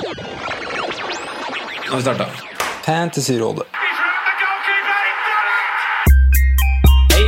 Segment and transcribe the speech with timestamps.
[0.00, 0.06] Nå
[1.90, 2.26] har vi starta.
[2.84, 3.64] Fantasyrådet.
[7.12, 7.24] Hei,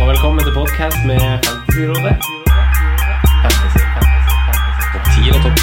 [0.00, 2.16] og velkommen til podcast med Fantasyrådet.
[3.44, 4.82] Fantasy, fantasy, fantasy.
[4.96, 5.56] Topp 10 eller topp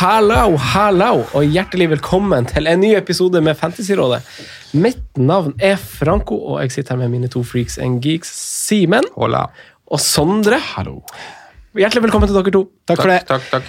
[0.00, 4.22] Hallo, hallo, og hjertelig velkommen til en ny episode med Fantasyrådet.
[4.74, 8.34] Mitt navn er Franco, og jeg sitter her med mine to freaks and geeks,
[8.66, 9.46] Simen Hola.
[9.86, 10.58] og Sondre.
[10.74, 11.00] Hallo.
[11.76, 12.62] Hjertelig velkommen til dere to.
[12.88, 13.18] Takk for det.
[13.28, 13.66] Takk, takk.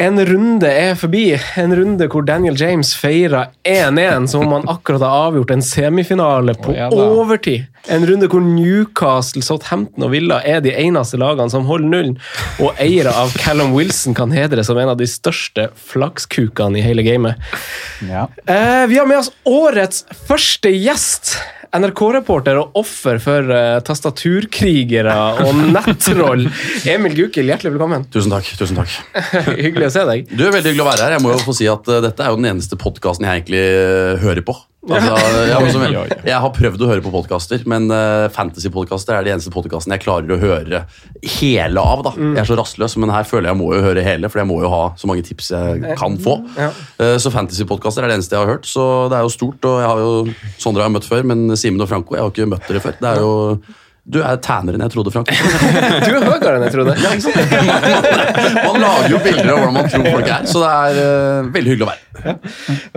[0.00, 1.26] En runde er forbi.
[1.60, 6.56] En runde hvor Daniel James feirer 1-1 som om han akkurat har avgjort en semifinale
[6.56, 7.66] på oh, ja overtid.
[7.92, 12.16] En runde hvor Newcastle, Southampton og Villa er de eneste lagene som holder nullen,
[12.64, 17.04] og eiere av Callum Wilson kan hedres som en av de største flakskukene i hele
[17.04, 17.44] gamet.
[18.08, 18.24] Ja.
[18.48, 21.36] Eh, vi har med oss årets første gjest.
[21.74, 25.14] NRK-reporter og offer for uh, tastaturkrigere
[25.44, 26.46] og nettroll.
[26.86, 28.06] Emil Gukild, hjertelig velkommen.
[28.14, 28.50] Tusen takk.
[28.58, 28.94] tusen takk.
[29.64, 30.30] Hyggelig å se deg.
[30.30, 31.16] Du er Veldig hyggelig å være her.
[31.16, 33.64] Jeg må jo få si at uh, Dette er jo den eneste podkasten jeg egentlig
[33.74, 34.56] uh, hører på.
[34.84, 35.14] Altså,
[35.48, 35.82] jeg, som-
[36.30, 40.04] jeg har prøvd å høre på podkaster, men uh, fantasypodkaster er de eneste podkastene jeg
[40.04, 40.82] klarer å høre
[41.40, 42.02] hele av.
[42.04, 42.12] da.
[42.18, 44.48] Jeg er så rastløs, men her føler jeg jeg må jo høre hele, for jeg
[44.50, 46.36] må jo ha så mange tips jeg kan få.
[46.98, 49.64] Uh, så fantasypodkaster er det eneste jeg har hørt, så det er jo stort.
[49.70, 50.12] og jeg har jo,
[50.58, 52.98] Sondre har jeg møtt før, men Simen og Franco jeg har ikke møtt dere før.
[53.00, 53.32] Det er jo,
[54.04, 55.30] Du er tænere enn jeg trodde, Frank.
[56.04, 56.92] Du er høyere enn jeg trodde.
[58.66, 61.72] Man lager jo bilder av hvordan man tror folk er, så det er uh, veldig
[61.72, 62.34] hyggelig å være ja.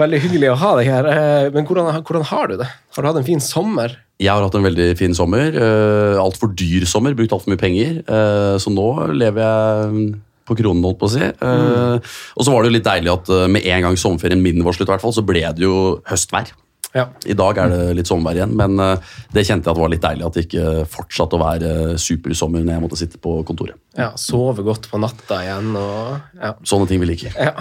[0.01, 1.07] Veldig hyggelig å ha deg her.
[1.11, 2.67] Eh, Men hvordan, hvordan har du det?
[2.95, 3.95] Har du hatt en fin sommer?
[4.21, 5.55] Jeg har hatt en veldig fin sommer.
[5.55, 7.99] Uh, Altfor dyr sommer, brukt altfor mye penger.
[8.07, 10.07] Uh, så nå lever jeg
[10.47, 11.23] på kronen, holdt på å si.
[11.25, 14.63] Eh, Og så var det jo litt deilig at eh, med en gang sommerferien min
[14.65, 16.53] var slutt, så ble det jo høstvær.
[16.97, 17.05] Ja.
[17.29, 20.03] I dag er det litt sommervær igjen, men eh, det kjente jeg at var litt
[20.03, 23.77] deilig at det ikke fortsatte å være eh, supersommer når jeg måtte sitte på kontoret.
[23.97, 26.53] ja Sove godt på natta igjen og ja.
[26.67, 27.37] Sånne ting vi liker.
[27.37, 27.53] ja.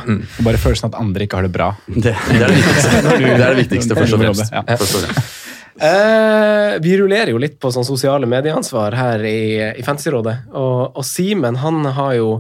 [0.47, 1.73] Bare følelsen at andre ikke har det bra.
[1.87, 3.03] Det, det er det viktigste.
[3.27, 4.55] Det er det viktigste, først og fremst.
[4.55, 4.65] Ja.
[4.73, 5.46] Først og fremst.
[5.77, 9.41] Eh, vi rullerer jo litt på sånn sosiale medieansvar her i,
[9.77, 10.37] i Fancyrådet.
[10.57, 12.31] Og, og Simen han har jo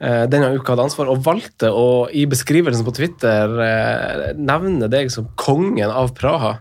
[0.00, 5.12] eh, denne uka hatt ansvar og valgte å i beskrivelsen på Twitter eh, nevne deg
[5.14, 6.56] som kongen av Praha.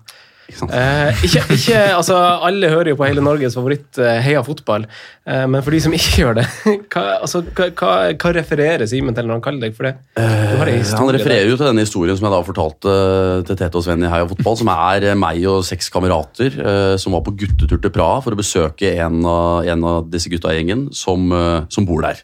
[0.59, 0.73] Sant?
[0.75, 2.17] Eh, ikke, ikke, altså
[2.47, 4.85] Alle hører jo på hele Norges favoritt eh, Heia fotball,
[5.27, 6.45] eh, men for de som ikke gjør det,
[6.93, 7.91] hva, altså, hva, hva,
[8.21, 9.93] hva refererer Simen til når han kaller deg for det?
[10.19, 11.17] Eh, Han der.
[11.17, 14.11] refererer jo til denne historien som jeg da fortalte eh, til Tete og Sven i
[14.11, 16.57] Heia Fotball, som er meg og seks kamerater
[17.01, 20.51] som var på guttetur til Praha for å besøke en av, en av disse gutta
[20.53, 21.29] i gjengen som,
[21.71, 22.21] som bor der.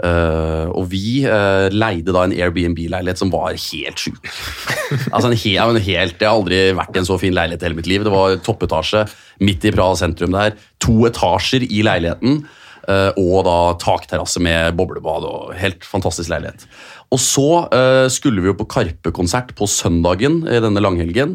[0.00, 4.24] Eh, og vi eh, leide da en Airbnb-leilighet som var helt sjuk.
[5.14, 7.68] altså en helt, en helt, Jeg har aldri vært i en så fin leilighet i
[7.68, 8.06] hele mitt liv.
[8.06, 9.04] Det var toppetasje
[9.44, 10.56] midt i Praha sentrum der.
[10.84, 12.44] To etasjer i leiligheten.
[12.88, 16.66] eh, og da takterrasse med boblebad og helt fantastisk leilighet.
[17.12, 17.48] Og så
[18.08, 21.34] skulle vi jo på Karpe-konsert på søndagen i denne langhelgen.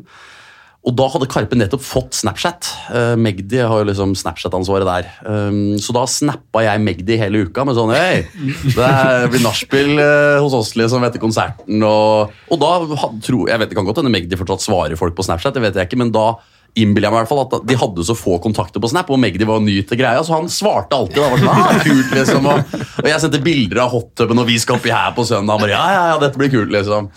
[0.88, 2.70] Og da hadde Karpe nettopp fått Snapchat.
[2.88, 5.10] Uh, Magdi har jo liksom Snapchat-ansvaret der.
[5.28, 8.24] Um, så da snappa jeg Magdi hele uka med sånn Hei,
[8.72, 11.84] det blir nachspiel eh, hos oss liksom etter konserten.
[11.84, 12.72] Og, og da
[13.04, 15.66] had, tro, Jeg vet det kan godt hende Magdi fortsatt svarer folk på Snapchat, det
[15.66, 16.38] vet jeg ikke, men da
[16.78, 19.20] innbiller jeg meg i hvert fall at de hadde så få kontakter på Snap, og
[19.22, 21.18] Magdi var ny til greia, så han svarte alltid.
[21.20, 24.60] Da var sånn, ah, kult liksom Og, og jeg sendte bilder av hottuben, og vi
[24.62, 25.58] skal oppi her på søndag.
[25.58, 27.10] Og bare, ja, ja, ja, dette blir kult liksom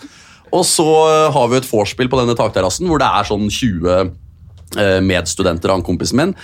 [0.51, 3.91] og så eh, har vi et vorspiel på denne takterrassen hvor det er sånn 20
[3.95, 6.35] eh, medstudenter av en kompisen min.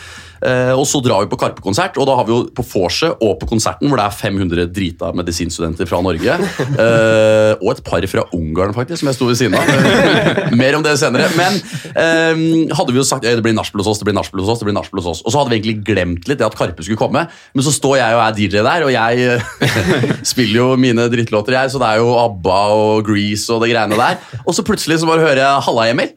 [0.42, 3.38] Eh, og så drar vi på Karpe-konsert, og da har vi jo på vorset og
[3.42, 6.38] på konserten hvor det er 500 drita medisinstudenter fra Norge.
[6.78, 10.52] Eh, og et par fra Ungarn, faktisk, som jeg sto ved siden av.
[10.58, 11.30] Mer om det senere.
[11.38, 11.58] Men
[11.98, 14.52] eh, hadde vi jo sagt «Eh, det blir nachspiel hos oss, det blir nachspiel hos
[14.54, 15.24] oss, det blir nachspiel hos oss.
[15.26, 17.98] Og så hadde vi egentlig glemt litt det at Karpe skulle komme, men så står
[18.02, 21.90] jeg og er DJ der, og jeg eh, spiller jo mine drittlåter, jeg, så det
[21.90, 24.22] er jo ABBA og Grease og det greiene der.
[24.46, 26.16] Og så plutselig så bare hører jeg 'Halla, Emil'.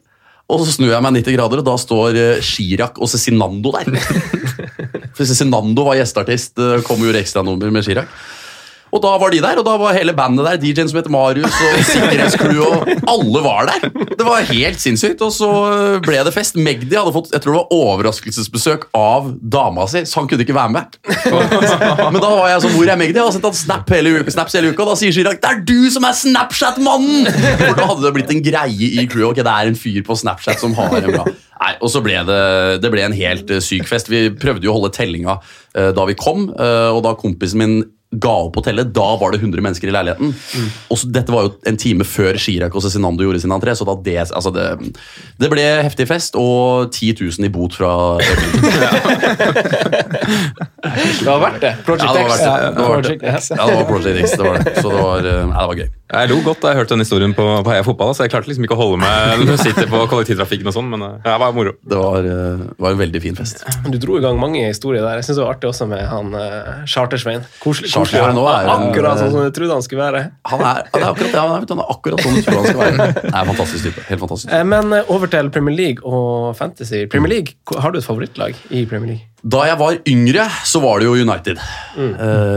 [0.51, 3.95] Og så snur jeg meg 90 grader, og da står eh, Chirag og Cezinando der.
[5.15, 8.11] For Cezinando var gjesteartist, eh, kom og gjorde ekstranummer med Chirag.
[8.91, 10.59] Og da var de der, og da var hele bandet der.
[10.61, 13.87] DJ-en som heter Marius og sikkerhetscrew og alle var der.
[14.11, 15.23] Det var helt sinnssykt.
[15.23, 15.49] Og så
[16.03, 16.59] ble det fest.
[16.59, 20.57] Magdi hadde fått jeg tror det var overraskelsesbesøk av dama si, så han kunne ikke
[20.57, 20.97] være med.
[22.13, 23.19] Men da var jeg sånn, hvor er Magdi?
[23.19, 25.51] Jeg har sendt han snap hele uka, snaps hele uka, og da sier Chirag det
[25.51, 27.29] er du som er Snapchat-mannen!
[27.61, 29.31] For da hadde det blitt en greie i crewet.
[29.31, 31.25] Ok, det er en fyr på Snapchat som har en bra
[31.61, 32.41] Nei, og så ble det,
[32.81, 34.09] det ble en helt eh, syk fest.
[34.09, 37.75] Vi prøvde jo å holde tellinga uh, da vi kom, uh, og da kompisen min
[38.11, 40.33] ga opp å telle, da var det 100 mennesker i leiligheten.
[40.91, 43.87] Og så, dette var jo en time før Chirag og Cezinando gjorde sin entré, så
[44.03, 44.65] det, altså det,
[45.39, 47.93] det ble heftig fest og 10 000 i bot fra
[50.81, 51.73] Det var verdt det.
[51.87, 52.27] Project X.
[52.27, 52.51] verdt det.
[52.75, 53.01] Det var.
[53.01, 53.51] Project X.
[53.55, 54.31] Ja, det var Project X.
[54.37, 54.75] Det var det.
[54.81, 55.89] Så det var, eh, det var gøy.
[56.11, 58.11] Jeg lo godt da jeg hørte den historien på, på Heia Fotball.
[58.15, 60.89] Så jeg klarte liksom ikke å holde meg når du sitter på kollektivtrafikken og sånn,
[60.91, 61.73] men eh, det var moro.
[61.87, 63.63] Det var, eh, var en veldig fin fest.
[63.87, 65.21] Du dro i gang mange historier der.
[65.21, 67.45] Jeg synes det var artig også med han uh, Chartersvein.
[67.63, 67.93] Koselig.
[67.93, 68.19] koselig.
[68.19, 70.23] Charter nå er Akkurat sånn som jeg trodde han skulle være.
[70.51, 72.83] Han er, han er akkurat, ja, han er, er akkurat sånn du tror han skal
[72.83, 73.09] være.
[73.35, 74.05] Nei, fantastisk type.
[74.11, 74.51] Helt fantastisk.
[74.51, 74.63] Type.
[74.75, 77.05] Men over til Premier League og Fantasy.
[77.11, 79.30] Premier League, Har du et favorittlag i Premier League?
[79.41, 81.57] Da jeg var yngre, så var det jo United.
[81.97, 82.11] Mm.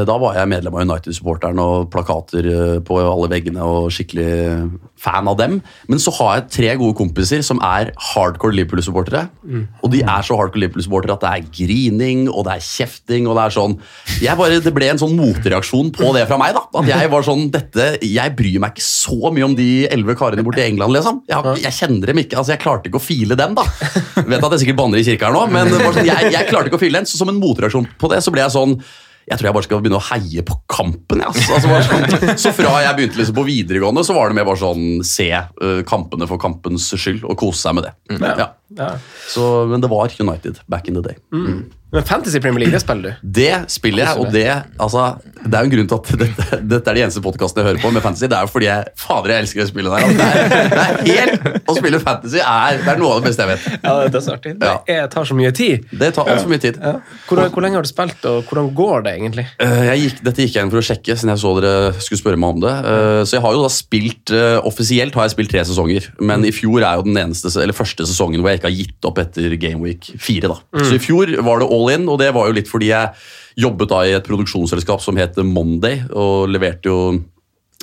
[0.04, 4.28] Da var jeg medlem av United-supporteren og plakater eh, på alle veggene og skikkelig
[5.04, 5.58] fan av dem.
[5.90, 9.26] Men så har jeg tre gode kompiser som er hardcore Liverpool-supportere.
[9.84, 13.28] Og de er så hardcore Liverpool-supportere at det er grining og det er kjefting.
[13.28, 13.76] og Det er sånn,
[14.40, 16.54] bare, det ble en sånn motreaksjon på det fra meg.
[16.56, 20.16] da, At jeg var sånn, dette, jeg bryr meg ikke så mye om de elleve
[20.20, 20.96] karene borte i England.
[20.96, 21.22] liksom.
[21.32, 23.56] Jeg, jeg kjenner dem ikke, altså jeg klarte ikke å file dem.
[23.58, 23.66] da.
[24.24, 26.73] Vet at jeg sikkert banner i kirka her nå, men sånn, jeg, jeg klarte ikke
[26.76, 27.08] å fylle den.
[27.08, 28.78] Så som en motreaksjon på det, så ble jeg sånn
[29.24, 31.22] jeg tror jeg bare skal begynne å heie på kampen.
[31.22, 31.54] jeg, Altså.
[31.56, 34.98] Altså, sånn, så fra jeg begynte liksom på videregående, så var det mer bare sånn
[35.06, 37.94] se uh, kampene for kampens skyld og kose seg med det.
[38.20, 38.50] Ja.
[38.76, 38.90] Ja.
[39.30, 41.16] Så, men det var United back in the day.
[41.94, 43.28] Men Fantasy Premier League, det spiller du.
[43.40, 44.44] Det spiller jeg, og det,
[44.82, 45.04] altså,
[45.44, 47.82] det er jo en grunn til at dette, dette er de eneste podkastene jeg hører
[47.84, 48.26] på med fantasy.
[48.26, 50.06] Det er jo fordi jeg fader, jeg elsker å spille der.
[50.08, 53.28] Altså, det, er, det er helt, Å spille fantasy er, det er noe av det
[53.30, 53.68] beste jeg vet.
[53.84, 54.54] Ja, det er dødsartig.
[54.58, 54.74] Det Ja.
[54.96, 55.84] er- tar så mye tid.
[55.94, 56.80] Det tar altfor mye tid.
[56.82, 56.94] Ja.
[57.28, 59.46] Hvor, hvor lenge har du spilt, og hvordan går det egentlig?
[59.62, 62.20] Eh, Jeg gikk, dette gikk jeg inn for å sjekke, siden jeg så dere skulle
[62.24, 62.74] spørre meg om det.
[62.90, 66.42] Eh, Så jeg har jo da spilt, eh, Offisielt har jeg spilt tre sesonger, men
[66.48, 69.18] i fjor er jo den eneste, eller første sesongen hvor jeg ikke har gitt opp
[69.22, 70.48] etter Gameweek 4.
[70.50, 70.58] da.
[70.82, 73.12] Så i fjor var det all in, og det var jo litt fordi jeg
[73.64, 76.98] jobbet da i et produksjonsselskap som het Monday, og leverte jo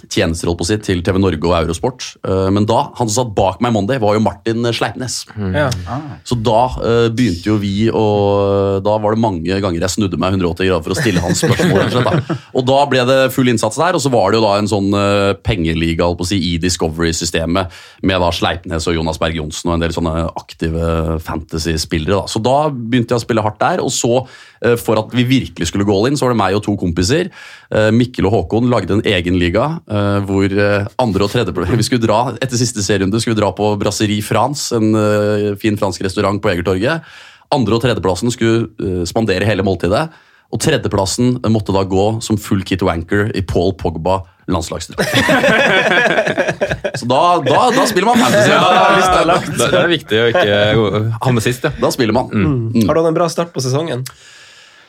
[0.09, 2.15] tjenester på sitt, til TV Norge og Eurosport.
[2.25, 5.21] Eh, Men da, han som satt bak meg Monday, var jo Martin Sleipnes.
[5.37, 5.69] Ja.
[6.27, 8.05] Så da eh, begynte jo vi å
[8.83, 11.85] Da var det mange ganger jeg snudde meg 180 grader for å stille hans spørsmål.
[11.85, 12.37] og slett, da.
[12.57, 14.89] Og da ble det full innsats der, og så var det jo da en sånn
[14.95, 17.71] uh, pengeliga si, i Discovery-systemet
[18.07, 22.25] med da Sleipnes og Jonas Berg Johnsen og en del sånne aktive fantasy-spillere.
[22.31, 24.25] Så da begynte jeg å spille hardt der, og så,
[24.63, 26.75] eh, for at vi virkelig skulle gå all in, så var det meg og to
[26.79, 27.29] kompiser.
[27.71, 31.87] Eh, Mikkel og Håkon lagde en egen liga eh, hvor uh, andre og tredje Vi
[31.87, 36.03] skulle dra, Etter siste serierunde skulle vi dra på Brasserie France, en uh, fin fransk
[36.07, 37.05] restaurant på Egertorget.
[37.51, 40.07] Andre- og tredjeplassen skulle spandere hele måltidet.
[40.51, 44.21] Og tredjeplassen måtte da gå som full kit wanker i Paul Pogba
[44.51, 45.07] landslagsdrakt.
[46.99, 48.51] Så da, da, da spiller man fantasy.
[48.51, 48.59] Da,
[49.21, 50.59] Da, da er det viktig å ikke
[51.23, 51.71] havne sist, ja.
[51.79, 52.31] da spiller man.
[52.31, 52.87] Mm.
[52.87, 54.03] Har du hatt en bra start på sesongen?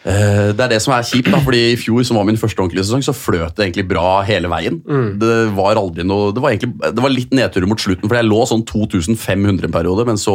[0.05, 2.59] Eh, Det er det som er kjipt, da, fordi i fjor som var min første
[2.59, 4.81] ordentlige sesong, så fløt det egentlig bra hele veien.
[5.19, 8.25] Det var aldri noe, det var, egentlig, det var litt nedturer mot slutten, for jeg
[8.27, 10.35] lå sånn 2500 en periode, men så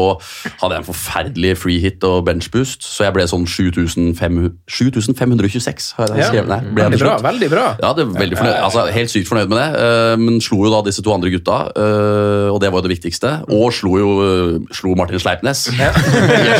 [0.61, 5.93] hadde jeg en forferdelig free hit og bench boost, så jeg ble sånn 7526.
[5.97, 6.23] har jeg Ja.
[6.31, 6.73] skrevet ned.
[6.73, 7.17] Ble Veldig bra.
[7.19, 7.75] veldig bra.
[7.81, 8.61] Ja, det er veldig fornøyd.
[8.63, 9.75] Altså, helt sykt fornøyd med det.
[9.81, 12.97] eh, Men slo jo da disse to andre gutta, eh, og det var jo det
[12.99, 13.41] viktigste.
[13.49, 15.67] Og slo jo slo Martin Sleipnes.
[15.77, 15.93] Jeg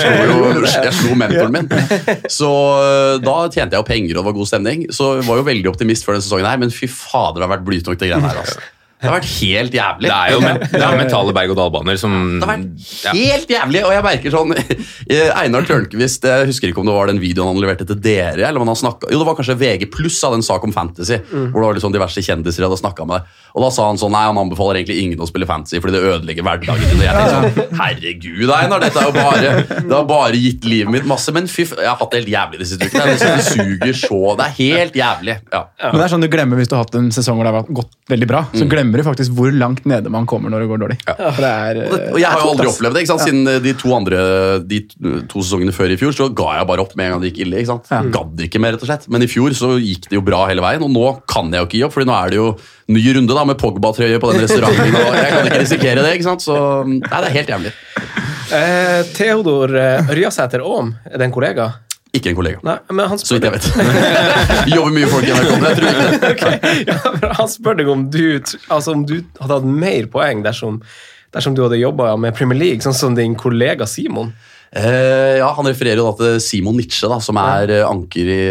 [0.01, 1.67] slo jo jeg slo mentoren min.
[2.29, 2.49] Så
[3.23, 4.87] da tjente jeg jo penger og det var god stemning.
[4.93, 7.55] Så jeg var jo veldig optimist for denne sesongen her, men fy fader, det har
[7.57, 8.41] vært blytungt, det greiene her.
[8.43, 8.63] altså.
[8.97, 10.09] Det har vært helt jævlig.
[10.09, 13.11] Det er jo men, det er mentale berg-og-dal-baner som Det har vært ja.
[13.13, 17.11] helt jævlig, og jeg merker sånn eh, Einar Tørnquist, jeg husker ikke om det var
[17.11, 19.85] den videoen han leverte til dere, eller om han snakket, jo det var kanskje VG
[19.93, 23.11] pluss av den sak om fantasy, hvor det var sånn diverse kjendiser jeg hadde snakket
[23.11, 23.29] med.
[23.57, 26.01] Og da sa han sånn, nei, han anbefaler egentlig ingen å spille fantasy, fordi det
[26.05, 26.99] ødelegger hverdagen din.
[26.99, 30.93] Og jeg tenkte sånn, herregud Einar, dette er jo bare, det har bare gitt livet
[30.93, 33.13] mitt masse, men fy, jeg har hatt det helt jævlig disse ukene.
[33.13, 35.37] Det, det suger så, det er helt jævlig.
[35.53, 35.63] Ja.
[35.85, 37.73] Men det er sånn du glemmer hvis du har hatt en sesong hvor det har
[37.81, 38.43] gått veldig bra.
[38.53, 40.97] Så glemmer du faktisk hvor langt nede man kommer når det går dårlig.
[41.05, 43.01] For det er, Og, det, og jeg har jo aldri opplevd det.
[43.03, 43.23] ikke sant?
[43.27, 44.19] Siden eh, de to andre
[44.63, 44.79] De
[45.27, 47.43] to sesongene før i fjor så ga jeg bare opp med en gang det gikk
[47.47, 47.59] ille.
[47.59, 48.11] ikke sant?
[48.15, 49.07] Gadd ikke mer, rett og slett.
[49.11, 51.67] Men i fjor så gikk det jo bra hele veien, og nå kan jeg jo
[51.69, 51.93] ikke gi opp.
[51.97, 52.47] fordi nå er det jo
[52.87, 54.95] ny runde da med Pogba-trøye på den restauranten.
[54.95, 56.13] og Jeg kan ikke risikere det.
[56.15, 56.45] ikke sant?
[56.47, 56.55] Så
[56.87, 57.73] nei, det er helt jævlig.
[58.47, 61.65] Eh, Theodor eh, Ørjasæter Aam, er det en kollega?
[62.15, 62.61] Ikke en kollega.
[62.65, 63.67] Nei, men han Så vidt jeg vet.
[64.75, 66.17] Jobber mye folk i NRK, men jeg tror ikke det.
[66.33, 66.43] Ok,
[66.87, 68.25] ja, han spør deg om du,
[68.71, 70.79] altså om du hadde hatt mer poeng dersom,
[71.35, 74.31] dersom du hadde jobba med Premier League, sånn som din kollega Simon.
[74.75, 78.41] Eh, ja, Han refererer jo da til Simon Nitsche, da, som er eh, anker i,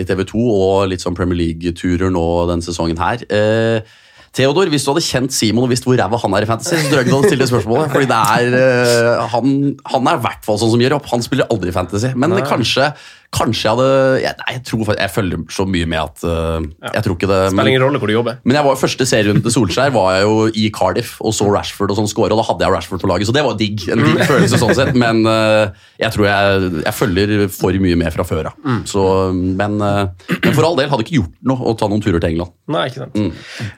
[0.00, 3.22] i TV 2 og litt sånn Premier League-turer nå denne sesongen her.
[3.30, 3.98] Eh,
[4.32, 6.86] Theodor, hvis du hadde kjent Simon og visst hvor ræva han er i fantasy, så
[6.88, 7.90] tror jeg ikke du hadde stilt det spørsmålet.
[7.92, 9.56] Fordi det er, eh, han,
[9.92, 11.10] han er i hvert fall sånn som gir opp.
[11.12, 12.14] Han spiller aldri fantasy.
[12.16, 12.94] Men kanskje,
[13.32, 17.04] Kanskje jeg hadde jeg, Nei, jeg tror jeg følger så mye med at uh, Jeg
[17.06, 18.40] tror ikke det Spiller ingen rolle hvor du jobber.
[18.44, 21.94] Men jeg var første serierunde til Solskjær var jeg jo i Cardiff og så Rashford
[21.94, 23.86] og sånn score, og da hadde jeg Rashford på laget, så det var digg.
[23.92, 25.72] En digg følelse sånn sett, men uh,
[26.02, 28.68] jeg tror jeg, jeg følger for mye med fra før av.
[28.88, 32.20] Så, Men, uh, men for all del, hadde ikke gjort noe å ta noen turer
[32.20, 32.52] til England.
[32.72, 33.18] Nei, ikke sant.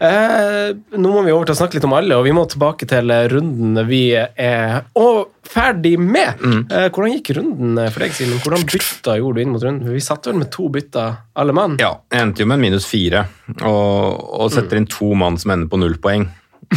[0.05, 2.89] Eh, nå må vi over til å snakke litt om alle, og vi må tilbake
[2.91, 6.41] til runden vi er og ferdig med.
[6.45, 8.41] Eh, hvordan gikk runden for deg, Simen?
[8.43, 9.93] Hvordan bytta gjorde du inn mot runden?
[9.95, 11.77] Vi satt vel med to bytter, alle mann?
[11.83, 13.27] Ja, jeg endte jo med en minus fire,
[13.61, 16.27] og, og setter inn to mann som ender på null poeng.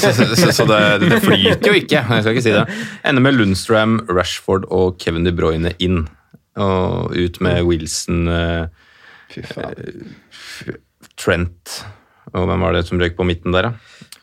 [0.00, 2.66] så, så, så det, det, flyter jo ikke, jeg skal ikke si det.
[3.06, 6.06] Ender med Lundstrøm, Rashford og Kevin De Bruyne inn.
[6.56, 8.64] Og ut med Wilson, eh,
[11.20, 11.72] Trent
[12.32, 13.72] Og hvem var det som røyk på midten der, da?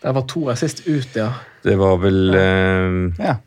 [0.02, 1.30] Det var to assist ut, ja.
[1.64, 3.40] Det var vel eh, Ja.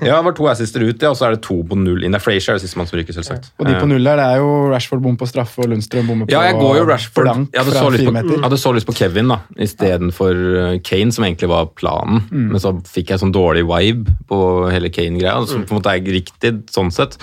[0.00, 2.14] Ja, det var to assister ut, ja, og så er det to på null inn.
[2.14, 3.50] Det er Frazier er jo sistemann som ryker, selvsagt.
[3.60, 6.28] Og de på null der, det er jo Rashford bom på straffe og Lundstrøm bommer
[6.28, 7.28] på Ja, jeg går jo Rashford.
[7.28, 11.12] Jeg hadde så, lyst på, jeg hadde så lyst på Kevin da, istedenfor uh, Kane,
[11.14, 12.24] som egentlig var planen.
[12.30, 12.48] Mm.
[12.54, 14.40] Men så fikk jeg sånn dårlig vibe på
[14.72, 17.20] hele Kane-greia, som på en måte er riktig sånn sett.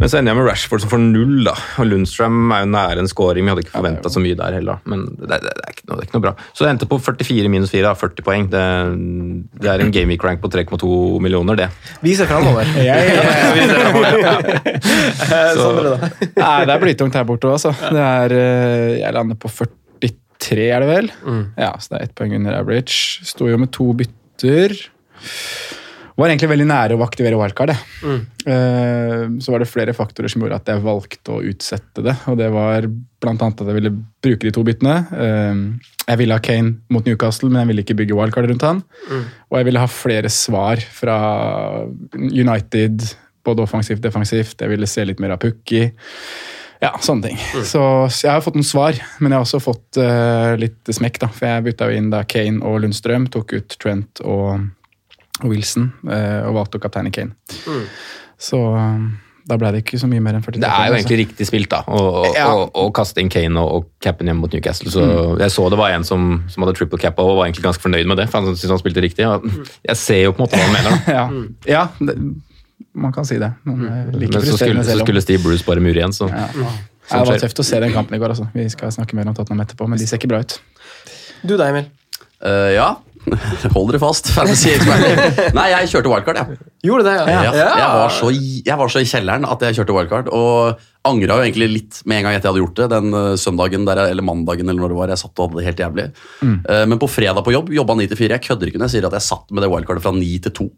[0.00, 1.52] Men så ender jeg med Rashford som får null, da.
[1.82, 4.78] Og Lundstrøm er jo nære en scoring, Vi hadde ikke forventa så mye der heller.
[4.88, 6.32] Men det, det, det, er ikke noe, det er ikke noe bra.
[6.56, 8.46] Så det endte på 44 minus 4, da, 40 poeng.
[8.54, 8.62] Det,
[9.60, 11.68] det er en gaming rank på 3,2 millioner, det.
[12.04, 12.70] Viser framover.
[12.80, 13.18] Jeg,
[15.60, 16.08] Sondre, da?
[16.40, 17.74] Nei, det er blytungt her borte også.
[17.90, 21.12] Det er, eh, jeg lander på 43, er det vel?
[21.60, 23.20] Ja, så det er ett poeng under average.
[23.28, 24.78] Sto jo med to bytter.
[26.20, 27.72] Var egentlig veldig nære å aktivere wildcard.
[28.04, 28.18] Mm.
[28.44, 32.16] Uh, Så var det flere faktorer som gjorde at jeg valgte å utsette det.
[32.28, 33.32] Og det var bl.a.
[33.36, 33.92] at jeg ville
[34.24, 34.98] bruke de to byttene.
[35.14, 38.80] Uh, Jeg ville ha Kane mot Newcastle, men jeg ville ikke bygge wildcard rundt han.
[39.48, 41.18] Og jeg ville ha flere svar fra
[42.16, 43.04] United,
[43.46, 44.56] både offensivt og defensivt.
[44.60, 45.84] Jeg ville se litt mer av Pukki.
[46.80, 47.38] Ja, sånne ting.
[47.68, 47.80] Så
[48.24, 51.18] jeg har fått noen svar, men jeg har også fått uh, litt smekk.
[51.22, 54.64] da, For jeg bytta jo inn da Kane og Lundstrøm, tok ut Trent og,
[55.42, 57.34] og Wilson eh, og valgte å kapteine Kane.
[58.40, 59.04] Så eh,
[59.50, 60.60] da ble det ikke så mye mer enn 43.
[60.62, 61.00] Det er jo egentlig altså.
[61.00, 61.80] egentlig riktig spilt, da.
[61.88, 62.90] Å Ja.
[62.94, 64.92] kaste inn Kane og, og cappen hjemme mot Newcastle.
[64.92, 65.02] Så
[65.40, 68.06] Jeg så det var en som, som hadde triple cap og var egentlig ganske fornøyd
[68.06, 68.28] med det.
[68.30, 69.26] for Han synes han spilte riktig.
[69.26, 69.48] Og
[69.88, 70.90] jeg ser jo på en måte hva han mener.
[70.94, 71.00] da.
[71.18, 71.26] Ja,
[71.66, 72.16] ja det,
[72.94, 73.50] man kan si det.
[73.64, 76.14] Men, eh, like Men så skulle, så selv om- skulle Steve Bruce bare mure igjen.
[76.14, 76.30] så...
[76.30, 76.46] ja.
[77.10, 78.30] Ja, det var tøft å se den kampen i går.
[78.36, 78.46] Altså.
[78.54, 80.60] Vi skal snakke mer om Tottenham etterpå, men de ser ikke bra ut.
[81.42, 81.88] Du da, Emil?
[82.38, 82.84] Uh, ja.
[83.74, 84.30] Hold dere fast.
[85.56, 86.70] Nei, jeg kjørte wildcard, jeg.
[86.86, 87.40] Gjorde det, ja?
[87.44, 87.50] Ja.
[87.52, 90.30] Jeg, var så, jeg var så i kjelleren at jeg kjørte wildcard.
[90.34, 92.88] Og angra jo egentlig litt med en gang etter jeg hadde gjort det.
[92.92, 95.12] Den eh, søndagen der, eller mandagen eller når det var.
[95.12, 96.06] Jeg satt og hadde det helt jævlig.
[96.40, 96.56] Mm.
[96.90, 98.36] men på fredag på jobb jobba 9 til 4.
[98.36, 100.56] Jeg kødder ikke når jeg sier at jeg satt med det wildcardet fra 9 til
[100.60, 100.68] 2.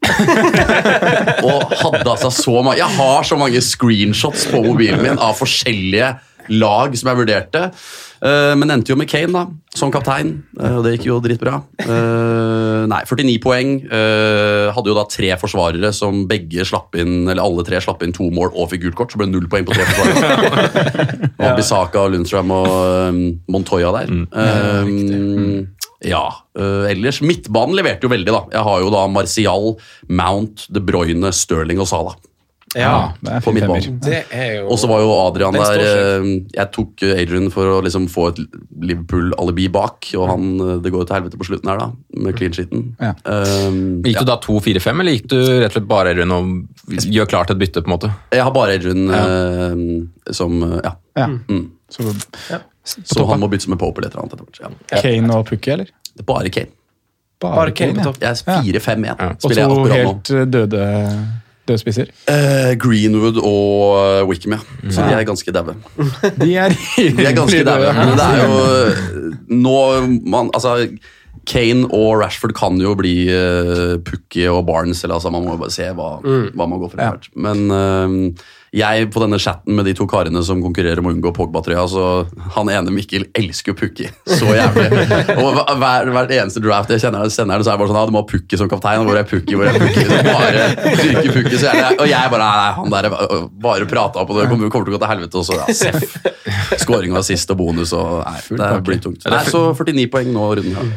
[1.48, 6.12] og hadde altså så mange Jeg har så mange screenshots på mobilen min av forskjellige
[6.50, 7.62] lag som jeg vurderte.
[8.22, 9.44] Eh, men endte jo med Kane da,
[9.74, 11.56] som kaptein, eh, og det gikk jo dritbra.
[11.82, 13.74] Eh, nei, 49 poeng.
[14.72, 18.30] hadde jo da tre forsvarere som begge slapp inn, eller alle tre slapp inn to
[18.34, 21.30] mål og fikk gult kort, så ble det null poeng på tre forsvarere.
[21.42, 23.16] Og Bisaka, Lundstrøm og
[23.50, 24.12] Montoya der.
[24.42, 25.66] Eh,
[26.02, 26.24] ja,
[26.58, 28.42] eh, ellers Midtbanen leverte jo veldig, da.
[28.56, 29.72] Jeg har jo da Martial,
[30.08, 32.18] Mount, De Bruyne, Stirling og Salah.
[32.78, 33.98] Ja, er på midtbanen.
[34.64, 38.40] Og så var jo Adrian der eh, Jeg tok Adrian for å liksom få et
[38.82, 41.90] Liverpool-alibi bak, og han, eh, det går jo til helvete på slutten her, da,
[42.24, 42.86] med clean sheeten.
[43.02, 43.12] Ja.
[43.26, 44.24] Um, Gikk ja.
[44.24, 47.60] du da 2-4-5, eller gikk du rett og slett bare Adrian og gjør klart et
[47.60, 47.82] bytte?
[47.82, 48.12] på en måte?
[48.32, 50.96] Jeg har bare Adrian uh, som Ja.
[51.18, 51.28] Ja.
[51.28, 51.66] Mm.
[51.92, 52.14] Så,
[53.04, 54.80] Så han må bytte med Pope eller et eller annet.
[54.88, 55.00] Ja.
[55.02, 55.92] Kane og Pukki, eller?
[56.08, 56.72] Det er bare Kane.
[57.42, 58.08] Bare Kane på ja.
[58.08, 58.22] topp.
[58.22, 59.06] Jeg er 4-5-1.
[59.10, 59.28] Ja.
[59.34, 60.86] Og så to helt døde
[61.68, 62.10] dødspisser.
[62.26, 64.90] Uh, Greenwood og eh, Wickham, ja.
[64.90, 65.74] Så de er ganske daue.
[66.42, 66.74] De er,
[67.18, 67.92] De er ganske daue.
[67.98, 69.76] Men det er jo nå
[70.26, 70.88] man, Altså,
[71.46, 75.74] Kane og Rashford kan jo bli uh, Pukki og Barnes, eller altså, man må bare
[75.74, 77.02] se hva, hva man går for.
[77.02, 77.14] Ja.
[77.34, 81.32] Men eh, jeg på denne chatten med de to karene som konkurrerer om å unngå
[81.36, 82.04] Pogba-trøya, så
[82.54, 84.86] han ene Mikkel elsker jo Pukki så jævlig.
[85.42, 88.06] og hver, hver, eneste draft jeg kjenner, sender det, så er det bare sånn ja,
[88.08, 89.04] du må ha Pukki som kaptein.
[89.04, 89.58] Hvor er Pukki?
[89.60, 90.06] Hvor er Pukki?
[90.08, 90.70] Bare
[91.02, 91.58] dyrker Pukki.
[91.60, 94.72] Så jeg, og jeg bare nei, han der er bare prata opp, og det kommer,
[94.72, 95.42] kommer til å gå til helvete.
[95.42, 96.16] Og så ja, seff.
[96.80, 99.28] Skåring var sist og bonus og nei, det blir tungt.
[99.28, 100.94] Nei, så 49 poeng nå runden her.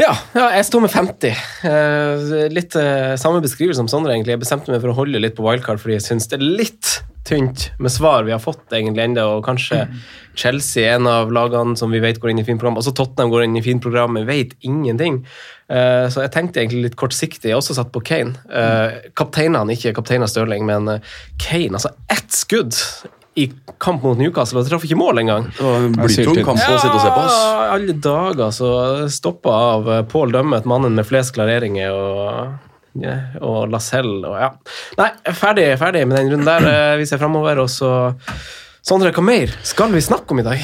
[0.00, 1.40] Ja, ja, jeg står med 50.
[1.68, 4.32] Eh, litt eh, samme beskrivelse som Sondre, egentlig.
[4.38, 6.94] Jeg bestemte meg for å holde litt på wildcard fordi jeg syns det er litt
[7.28, 9.84] tynt med svar vi har fått egentlig ennå, og kanskje
[10.38, 12.80] Chelsea er en av lagene som vi vet går inn i fint program.
[12.80, 15.20] Også Tottenham går inn i fint program, men vet ingenting.
[15.70, 17.50] Eh, så jeg tenkte egentlig litt kortsiktig.
[17.50, 18.34] Jeg har også satt på Kane.
[18.48, 21.76] Uh, kapteinene, ikke kapteinen Stirling, men eh, Kane.
[21.76, 22.74] Altså ett skudd
[23.40, 23.46] i
[23.80, 25.46] kamp mot Newcastle, og traff ikke mål engang.
[25.56, 27.22] Blytung kamp å sitte og se på.
[27.26, 27.36] Oss.
[27.38, 28.70] Ja, alle dager så
[29.12, 32.70] stoppa av Paul Dømmet, mannen med flest klareringer, og,
[33.00, 34.50] ja, og Lascelles og ja.
[35.00, 36.70] Nei, ferdig, ferdig med den runden der.
[36.70, 37.92] Eh, Vi ser framover, og så
[38.80, 40.62] Sondre, hva mer skal vi snakke om i dag?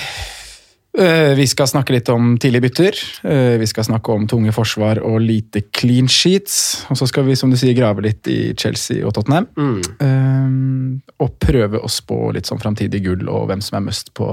[0.98, 2.94] Eh, Vi skal snakke litt om tidlige bytter.
[3.28, 6.86] Eh, Vi skal snakke om tunge forsvar og lite clean sheets.
[6.90, 9.46] Og så skal vi som du sier, grave litt i Chelsea og Tottenham.
[9.56, 11.00] Mm.
[11.20, 14.26] Og prøve å spå litt sånn framtidig gull og hvem som er must på,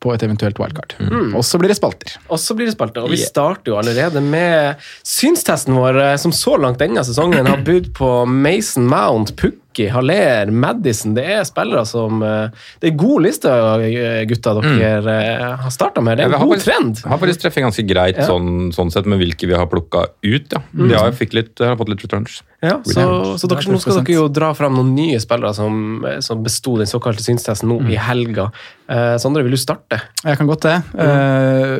[0.00, 0.94] på et eventuelt wildcard.
[1.34, 2.16] Og så blir det spalter.
[2.30, 3.28] Og så blir det spalter, og vi Yeah.
[3.28, 8.26] starter jo allerede med synstesten vår, eh, som så langt denne sesongen har budt på
[8.28, 9.56] Mason Mount, Pukki,
[9.92, 11.14] Haller, Madison.
[11.14, 12.50] Det er spillere som eh,
[12.82, 13.84] Det er god liste, av
[14.28, 15.62] gutta, dere mm.
[15.62, 16.18] har starta med.
[16.18, 17.02] Det er en god faktisk- trend.
[17.06, 18.26] Har faktisk treffet ganske greit Ja.
[18.26, 20.52] sånn, sånn sett med hvilke vi har plukka ut.
[20.52, 20.62] Ja.
[20.72, 22.42] De har, fikk litt, har fått litt returns.
[22.60, 26.42] Ja, så, så dere, nå skal dere jo dra fram noen nye spillere som, som
[26.42, 28.48] besto den såkalte synstesten nå i helga.
[28.90, 30.00] Eh, Sondre, vil du starte?
[30.24, 30.76] Jeg kan godt det.
[30.98, 31.76] Eh,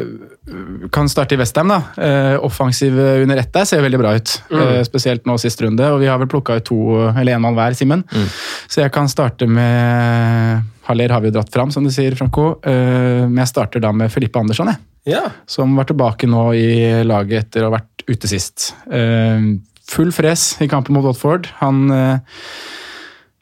[0.92, 1.78] kan starte i Westham, da.
[1.96, 4.34] Eh, offensiv under ett der ser veldig bra ut.
[4.50, 5.84] Eh, spesielt nå siste runde.
[5.92, 6.78] Og vi har vel plukka ut to,
[7.10, 8.04] eller én mann hver, Simen.
[8.68, 12.54] Så jeg kan starte med Haller har vi jo dratt fram, som du sier, Franco.
[12.64, 14.84] Eh, men jeg starter da med Filippe Andersson, jeg.
[15.14, 15.26] Ja.
[15.48, 18.72] Som var tilbake nå i laget etter å ha vært ute sist.
[19.88, 21.48] Full fres i kampen mot Watford.
[21.62, 21.88] Han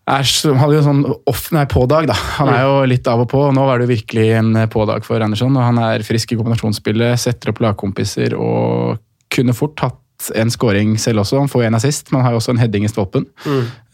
[0.07, 2.17] eh, er, hadde jo sånn off, nei, på-dag, da.
[2.39, 3.43] Han er jo litt av og på.
[3.49, 5.57] og Nå var det jo virkelig en på-dag for Andersson.
[5.57, 10.01] og Han er frisk i kombinasjonsspillet, setter opp lagkompiser og kunne fort hatt
[10.35, 11.39] en scoring selv også.
[11.43, 13.27] Han får en assist, men han har jo også en heading i stolpen.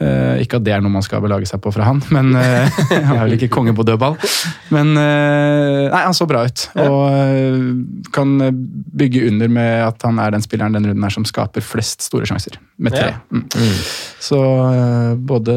[0.02, 2.80] Eh, ikke at det er noe man skal belage seg på fra han, men uh,
[2.90, 4.16] han er vel ikke konge på dødball.
[4.74, 7.68] Men uh, nei, han så bra ut, og eh,
[8.14, 8.34] kan
[8.98, 12.28] bygge under med at han er den spilleren den runden her som skaper flest store
[12.28, 13.12] sjanser, med tre.
[13.12, 13.22] Ja.
[13.30, 13.78] Mm.
[14.22, 15.56] Så eh, både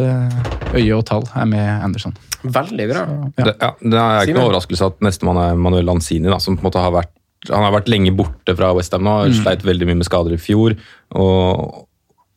[0.75, 2.15] øye og tall er med Anderson.
[2.43, 3.03] Veldig bra.
[3.39, 3.45] Ja.
[3.45, 6.65] Det, ja, det er ikke noe overraskelse at nestemann er Manuel Lanzini, da, som på
[6.65, 7.14] en måte har vært
[7.49, 10.75] han har vært lenge borte fra Westham nå, sleit veldig mye med skader i fjor.
[11.17, 11.83] Og,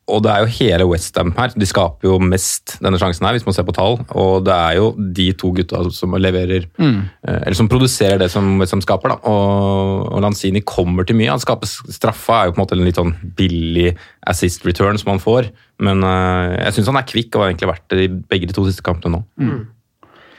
[0.09, 1.53] og det er jo hele Westham her.
[1.53, 3.99] De skaper jo mest denne sjansen her, hvis man ser på tall.
[4.17, 6.99] Og det er jo de to gutta som leverer mm.
[7.35, 9.15] Eller som produserer det som Westham skaper.
[9.15, 9.19] da.
[9.31, 11.31] Og, og Lanzini kommer til mye.
[11.33, 13.93] Han skaper straffa, er jo på en måte en litt sånn billig
[14.29, 15.51] assist return som han får.
[15.85, 18.55] Men uh, jeg syns han er kvikk og har egentlig vært det i begge de
[18.57, 19.25] to siste kampene nå.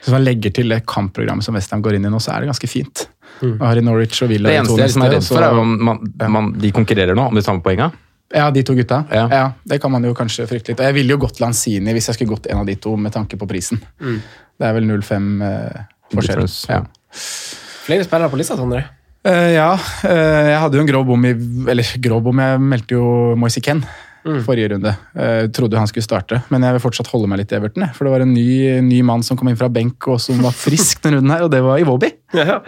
[0.00, 2.50] Hvis man legger til det kampprogrammet som Westham går inn i nå, så er det
[2.50, 3.04] ganske fint.
[3.42, 6.00] Nå har i Norwich og Villa Det eneste jeg er redd for, er om man,
[6.32, 7.90] man, de konkurrerer nå om de samme poengene.
[8.30, 9.02] Ja, de to gutta.
[9.10, 9.24] Ja.
[9.32, 9.46] Ja.
[9.66, 10.80] Det kan man jo kanskje frykte litt.
[10.82, 13.14] Og Jeg ville jo gått Lanzini hvis jeg skulle gått en av de to med
[13.14, 13.80] tanke på prisen.
[13.98, 15.80] Det er vel 0,5 eh,
[16.14, 16.46] forskjell.
[16.70, 16.78] Ja.
[16.78, 17.20] ja.
[17.88, 18.84] Flere spillere på lista, Sondre.
[19.26, 21.34] Uh, ja, Uh, jeg hadde jo en grå bom i
[21.68, 23.82] Eller grå bom, jeg meldte jo Moise Ken
[24.44, 24.92] forrige runde.
[25.16, 27.86] Uh, trodde jo han skulle starte, men jeg vil fortsatt holde meg litt i Everton.
[27.96, 30.52] For det var en ny, ny mann som kom inn fra benk og som var
[30.56, 32.12] frisk denne runden her, og det var Iwobi.
[32.40, 32.60] Ja.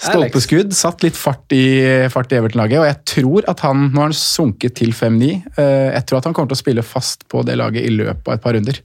[0.00, 1.60] Stolpeskudd, satt litt fart i,
[2.08, 5.28] fart i Everton-laget, og jeg tror at han Nå har han sunket til 5-9.
[5.60, 8.26] Eh, Jeg tror at han kommer til å spille fast på det laget i løpet
[8.30, 8.78] av et par runder.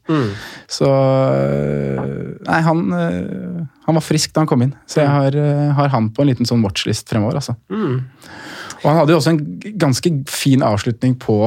[0.67, 2.01] Så eh,
[2.45, 5.93] Nei, han, eh, han var frisk da han kom inn, så jeg har, eh, har
[5.93, 7.55] han på en liten sånn watchlist fremover, altså.
[8.83, 9.39] Og han hadde jo også en
[9.81, 11.39] ganske fin avslutning på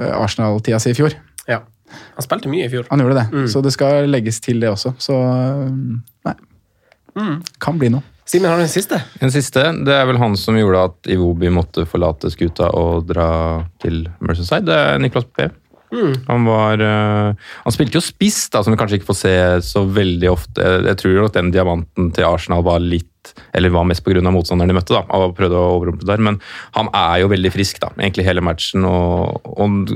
[0.00, 1.12] Arsenal-tida si i fjor.
[1.48, 1.60] ja.
[2.16, 2.86] Han spilte mye i fjor.
[2.88, 4.94] Han gjorde det, så det skal legges til det også.
[4.98, 5.12] Så
[6.24, 6.32] nei,
[7.20, 7.34] nei.
[7.60, 8.00] Kan bli noe.
[8.28, 9.00] Simen, har du en siste?
[9.20, 13.28] En siste det er vel han som gjorde at Iwobi måtte forlate skuta og dra
[13.82, 14.62] til Merceside.
[14.68, 15.48] Det er Niklas P.
[16.26, 17.34] Han var uh,
[17.66, 19.34] Han spilte jo spiss, da, som vi kanskje ikke får se
[19.66, 20.70] så veldig ofte.
[20.86, 22.80] Jeg, tror nok den diamanten til Arsenal var
[23.22, 24.20] litt Eller var mest pga.
[24.30, 26.18] motstanderen de møtte, da, og prøvde å overrumple der.
[26.18, 26.40] Men
[26.74, 29.92] han er jo veldig frisk, da, egentlig hele matchen, og, og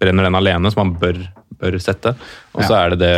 [0.00, 1.18] brenner den alene, som han bør,
[1.60, 2.14] bør sette.
[2.54, 2.84] Og så Ja.
[2.86, 3.12] er det det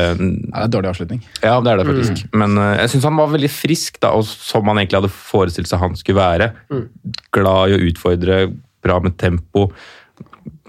[0.52, 1.22] Ja, det er dårlig avslutning.
[1.42, 2.26] ja, det er det faktisk.
[2.34, 5.68] Men eh, jeg syns han var veldig frisk, da, og som han egentlig hadde forestilt
[5.68, 6.52] seg han skulle være.
[7.32, 9.70] Glad i å utfordre, bra med tempo.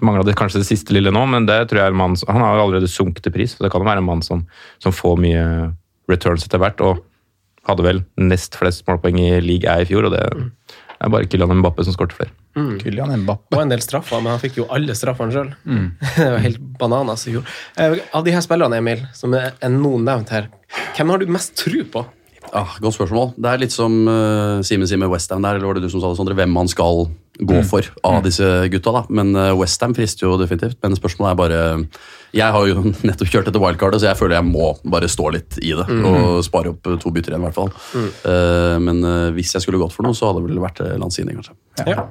[0.02, 2.40] Mangla det kanskje det siste lille nå, men det tror jeg er en mann han
[2.42, 3.54] har jo allerede sunket i pris.
[3.56, 4.46] så Det kan jo være en mann som,
[4.82, 5.44] som får mye
[6.08, 7.02] returns etter hvert, og
[7.68, 11.60] hadde vel nest flest målpoeng i league er i fjor, og det er bare Kylian
[11.60, 12.32] Mbappe som skåret flere.
[12.82, 13.54] Kylian Mbappe.
[13.54, 15.52] Og en del straffer, men han fikk jo alle straffene sjøl.
[16.18, 17.46] det var helt bananas i fjor.
[17.78, 20.48] Eh, Av de her spillerne, Emil, som er nå nevnt her,
[20.96, 22.02] hvem har du mest tru på?
[22.56, 23.32] Ah, godt spørsmål.
[23.36, 26.02] Det er litt som uh, Simen sier med Westham der, eller var det du som
[26.02, 27.08] sa det, Sondre, hvem man skal
[27.38, 28.94] gå for av disse gutta.
[28.96, 29.02] da.
[29.14, 30.78] Men uh, Westham frister jo definitivt.
[30.82, 31.60] Men spørsmålet er bare
[32.34, 35.60] Jeg har jo nettopp kjørt etter wildcardet, så jeg føler jeg må bare stå litt
[35.62, 35.86] i det.
[36.08, 37.72] Og spare opp to bytter igjen, i hvert fall.
[38.24, 41.36] Uh, men uh, hvis jeg skulle gått for noe, så hadde det vel vært Lanzini,
[41.36, 41.58] kanskje.
[41.86, 42.08] Ja.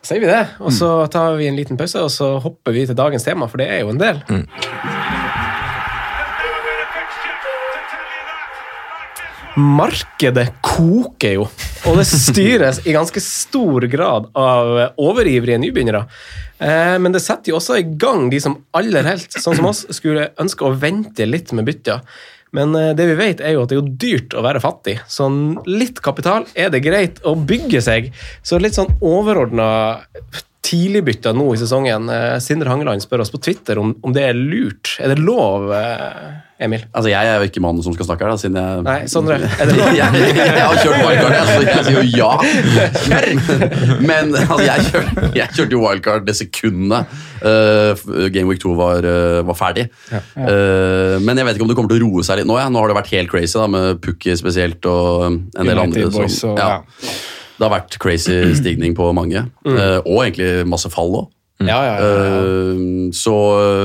[0.00, 2.86] Da sier vi det, og så tar vi en liten pause, og så hopper vi
[2.88, 4.22] til dagens tema, for det er jo en del.
[9.58, 11.46] Markedet koker jo,
[11.88, 16.04] og det styres i ganske stor grad av overivrige nybegynnere.
[16.60, 19.86] Eh, Men det setter jo også i gang de som aller helst, sånn som oss,
[19.96, 22.00] skulle ønske å vente litt med bytta.
[22.52, 25.26] Men eh, det vi vet er jo at det er dyrt å være fattig, så
[25.66, 28.12] litt kapital er det greit å bygge seg.
[28.42, 29.96] Så litt sånn overordna
[30.66, 32.06] tidligbytta nå i sesongen.
[32.12, 34.94] Eh, Sindre Hangeland spør oss på Twitter om, om det er lurt.
[35.00, 35.70] Er det lov,
[36.60, 36.82] Emil?
[36.92, 39.38] Altså, Jeg er jo ikke mannen som skal snakke her, da, siden jeg Nei, Sondre,
[39.40, 39.90] er det lov?
[39.96, 42.32] jeg, jeg har kjørt wildcard, jeg, så jeg sier jo ja.
[44.10, 49.00] Men altså, jeg, kjørte, jeg kjørte jo wildcard det sekundet uh, Game Week 2 var,
[49.08, 49.86] uh, var ferdig.
[50.36, 52.56] Uh, men jeg vet ikke om det kommer til å roe seg litt nå.
[52.60, 52.68] Ja.
[52.72, 56.08] Nå har det vært helt crazy, da, med Pukki spesielt og en del United andre.
[56.14, 56.80] Boys som, og- ja.
[56.80, 57.18] ja.
[57.60, 61.28] Det har vært crazy stigning på mange, uh, og egentlig masse fall òg.
[61.60, 62.40] Ja, ja, ja, ja.
[62.40, 63.34] Uh, så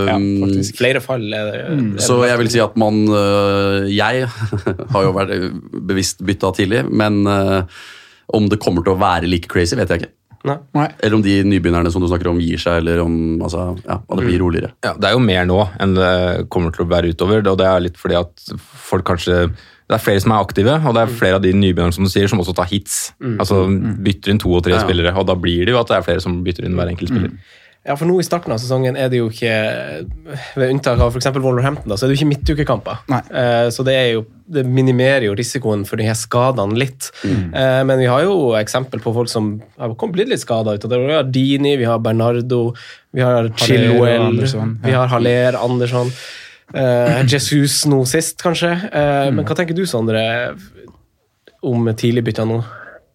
[0.07, 0.53] Ja, um.
[0.77, 1.61] Flere fall er det.
[1.65, 4.27] er det så jeg vil si at man øh, Jeg
[4.93, 5.33] har jo vært
[5.87, 10.13] bevisst bytta tidlig, men om det kommer til å være like crazy, vet jeg ikke.
[10.45, 10.87] Nei.
[11.01, 14.19] Eller om de nybegynnerne som du snakker om, gir seg, eller om altså, ja, at
[14.19, 14.71] det blir roligere.
[14.85, 16.11] Ja, det er jo mer nå enn det
[16.53, 19.47] kommer til å være utover, og det er litt fordi at folk kanskje
[19.85, 22.09] det er flere som er aktive, og det er flere av de nybegynnerne som du
[22.09, 23.11] sier, som også tar hits.
[23.35, 23.63] Altså
[24.05, 24.81] bytter inn to og tre Ja.
[24.81, 27.13] spillere, og da blir det jo at det er flere som bytter inn hver enkelt
[27.13, 27.35] spiller.
[27.85, 29.51] Ja, for nå i starten av sesongen er det jo ikke
[30.57, 33.03] Ved unntak av for Wolverhampton, da, så er det jo ikke midtukekamper.
[33.13, 37.11] Eh, så det, jo, det minimerer jo risikoen for de her skadene litt.
[37.25, 41.29] Eh, men vi har jo eksempel på folk som har blitt litt skada Vi har
[41.29, 42.73] Dini, vi har Bernardo,
[43.13, 44.65] vi har Chilwell, ja.
[44.81, 46.09] vi har Haller, Andersson.
[46.73, 48.71] Uh, Jesus nå sist, kanskje.
[48.89, 49.37] Mm.
[49.37, 50.25] Men hva tenker du, Sondre,
[51.61, 52.63] om tidligbytta nå?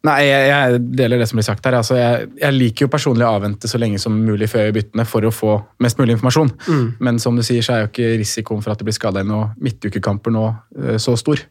[0.00, 1.74] Nei, jeg, jeg deler det som blir sagt her.
[1.76, 4.76] Altså, jeg, jeg liker jo personlig å avvente så lenge som mulig før jeg gjør
[4.78, 6.52] byttene for å få mest mulig informasjon.
[7.04, 9.28] Men som du sier, så er jo ikke risikoen for at det blir skada i
[9.28, 10.46] noen midtukekamper nå
[10.80, 11.44] eh, så stor.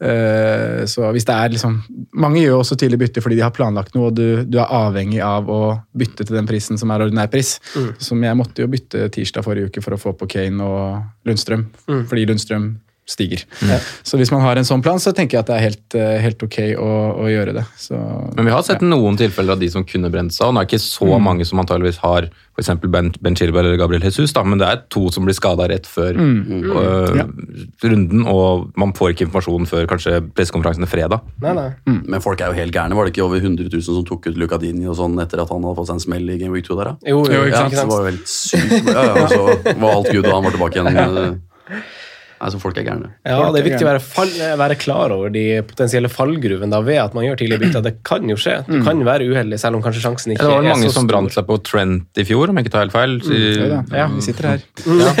[0.00, 1.76] Eh, så hvis det er liksom
[2.20, 4.72] Mange gjør jo også tidlig bytte fordi de har planlagt noe, og du, du er
[4.80, 5.60] avhengig av å
[5.92, 7.58] bytte til den prisen som er ordinær pris.
[8.00, 11.68] Som jeg måtte jo bytte tirsdag forrige uke for å få på Kane og Lundstrøm,
[12.08, 12.72] fordi Lundstrøm
[13.10, 13.42] stiger.
[14.06, 16.18] Så hvis man har en sånn plan, så tenker jeg at det er helt, eh,
[16.22, 16.90] helt ok å,
[17.24, 17.64] å gjøre det.
[17.80, 17.98] Så,
[18.36, 20.70] Men vi har sett noen tilfeller av de som kunne brent seg, og det er
[20.70, 22.70] ikke så mange som antageligvis har f.eks.
[22.92, 25.86] Ben, ben Chilwell eller Gabriel Jesus, da, men det er to som blir skada rett
[25.88, 27.26] før øh, Ja.
[27.84, 31.24] runden, og man får ikke informasjon før kanskje pressekonferansen er fredag.
[31.42, 31.68] Nei, nei.
[31.86, 32.96] Men folk er jo helt gærne.
[32.98, 35.64] Var det ikke over 100 000 som tok ut Lucadini og sånn etter at han
[35.66, 37.10] hadde fått seg en smell i Game Week 2 der, da?
[37.10, 37.74] Jo, jo, ikke sant.
[37.74, 38.90] Ja, det var jo helt sykt.
[38.90, 41.40] Ja, ja, og så var alt good, og han var tilbake igjen.
[42.40, 43.10] Nei, så folk er gærne.
[43.28, 46.96] Ja, det er viktig å være, fall, være klar over de potensielle fallgruvene da, ved
[47.02, 47.82] at man gjør tidlige bytter.
[47.90, 48.54] Det kan jo skje.
[48.64, 50.62] Du kan være uheldig, selv om kanskje sjansen ikke er så stor.
[50.64, 52.96] det var mange som brant seg på Trent i fjor, om jeg ikke tar helt
[52.96, 53.12] feil.
[53.26, 53.32] Så...
[53.74, 54.06] da, Ja.
[54.14, 54.60] vi sitter her.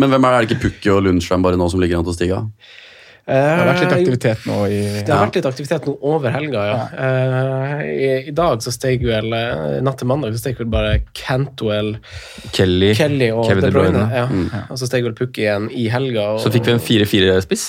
[0.00, 2.06] Men hvem er det, er det ikke Pukki og Lundstrøm bare nå som ligger an
[2.08, 2.44] til å stige av?
[3.28, 6.32] Det har vært litt Eh, aktivitet nå i Det har vært litt aktivitet nå over
[6.32, 6.78] helga, ja.
[7.04, 11.02] Eh, i, I dag så steg vel eh, Natt til mandag så steg vel bare
[11.12, 11.98] Cantwell,
[12.56, 14.06] Kelly, Kelly og Kevin De Bruyne.
[14.14, 14.24] Ja.
[14.32, 14.48] Mm.
[14.72, 16.30] Og så steg vel Pukki igjen i helga.
[16.38, 17.68] Og, Så fikk vi en 4-4-spiss.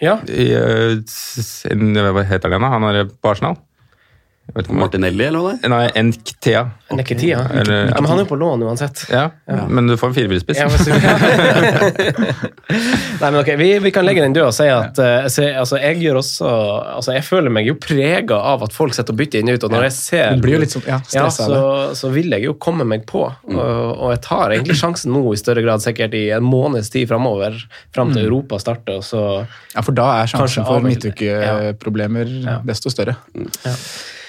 [0.00, 2.70] Ja, I, uh, Hva heter den, da?
[2.72, 3.58] Han er på Arsenal?
[3.58, 3.66] Jeg vet ikke om
[4.72, 5.68] Martinelli, eller hva det er?
[5.70, 6.62] Nei, Nketia.
[6.96, 7.38] Neketia.
[7.52, 9.04] Eller- Ja, men han er jo på lån uansett.
[9.12, 9.30] Ja,
[9.68, 10.56] men du får en 4-4-spiss.
[10.58, 10.68] Ja,
[13.20, 15.78] Nei, men ok, vi, vi kan legge den død og si at uh, se, altså,
[15.82, 16.48] jeg gjør også
[16.96, 19.64] altså, Jeg føler meg jo prega av at folk sitter og bytter inn og ut,
[19.68, 21.60] og når jeg ser Det blir jo litt sånn, ja, ja, så,
[21.98, 23.24] så vil jeg jo komme meg på.
[23.28, 27.08] Og, og jeg tar egentlig sjansen nå i større grad, sikkert i en måneds tid
[27.10, 27.56] framover,
[27.94, 29.00] fram til Europa starter.
[29.00, 29.24] og Så,
[29.74, 32.26] Ja, for da er sjansen for midtukeproblemer
[32.68, 33.16] desto større.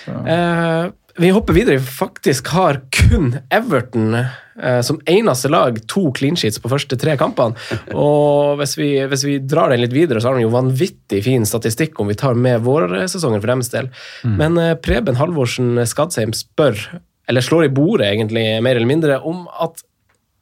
[0.07, 1.77] Eh, vi hopper videre.
[1.81, 7.17] Vi faktisk har kun Everton uh, som eneste lag to clean sheets på første tre
[7.19, 7.59] kampene.
[7.91, 11.43] Og hvis vi, hvis vi drar den litt videre, så har de jo vanvittig fin
[11.47, 13.91] statistikk om vi tar med vårsesongen for deres del.
[14.23, 16.79] Men uh, Preben Halvorsen Skadsheim spør,
[17.27, 19.83] eller slår i bordet egentlig, mer eller mindre, om at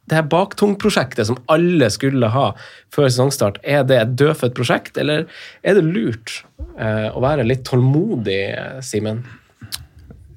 [0.07, 2.51] det her baktungprosjektet som alle skulle ha
[2.95, 5.25] før sesongstart, er det et dødfødt prosjekt, eller
[5.67, 6.37] er det lurt
[6.79, 8.39] eh, å være litt tålmodig,
[8.87, 9.25] Simen?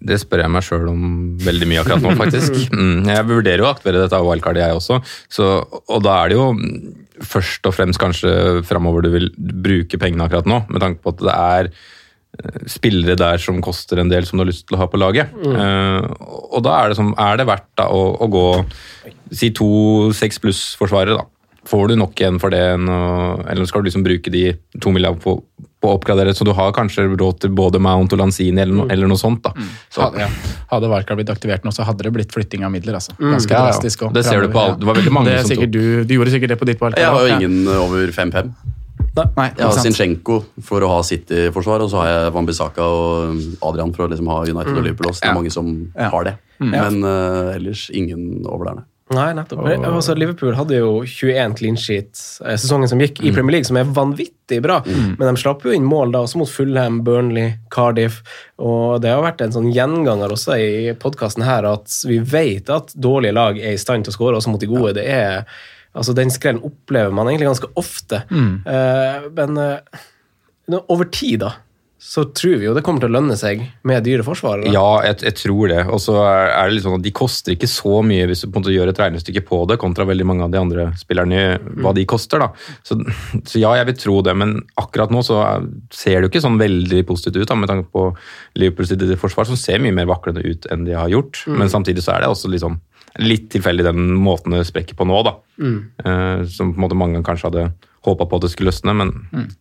[0.01, 1.05] Det spør jeg meg sjøl om
[1.45, 2.57] veldig mye akkurat nå, faktisk.
[2.81, 5.01] Mm, jeg vurderer jo å aktivere dette wildcardet, jeg også.
[5.33, 5.47] Så,
[5.91, 6.47] og da er det jo
[7.27, 8.31] først og fremst kanskje
[8.69, 13.19] framover du vil bruke pengene akkurat nå, med tanke på at det er eh, spillere
[13.21, 15.35] der som koster en del som du har lyst til å ha på laget.
[15.35, 18.47] Eh, og da er det, som, er det verdt da, å, å gå
[19.37, 19.71] si to
[20.17, 21.29] seks pluss-forsvarere, da.
[21.69, 24.47] Får du nok igjen for det, eller skal du liksom bruke de
[24.81, 25.35] to milliardene på,
[25.81, 28.85] på å oppgradere, så du har kanskje råd til både Mount og Lanzini eller, no,
[28.93, 29.43] eller noe sånt.
[29.43, 29.53] da.
[29.89, 30.29] Så, Hadde, ja.
[30.75, 32.95] hadde Wildcard blitt aktivert nå, så hadde det blitt flytting av midler.
[33.01, 33.15] altså.
[33.19, 33.71] Ganske Ja, ja.
[33.71, 34.03] drastisk.
[34.03, 34.77] også Det ser du på alle.
[34.77, 36.81] Det var veldig mange Det som sikkert tok- du, du gjorde sikkert det på ditt
[36.81, 37.01] Wildcard.
[37.01, 37.39] Jeg har jo ja.
[37.41, 38.53] ingen over 5-5.
[39.17, 39.73] Nei, Jeg har.
[39.83, 44.29] Zinchenko for å ha City-forsvar, og så har jeg Wambisaka og Adrian for å liksom
[44.31, 45.13] ha United og Liverpool.
[45.17, 46.11] Det er mange som Ja.
[46.11, 46.35] har det.
[46.61, 48.85] Men uh, ellers ingen over der, nei.
[49.11, 49.65] Nei, nettopp.
[49.65, 49.85] Og...
[49.89, 53.79] Altså, Liverpool hadde jo 21 clean sheet eh, sesongen som gikk i Premier League, som
[53.81, 54.79] er vanvittig bra.
[54.87, 58.21] Men de slapp jo inn mål da, også mot Fulham, Burnley, Cardiff.
[58.63, 62.95] Og det har vært en sånn gjenganger også i podkasten her at vi vet at
[62.95, 64.95] dårlige lag er i stand til å skåre også mot de gode.
[65.01, 65.43] Det er,
[65.91, 68.23] altså Den skrellen opplever man egentlig ganske ofte.
[68.31, 71.57] Eh, men uh, over tid, da,
[72.01, 74.71] så tror vi jo det kommer til å lønne seg med dyre forsvarere.
[74.73, 75.83] Ja, jeg, jeg tror det.
[75.93, 78.57] Og så er det litt sånn at de koster ikke så mye hvis du på
[78.57, 81.43] en måte gjør et regnestykke på det, kontra veldig mange av de andre spillerne,
[81.85, 82.41] hva de koster.
[82.41, 82.49] da.
[82.89, 82.97] Så,
[83.45, 86.45] så ja, jeg vil tro det, men akkurat nå så er- ser det jo ikke
[86.47, 88.07] sånn veldig positivt ut, da, med tanke på
[88.57, 91.45] Liverpools forsvar, som ser mye mer vaklende ut enn de har gjort.
[91.53, 92.81] Men samtidig så er det også litt sånn
[93.19, 95.33] litt tilfeldig den måten det sprekker på nå, da.
[95.61, 97.65] Eh, som på en måte mange kanskje hadde
[98.07, 99.13] håpa på at det skulle løsne, men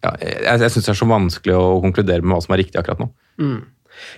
[0.03, 2.79] ja, jeg, jeg syns det er så vanskelig å konkludere med hva som er riktig
[2.79, 3.11] akkurat nå.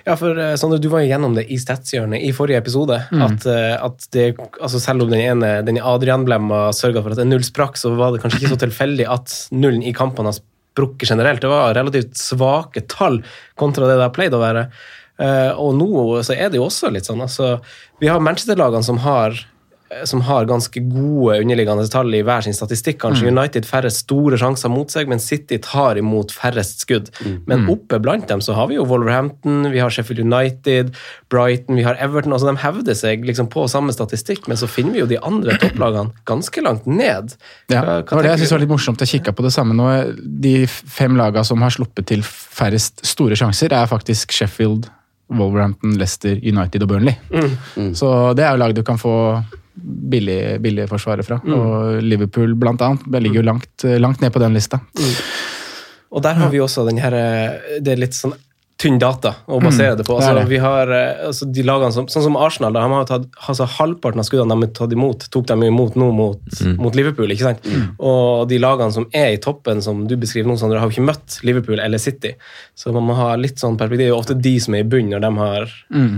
[0.05, 2.99] Ja, for eh, du var jo gjennom det i Statshjørnet i forrige episode.
[3.25, 4.27] At, eh, at det,
[4.59, 8.13] altså selv om den ene den Adrian-blemma sørga for at en null sprakk, så var
[8.13, 11.43] det kanskje ikke så tilfeldig at nullen i kampene har sprukket generelt.
[11.43, 13.21] Det var relativt svake tall
[13.59, 14.67] kontra det det har pleid å være.
[15.21, 17.59] Eh, og nå så er det jo også litt sånn altså,
[18.01, 19.35] Vi har Manchester-lagene som har
[20.07, 22.97] som har ganske gode underliggende tall i hver sin statistikk.
[23.01, 27.09] Kanskje United færrest store sjanser mot seg, men City tar imot færrest skudd.
[27.49, 30.93] Men oppe blant dem så har vi jo Wolverhampton, vi har Sheffield United,
[31.29, 32.31] Brighton, vi har Everton.
[32.33, 35.57] altså De hevder seg liksom på samme statistikk, men så finner vi jo de andre
[35.61, 37.35] topplagene ganske langt ned.
[37.69, 38.99] Ja, Hva- hva det jeg synes var litt morsomt.
[39.03, 39.89] Jeg kikka på det samme nå.
[40.41, 44.87] De fem lagene som har sluppet til færrest store sjanser, er faktisk Sheffield,
[45.31, 47.13] Wolverhampton, Leicester, United og Burnley.
[47.95, 49.13] Så det er jo lag du kan få
[49.75, 51.39] billige, billig forsvaret fra.
[51.41, 54.81] Og Liverpool blant annet ligger jo langt, langt ned på den lista.
[56.11, 58.35] Og der har vi også den her eh, Det er litt sånn
[58.81, 60.17] tynn data å basere det på.
[60.17, 60.45] Altså, det.
[60.49, 63.67] vi har eh, altså, de lagene som, Sånn som Arsenal, da, de har tatt, altså,
[63.77, 67.31] halvparten av skuddene de har tatt imot, tok de imot nå mot, mot Liverpool.
[67.33, 67.69] ikke sant?
[68.01, 71.09] Og de lagene som er i toppen, som du beskriver nå, Sondre, har jo ikke
[71.11, 72.33] møtt Liverpool eller City.
[72.77, 74.01] Så man må ha litt sånn perspektiv.
[74.01, 75.73] Det er jo ofte de som er i bunnen når de har,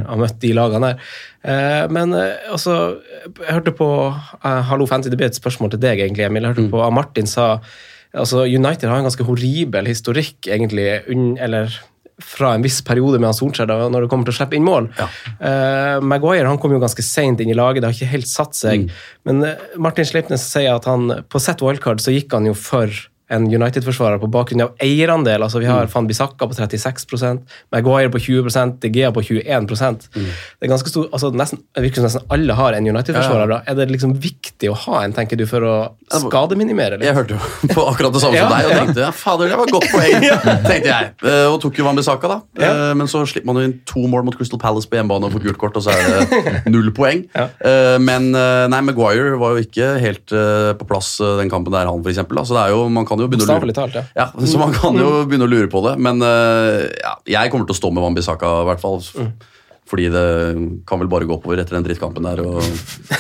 [0.10, 1.08] har møtt de lagene der.
[1.44, 5.82] Eh, men eh, altså, jeg hørte på eh, Hallo Fancy, det ble et spørsmål til
[5.84, 6.46] deg, egentlig, Emil.
[6.46, 7.58] Jeg hørte på at Martin sa
[8.14, 10.88] altså United har en ganske horribel historikk, egentlig,
[11.42, 11.74] eller
[12.24, 14.68] fra en viss periode med han Solskjær da, når det kommer til å slippe inn
[14.68, 14.90] mål.
[14.98, 18.58] Eh, Maguire han kom jo ganske seint inn i laget, det har ikke helt satt
[18.58, 18.88] seg.
[19.28, 22.92] Men eh, Martin Sleipnes sier at han på set wildcard så gikk han jo for
[23.34, 25.44] en United-forsvarer på bakgrunn av eierandel.
[25.46, 27.42] Altså Vi har Van Bissaka på 36%
[27.74, 30.24] Maguire på 20 De Gea på 21% Det
[30.68, 33.50] er ganske stor, altså nesten, Det virker som nesten alle har en United-forsvarer.
[33.56, 33.62] Ja.
[33.72, 35.76] Er det liksom viktig å ha en, tenker du, for å
[36.14, 37.00] skademinimere?
[37.04, 39.58] Jeg hørte jo på akkurat det samme Ja, som deg og tenkte ja, fader, det
[39.60, 40.28] var godt poeng.
[40.70, 41.10] tenkte jeg.
[41.26, 42.38] Eh, Og tok jo Van Bissaka, da.
[42.62, 42.72] Ja.
[42.98, 45.46] Men så slipper man jo inn to mål mot Crystal Palace på hjemmebane og får
[45.48, 47.26] gult kort, og så er det null poeng.
[47.38, 51.74] Eh, Men eh, nei, Maguire var jo ikke helt eh, på plass eh, den kampen
[51.76, 52.40] der, han, for eksempel.
[52.40, 52.46] da.
[52.48, 54.04] Så det er jo, man kan jo begynne å lure talt, ja.
[54.18, 55.96] ja, så man kan jo begynne å lure på det.
[56.02, 59.02] Men eh, ja, jeg kommer til å stå med Wambisaka, i hvert fall.
[59.90, 60.28] Fordi det
[60.88, 62.40] kan vel bare gå oppover etter den drittkampen der.
[62.42, 62.64] og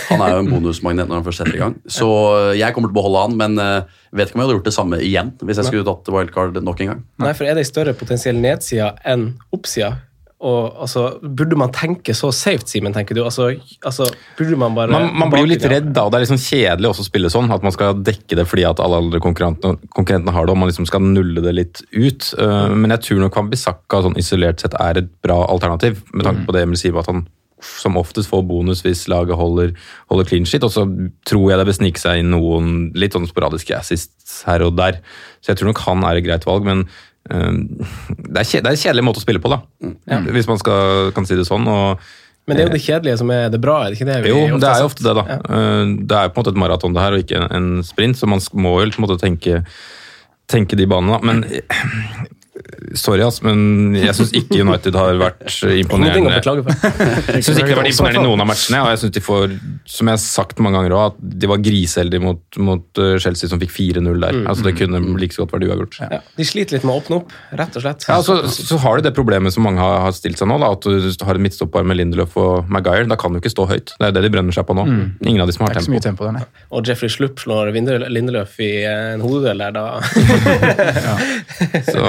[0.09, 1.75] Han er jo en bonusmagnet når han først setter i gang.
[1.91, 4.57] Så eh, jeg kommer til å beholde han, men eh, vet ikke om jeg hadde
[4.57, 7.03] gjort det samme igjen hvis jeg skulle tatt wildcard nok en gang.
[7.21, 9.95] Nei, for er det en større potensiell nedside enn oppsida?
[10.43, 13.23] Og altså, Burde man tenke så safe, Simen, tenker du?
[13.23, 13.49] Altså,
[13.85, 16.05] altså, burde man bare Man, man blir jo litt redd, da.
[16.05, 17.51] og Det er liksom kjedelig også å spille sånn.
[17.53, 20.71] At man skal dekke det fordi at alle andre konkurrentene, konkurrentene har det, og man
[20.71, 22.33] liksom skal nulle det litt ut.
[22.39, 26.45] Uh, men jeg tror nok Wambisaka sånn isolert sett er et bra alternativ, med tanke
[26.47, 27.25] på det Emil sier, at han
[27.63, 29.71] som oftest får bonus hvis laget holder,
[30.11, 30.65] holder clean shit.
[30.67, 30.83] Og så
[31.27, 34.99] tror jeg det bør snike seg inn noen litt sånn sporadiske assists her og der.
[35.39, 36.85] Så jeg tror nok han er et greit valg, men
[37.29, 39.61] det, er kje, det er en kjedelig måte å spille på, da.
[40.35, 41.67] Hvis man skal, kan si det sånn.
[41.71, 42.03] og
[42.47, 44.19] Men det er jo det kjedelige som er det bra, er det ikke det?
[44.25, 45.25] vi jo, det er jo ofte det, da.
[45.29, 45.39] Ja.
[46.03, 48.29] Det er jo på en måte et maraton det her, og ikke en sprint, så
[48.29, 49.63] man må jo på en måte tenke,
[50.51, 51.19] tenke de banene.
[51.19, 51.23] da.
[51.23, 51.45] Men
[52.99, 56.35] Sorry, ass, men jeg syns ikke United har vært imponerende.
[57.33, 59.21] Jeg synes ikke de har vært imponerende i noen av matchene, og jeg synes de
[59.23, 59.53] får,
[59.89, 63.49] som jeg har sagt mange ganger også, at de var griseheldige mot, mot uh, Chelsea,
[63.51, 64.39] som fikk 4-0 der.
[64.49, 65.97] Altså Det kunne like så godt vært uavgjort.
[66.03, 66.09] Ja.
[66.17, 68.05] Ja, de sliter litt med å åpne opp, rett og slett.
[68.09, 70.71] Ja, så, så har du det problemet som mange har, har stilt seg nå, da,
[70.75, 73.07] at du har et midtstopper med Lindelöf og Maguire.
[73.09, 73.95] Da kan du ikke stå høyt.
[73.99, 74.85] Det er det de brenner seg på nå.
[75.23, 76.03] Ingen av de som har tempo.
[76.03, 76.47] tempo der.
[76.73, 79.83] Og Jeffrey Slupp slår Lindelöf i en hodeduell der, da
[81.07, 81.15] ja.
[81.87, 82.03] Så,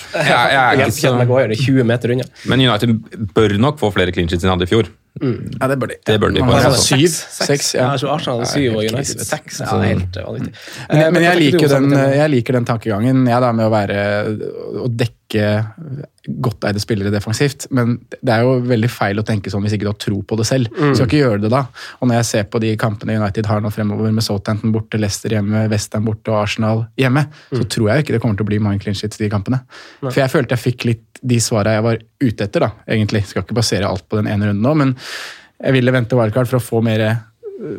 [0.00, 0.24] Tungt.
[0.26, 2.26] jeg, jeg er ikke så, Maguire er 20 meter unna.
[2.52, 4.90] men United bør nok få flere clean sheets enn de hadde i fjor.
[5.20, 5.96] Ja, det bør de.
[6.06, 6.60] Det bør de bare.
[6.62, 6.96] få, altså.
[6.96, 7.14] Syv?
[7.46, 7.72] Seks.
[7.74, 7.88] Ja.
[7.90, 8.10] ja.
[8.14, 9.58] Arsenal hadde syv og United seks.
[9.60, 10.52] Ja, det er helt vanvittig.
[10.54, 13.24] Men, Eh, men jeg, liker den, samme jeg liker den tankegangen.
[13.28, 14.04] Jeg da med å være
[14.86, 17.68] å dekke godt eide spillere defensivt.
[17.74, 20.38] Men det er jo veldig feil å tenke sånn hvis ikke du har tro på
[20.40, 20.72] det selv.
[20.74, 21.62] Du skal ikke gjøre det da.
[22.00, 25.36] Og når jeg ser på de kampene United har nå fremover med Southampton borte, Leicester
[25.36, 28.62] hjemme, Western borte og Arsenal hjemme, så tror jeg ikke det kommer til å bli
[28.62, 29.62] mange clean shits i de kampene.
[30.02, 33.24] For jeg følte jeg fikk litt de svara jeg var ute etter, da, egentlig.
[33.28, 34.94] Skal ikke basere alt på den ene runden nå, men
[35.60, 37.04] jeg ville vente wildcard for å få mer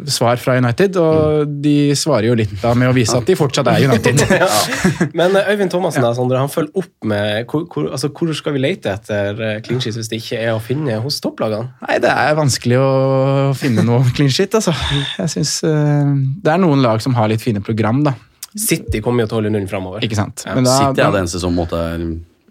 [0.05, 3.69] svar fra United, og de svarer jo litt da med å vise at de fortsatt
[3.71, 4.21] er United.
[5.19, 8.55] Men eh, Øyvind Thomassen da, Sondre, han følger opp med hvor, hvor, altså, hvor skal
[8.57, 11.71] vi lete etter eh, clean sheet hvis det ikke er å finne hos topplagene?
[11.87, 12.89] Nei, det er vanskelig å
[13.57, 14.57] finne noe clean sheet.
[14.59, 14.75] altså.
[15.17, 18.15] Jeg synes Det er noen lag som har litt fine program, da.
[18.51, 20.03] City kommer jo til å holde nullen framover.
[20.05, 20.43] Ikke sant?
[20.45, 22.03] Ja, Men da, City er det eneste som måtte er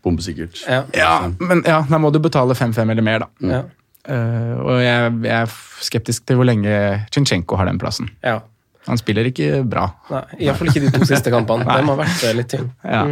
[0.03, 0.63] bombesikkert.
[0.65, 0.85] Ja.
[0.97, 3.53] ja, men ja, da må du betale 5-5 eller mer, da.
[3.53, 3.61] Ja.
[4.09, 6.73] Eh, og jeg, jeg er skeptisk til hvor lenge
[7.13, 8.13] Chinchenko har den plassen.
[8.27, 8.41] ja.
[8.89, 9.83] Han spiller ikke bra.
[10.09, 11.67] Nei, Iallfall ikke de to siste kampene.
[11.69, 12.71] De har vært eh, litt tynne.
[12.81, 13.03] Ja.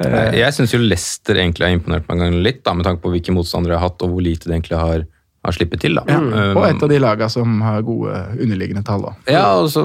[0.00, 3.02] Jeg, jeg syns jo Leicester egentlig har imponert meg en gang litt, da, med tanke
[3.04, 5.04] på hvilke motstandere jeg har hatt, og hvor lite de egentlig har,
[5.48, 5.98] har sluppet til.
[5.98, 6.04] da.
[6.08, 9.12] Ja, Um, og et av de lagene som har gode underliggende tall Da.
[9.30, 9.82] Ja, og så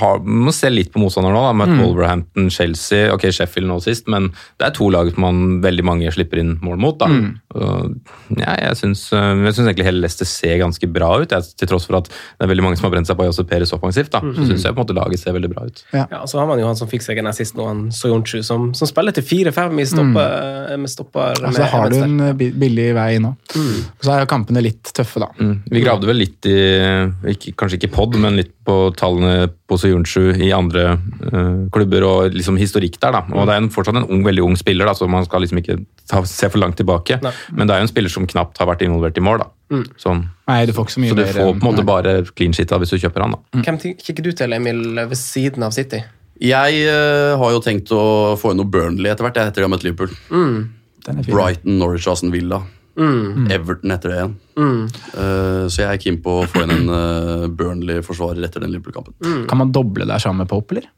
[0.00, 1.40] har, Man må se litt på motstander nå.
[1.46, 5.38] da, Med Wolverhampton, Chelsea, ok, Sheffield nå sist, men det er to lag som man
[5.64, 6.98] veldig mange slipper inn mål mot.
[7.00, 7.08] da.
[7.54, 7.94] Og,
[8.36, 11.70] ja, jeg syns øh, jeg syns egentlig hele Leicester ser ganske bra ut, jeg, til
[11.70, 14.12] tross for at det er veldig mange som har brent seg på Jose Perez offensivt.
[14.12, 15.82] da, Så syns jeg på en måte laget ser veldig bra ut.
[15.94, 18.42] Ja, og så har man jo han som fikk seg en assist nå, han Soyuncu,
[18.46, 22.34] som, som spiller til 4-5 i stopper, med stopper Altså, med har du en eh,
[22.36, 23.32] billig vei nå.
[23.56, 25.28] Og så er jo kampene litt tøffe, da.
[25.38, 25.54] Mm.
[25.70, 26.56] Vi gravde vel litt i,
[27.32, 32.36] ikke, kanskje ikke pod, men litt på tallene på Soyuncu i andre uh, klubber og
[32.36, 33.16] liksom historikk der.
[33.16, 33.22] da.
[33.32, 35.62] Og Det er en, fortsatt en ung, veldig ung spiller, da, så man skal liksom
[35.62, 35.78] ikke
[36.10, 37.20] ta, se for langt tilbake.
[37.24, 37.34] Nei.
[37.54, 39.44] Men det er jo en spiller som knapt har vært involvert i mål.
[39.44, 39.82] da.
[40.00, 40.24] Sånn.
[40.48, 41.88] Nei, du får ikke så mye Så du får på en måte nei.
[41.90, 43.36] bare clean shit da, hvis du kjøper han.
[43.36, 43.62] da.
[43.66, 46.02] Hvem kikker du til, Emil, ved siden av City?
[46.38, 48.02] Jeg uh, har jo tenkt å
[48.38, 50.12] få inn noe Burnley etter hvert, jeg, etter jeg har møtt Liverpool.
[51.08, 51.28] Den er.
[51.28, 52.62] Brighton, Norwich, Aston Villa.
[52.98, 54.36] Everton etter det igjen.
[54.58, 59.44] Eh, så jeg er keen på å få inn en uh, Burnley-forsvarer etter den Liverpool-kampen.
[59.50, 60.88] Kan man doble der sammen med Pope, eller?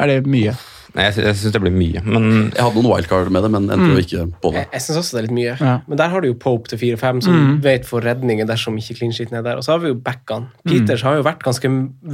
[0.00, 0.56] Er det mye?
[0.94, 3.64] Nei, Jeg, jeg syns det blir mye, men Jeg hadde noen wildcard med det, men
[3.74, 4.60] endte jo ikke på det.
[4.62, 5.54] Jeg, jeg syns også det er litt mye.
[5.58, 5.72] Ja.
[5.90, 9.14] Men der har du jo Pope til 4-5, som vet for redninger dersom ikke clean
[9.16, 9.58] sheeten er der.
[9.58, 10.46] Og så har vi jo backene.
[10.68, 11.70] Peters har jo vært ganske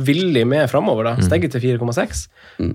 [0.09, 1.13] villig med framover, da.
[1.27, 2.23] Stegget til 4,6.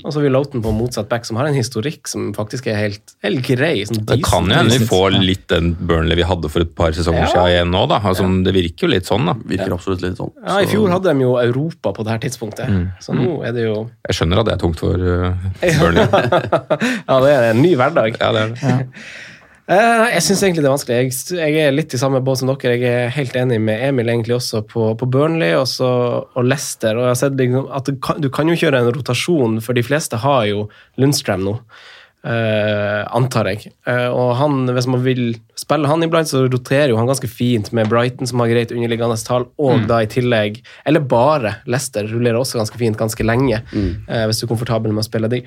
[0.04, 2.78] Og så har vi Loughton på motsatt back, som har en historikk som faktisk er
[2.84, 3.74] helt, helt grei.
[3.90, 6.94] Sånn det kan jo hende vi får litt den Burnley vi hadde for et par
[6.94, 7.32] sesonger Ja.
[7.34, 7.86] siden igjen nå.
[7.90, 8.00] da.
[8.06, 9.34] Altså, Det virker jo litt sånn, da.
[9.42, 10.32] Virker absolutt litt sånn.
[10.46, 12.70] Ja, I fjor hadde de jo Europa på det her tidspunktet,
[13.02, 15.34] så nå er det jo Jeg skjønner at det er tungt for uh,
[15.80, 15.95] Burnley.
[17.10, 18.20] Ja, det er en ny hverdag.
[18.20, 18.76] Ja, det er det.
[19.66, 20.98] Nei, Jeg syns egentlig det er vanskelig.
[21.00, 22.76] Jeg, jeg er litt i samme båt som dere.
[22.78, 25.90] Jeg er helt enig med Emil egentlig også på, på Burnley og, så,
[26.38, 27.00] og Leicester.
[27.00, 29.78] Og jeg har sett liksom at du kan, du kan jo kjøre en rotasjon, for
[29.78, 30.68] de fleste har jo
[31.02, 31.58] Lundstrøm nå.
[32.26, 33.72] Eh, antar jeg.
[33.88, 37.72] Uh, og han, hvis man vil spille han iblant, så roterer jo han ganske fint
[37.76, 42.40] med Brighton, som har greit underliggende tall, og da i tillegg Eller bare Leicester rullerer
[42.40, 45.44] også ganske fint ganske lenge, eh, hvis du er komfortabel med å spille de.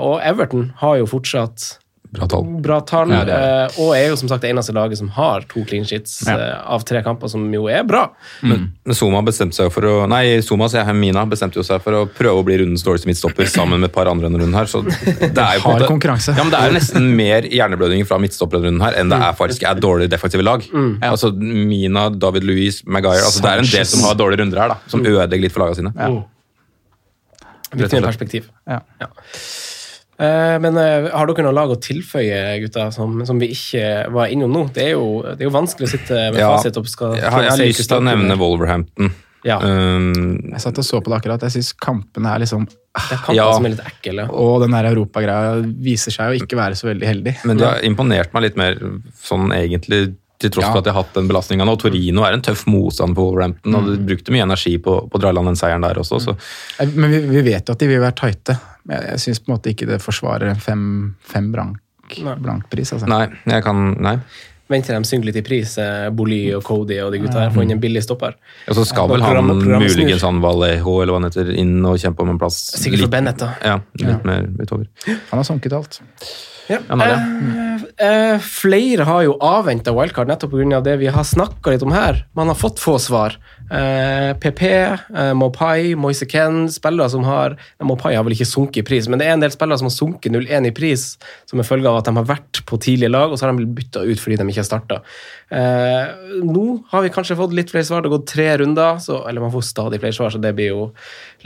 [0.00, 1.66] Og Everton har jo fortsatt
[2.10, 2.42] Bra tall.
[2.60, 5.44] bra tall, Ja, det eh, og er jo som sagt det eneste laget som har
[5.46, 6.34] to clean sheets Ja.
[6.34, 8.08] eh, av tre kamper, som jo er bra.
[8.42, 11.78] Men, men Zuma bestemte seg for å Nei, Zuma, sier jeg, Mina bestemte jo seg
[11.84, 14.58] for å prøve å bli rundens dårligste midtstopper sammen med et par andre denne runden
[14.58, 14.66] her.
[14.66, 16.34] Så det er jo på en Hard måte- konkurranse.
[16.34, 19.20] Ja, men Det er jo nesten mer hjerneblødning fra Midtstopper denne runden her enn det
[19.22, 20.66] er faktisk er dårlige defektive lag.
[21.12, 24.68] Altså Mina, David Louis, Maguire altså Det er en del som har dårlige runder her,
[24.74, 25.94] da, som ødelegger litt for lagene sine.
[25.94, 26.10] Ja.
[27.70, 28.48] Viktig perspektiv.
[28.66, 28.80] Ja.
[29.00, 29.06] Eh,
[30.60, 34.52] men eh, har dere noe lag å tilføye, gutta, som, som vi ikke var innom
[34.52, 34.66] nå?
[34.74, 36.50] Det er jo, det er jo vanskelig å sitte med Ja.
[36.56, 39.12] fasit skal Jeg har, jeg har lyst til å nevne Wolverhampton.
[39.48, 39.56] Ja.
[39.64, 41.40] Um, Jeg satt og så på det akkurat.
[41.48, 43.52] Jeg syns kampene er liksom Det er Ja.
[43.54, 44.26] som er litt ekle.
[44.28, 47.34] Og den der europagreia viser seg å ikke være så veldig heldig.
[47.46, 48.76] men det har imponert meg litt mer
[49.16, 50.72] sånn egentlig til tross Ja.
[50.72, 51.76] for at de har hatt den belastninga nå.
[51.80, 55.22] Torino er en tøff motstand på Wolverhampton, og de brukte mye energi på, på å
[55.22, 56.20] dra i land den seieren der også.
[56.24, 56.36] Så
[56.80, 58.58] Eh, Men vi, vi vet jo at de vil være tighte.
[58.88, 60.86] Men jeg, jeg syns på en måte ikke det forsvarer en fem,
[61.20, 61.78] fem, blank,
[62.40, 62.92] blank pris.
[62.96, 63.06] Altså.
[63.06, 64.16] Nei, jeg kan Nei.
[64.70, 67.72] Venter de synker litt i pris, eh, og Cody og de gutta her, få inn
[67.74, 68.36] en billig stopper.
[68.70, 72.22] Og så skal vel han muligens han Vallejo, eller hva han heter, inn og kjempe
[72.22, 72.60] om en plass.
[72.78, 73.48] Sikkert for Bennett, da.
[73.66, 74.86] Ja, litt mer utover.
[75.08, 75.98] Han har sunket alt.
[76.70, 76.78] Ja.
[76.94, 80.80] Eh, eh, flere har jo avventa wildcard nettopp pga.
[80.84, 82.24] det vi har snakka litt om her.
[82.38, 83.36] Man har fått få svar.
[83.70, 88.86] Eh, PP, eh, Mopai, Moise Ken, spillere som har Mopai har vel ikke sunket i
[88.86, 91.04] pris, men det er en del spillere som har sunket 0-1 i pris
[91.46, 93.62] som en følge av at de har vært på tidlige lag, og så har de
[93.62, 95.00] blitt bytta ut fordi de ikke har starta.
[95.50, 98.02] Eh, nå har vi kanskje fått litt flere svar.
[98.02, 100.74] Det har gått tre runder, så, eller man får stadig flere svar, så det blir
[100.74, 100.90] jo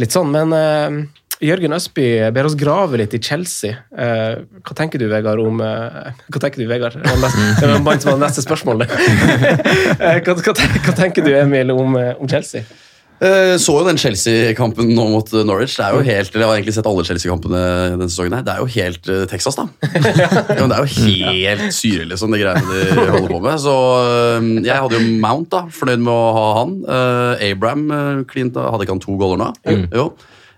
[0.00, 0.32] litt sånn.
[0.32, 0.98] Men eh,
[1.44, 3.76] Jørgen Østby ber oss grave litt i Chelsea.
[3.92, 6.96] Eh, hva tenker du, Vegard, om eh, Hva tenker du, Vegard?
[6.96, 8.84] Det var neste, det mann som var neste spørsmål.
[10.04, 12.64] Eh, hva, hva, tenker du, Emil, om, om Chelsea?
[13.60, 15.76] Så jo den Chelsea-kampen nå mot Norwich.
[15.78, 17.62] Det er jo helt, eller Jeg har egentlig sett alle Chelsea-kampene
[17.94, 18.36] denne sesongen.
[18.36, 18.44] her.
[18.44, 19.66] Det er jo helt Texas, da.
[20.58, 20.90] ja, det er jo
[21.30, 23.62] helt syre, liksom, de greiene de holder på med.
[23.62, 23.76] Så
[24.66, 25.64] jeg hadde jo Mount, da.
[25.78, 26.76] Fornøyd med å ha han.
[26.84, 29.52] Uh, Abraham uh, klint, hadde ikke han to goller nå?
[29.94, 30.10] Jo.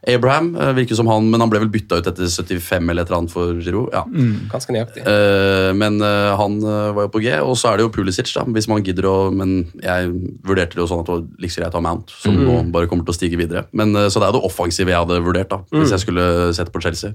[0.07, 3.11] Abraham eh, virker som han, men han ble vel bytta ut etter 75 eller et
[3.11, 3.91] eller annet for Giroud.
[3.95, 4.05] Ja.
[4.53, 5.03] Ganske nøyaktig.
[5.03, 8.47] Eh, men eh, han var jo på G, og så er det jo Pulisic, da,
[8.57, 10.13] hvis man gidder å Men jeg
[10.47, 12.89] vurderte det jo sånn at det var like greit å ha Mount, som nå bare
[12.91, 13.67] kommer til å stige videre.
[13.77, 16.27] Men, så det er jo det offensive jeg hadde vurdert, da, hvis jeg skulle
[16.57, 17.15] sette på Chelsea.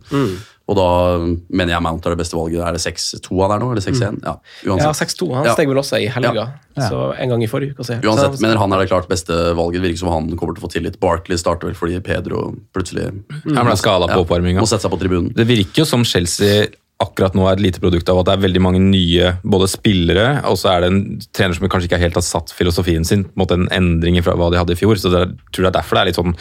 [0.72, 0.86] Og da
[1.52, 2.62] mener jeg Mount er det beste valget.
[2.64, 4.22] Er det 6-2 han er nå, eller 6-1?
[4.24, 5.02] Ja, Ja, uansett.
[5.04, 5.28] 6-2.
[5.36, 5.54] Han Ja.
[5.58, 6.46] steg vel også i helga,
[6.78, 6.88] Ja.
[6.88, 7.84] så en gang i forrige uke.
[7.84, 8.00] også.
[8.02, 9.82] Uansett, mener han er det klart beste valget.
[9.82, 11.00] Det virker som han kommer til å få tillit.
[11.02, 13.12] Barkley starter vel fordi Pedro plutselig
[13.44, 14.62] Han ble skada på Ja, oppvarminga.
[14.62, 15.34] må sette seg på tribunen.
[15.36, 16.68] Det virker jo som Chelsea
[17.02, 20.28] akkurat nå er et lite produkt av at det er veldig mange nye både spillere,
[20.50, 21.02] og så er det en
[21.36, 24.60] trener som kanskje ikke helt har satt filosofien sin mot en endring fra hva de
[24.62, 25.00] hadde i fjor.
[25.02, 26.36] så det er, tror det er derfor det er litt sånn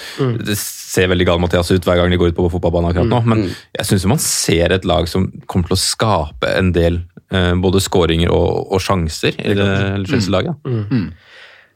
[0.51, 3.23] Det ser veldig gal Mathias ut hver gang de går ut på fotballbanen akkurat nå,
[3.31, 7.03] men jeg syns man ser et lag som kommer til å skape en del
[7.33, 9.71] eh, både skåringer og, og sjanser i det
[10.11, 10.61] Chelsea-laget.
[10.67, 11.11] Eh,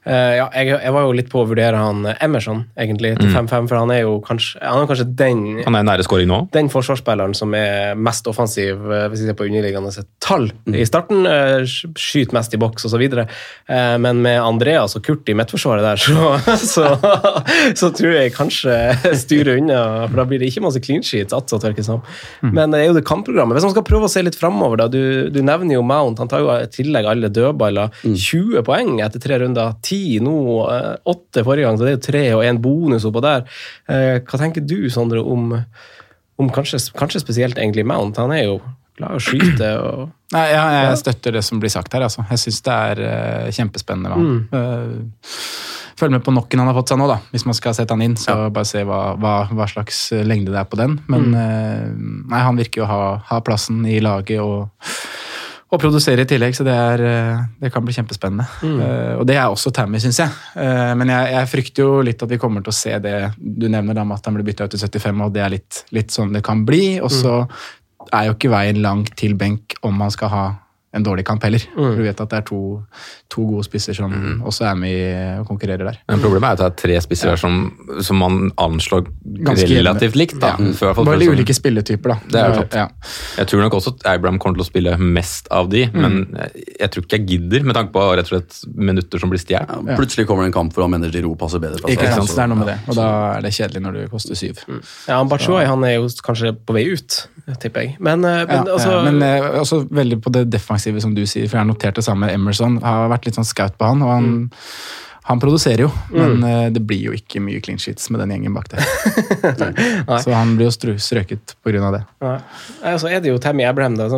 [0.04, 3.68] ja, jeg, jeg var jo litt på å vurdere han eh, Emerson, egentlig, til 5-5,
[3.70, 6.40] for han er jo kanskje, han er kanskje den Han er nære skåring nå.
[6.52, 11.24] den forsvarsspilleren som er mest offensiv eh, hvis vi ser på underliggende tall i starten,
[11.28, 13.04] eh, skyter mest i boks osv.
[14.04, 16.34] Men med Andreas og Kurt i midtforsvaret der, så,
[16.74, 16.86] så,
[17.76, 18.76] så tror jeg kanskje
[19.24, 19.80] styrer unna.
[20.10, 22.04] For da blir det ikke masse clean sheets attsatt, virker det som.
[22.44, 23.56] Men det er jo det kampprogrammet.
[23.56, 24.88] Hvis man skal prøve å se litt framover, da.
[24.92, 26.20] Du, du nevner jo Mount.
[26.22, 27.94] Han tar jo i tillegg alle dødballer.
[28.04, 29.76] 20 poeng etter tre runder.
[29.84, 30.36] 10 nå,
[31.10, 33.44] åtte forrige gang, så det er jo tre og en bonus oppå der.
[33.90, 35.52] Eh, Hva tenker du, Sondre, om
[36.36, 38.18] om kanskje, kanskje spesielt egentlig Mount.
[38.18, 38.58] Han er jo
[38.98, 39.70] glad i å skyte.
[39.78, 42.06] og Nei, ja, jeg støtter det som blir sagt her.
[42.06, 42.24] Altså.
[42.30, 44.34] Jeg syns det er eh, kjempespennende.
[44.58, 45.28] Eh,
[45.94, 47.20] følg med på knocken han har fått seg nå, da.
[47.30, 48.16] hvis man skal sette han inn.
[48.18, 50.98] så Bare se hva, hva, hva slags lengde det er på den.
[51.10, 52.24] Men mm.
[52.32, 54.90] nei, han virker jo å ha, ha plassen i laget og,
[55.74, 58.46] og produsere i tillegg, så det, er, eh, det kan bli kjempespennende.
[58.64, 60.32] Eh, og det er også Tammy, syns jeg.
[60.54, 63.66] Uh, men jeg, jeg frykter jo litt at vi kommer til å se det du
[63.68, 66.14] nevner, da, med at han blir bytta ut til 75, og det er litt, litt
[66.14, 66.98] sånn det kan bli.
[67.04, 67.40] Og så
[68.10, 70.44] er jo ikke veien lang til benk om man skal ha
[70.94, 71.62] en dårlig kamp heller.
[71.76, 71.96] Mm.
[71.98, 72.60] Du vet at det er to,
[73.32, 74.14] to gode spisser som
[74.46, 75.04] også er med i
[75.40, 76.00] og konkurrerer der.
[76.10, 77.38] Men problemet er at det er tre spisser ja.
[77.40, 77.66] som,
[78.04, 79.06] som man anslår
[79.44, 80.36] Ganske relativt likt.
[80.40, 80.54] da.
[80.58, 80.72] Ja.
[80.78, 82.18] Før, fall Bare de ulike spilletyper, da.
[82.30, 82.66] Det er jo.
[82.74, 82.86] Ja.
[83.40, 86.66] Jeg tror nok også at Abraham kommer til å spille mest av de, men jeg,
[86.78, 89.70] jeg tror ikke jeg gidder, med tanke på rett og slett minutter som blir stjålet.
[89.74, 91.80] Ja, plutselig kommer det en kamp hvor han mener Giroud passer bedre.
[91.82, 92.78] fra Ikke sant, det er noe med det.
[92.88, 94.62] Og da er det kjedelig når du koster syv.
[95.08, 95.30] Ja, han
[95.74, 97.18] han er jo kanskje på vei ut,
[97.62, 97.96] tipper jeg.
[97.98, 101.24] Men, eh, men ja, altså ja, men eh, også veldig på det defensive, som du
[101.26, 101.48] sier.
[101.48, 102.32] For jeg har notert det samme.
[102.32, 104.28] Emerson har vært litt sånn scout på han, og han,
[105.26, 105.90] han produserer jo.
[106.12, 108.84] Men eh, det blir jo ikke mye clean sheets med den gjengen bak der.
[110.24, 112.02] så han blir jo strøket av det.
[112.20, 112.34] ja.
[112.82, 113.96] Nei, Så er det jo Tammy Abraham.
[113.96, 114.10] Da.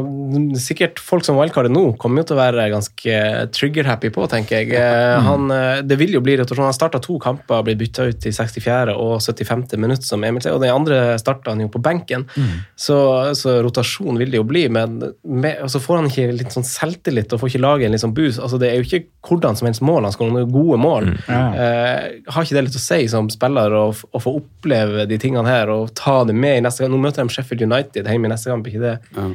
[0.58, 3.20] Sikkert folk som wildcardet nå kommer jo til å være ganske
[3.54, 4.72] trigger-happy på, tenker jeg.
[4.74, 5.28] Mm.
[5.28, 6.66] Han, eh, det vil jo bli rotasjon.
[6.66, 8.96] Han starta to kamper, blir bytta ut i 64.
[8.98, 9.78] og 75.
[9.78, 12.26] minutt, som Emil sier, og den andre starta han jo på benken.
[12.74, 12.98] Så,
[13.38, 16.66] så rotasjon vil det jo bli, men med, og så får han ikke litt sånn
[16.66, 18.42] selvtillit og får ikke laget en sånn boost.
[18.42, 20.95] Altså, det er jo ikke hvordan som helst mål han skal er gode mål.
[21.04, 21.40] Ja.
[21.52, 25.50] Eh, har ikke det litt å si som spiller å, å få oppleve de tingene
[25.50, 26.94] her og ta det med i neste gang?
[26.94, 28.96] Nå møter de Sheffield United hjemme i neste kamp, ikke det?
[29.16, 29.28] Ja.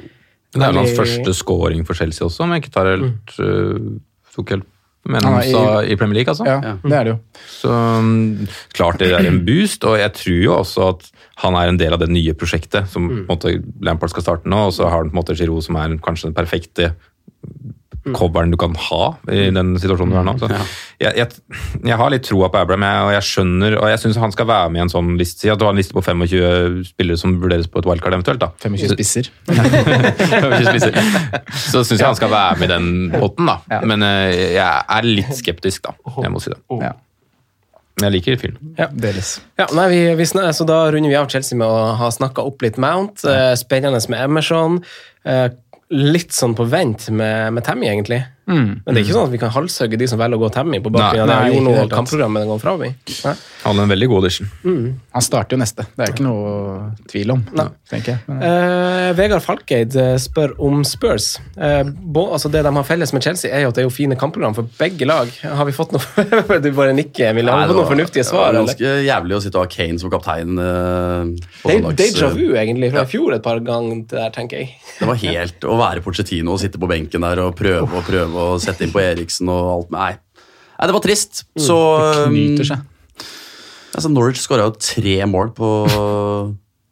[0.51, 3.91] Det er jo hans første scoring for Chelsea også, om jeg ikke tar helt øh,
[4.35, 4.69] tok helt
[5.09, 6.45] men Han sa i Premier League, altså.
[6.45, 7.17] Ja, det er det jo.
[7.49, 8.47] Så um,
[8.77, 11.07] klart det er en boost, og jeg tror jo også at
[11.41, 13.31] han er en del av det nye prosjektet som mm.
[13.81, 16.29] Lampard skal starte nå, og så har han på en måte Giroud som er kanskje
[16.29, 16.91] den perfekte
[18.17, 20.33] coveren du kan ha i den situasjonen du er nå.
[20.41, 20.47] Så
[21.01, 21.27] jeg, jeg,
[21.85, 24.47] jeg har litt troa på Abraham, jeg, og jeg skjønner Og jeg syns han skal
[24.49, 25.43] være med i en sånn liste.
[25.45, 28.41] Si at du har en liste på 25 spillere som vurderes på et wildcard eventuelt.
[28.41, 28.49] da.
[28.63, 29.29] 25 spisser.
[29.51, 30.97] 25 spisser.
[31.69, 32.89] Så syns jeg han skal være med i den
[33.19, 33.79] potten, da.
[33.85, 35.95] Men eh, jeg er litt skeptisk, da.
[36.25, 36.59] Jeg må si det.
[36.81, 36.93] Ja,
[37.99, 38.57] Men jeg liker film.
[38.97, 39.35] Deles.
[39.59, 42.41] Ja, nei, vi, vi snar, så Da runder vi av Chelsea med å ha snakka
[42.47, 43.21] opp litt Mount.
[43.27, 44.79] eh, spennende med Emerson.
[45.27, 45.49] eh,
[45.91, 48.21] litt sånn på vent med, med Tammy, egentlig.
[48.49, 50.81] Men det er ikke sånn at vi kan halshugge de som velger å gå Tammy
[50.83, 52.89] på bakgrunn av det han gjorde nå kampprogrammet går fra vi.
[53.61, 54.49] Han er en veldig god audition.
[55.11, 56.51] Han starter jo neste, det er ikke noe
[57.11, 57.67] tvil om, Nei.
[57.91, 58.23] tenker jeg.
[58.27, 61.35] Men, Eh, Vegard Falkeid eh, spør om Spurs.
[61.57, 63.93] Uh, bo, altså det de har felles med Chelsea, er jo at det er jo
[63.93, 65.31] fine kampprogram for begge lag.
[65.43, 67.49] Har vi fått noe Du bare nikker, Emil.
[67.51, 68.51] Har vi fått noen fornuftige svar?
[68.51, 69.05] det er ganske eller?
[69.07, 70.57] jævlig å sitte og ha Kane som kaptein.
[70.57, 74.63] Uh, på Det er déjà vu, egentlig, fra i fjor et par ganger, der, tenker
[74.63, 74.75] jeg.
[74.99, 78.30] Det var helt å være Pochettino og sitte på benken der og prøve og prøve
[78.37, 79.93] og sette inn på Eriksen og alt.
[79.95, 80.11] Nei,
[80.79, 81.43] Nei det var trist.
[81.59, 81.77] Så
[82.27, 83.29] knyter um, seg.
[83.95, 85.71] altså Norwich skåra jo tre mål på,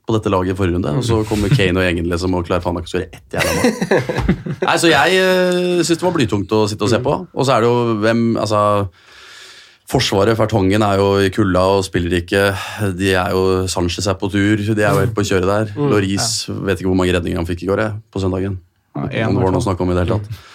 [0.06, 2.66] på dette laget i forrige runde, og så kommer Kane og gjengen liksom og klarer
[2.66, 4.58] faen meg ikke å skåre ett jævla mål.
[4.68, 7.16] Nei, så jeg uh, syns det var blytungt å sitte og se på.
[7.34, 8.64] Og så er det jo hvem Altså
[9.90, 12.44] Forsvaret, Fertongen, er jo i kulda og spiller ikke.
[12.94, 15.72] De er jo, Sanchez er på tur, de er jo helt på kjøret der.
[15.74, 18.60] Loris vet ikke hvor mange redninger han fikk i går, jeg, på søndagen.
[18.94, 20.46] Ja, en Om det var noe å snakke om i det hele tatt.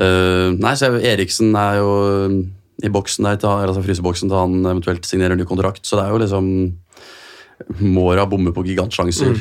[0.00, 1.90] Eh, nei, så jeg- Eriksen er jo
[2.26, 2.38] um,
[2.82, 6.14] i boksen der, til, altså fryseboksen til han eventuelt signerer ny kontrakt, så det er
[6.14, 6.46] jo liksom
[7.84, 9.36] Måra bommer på gigantsjanser.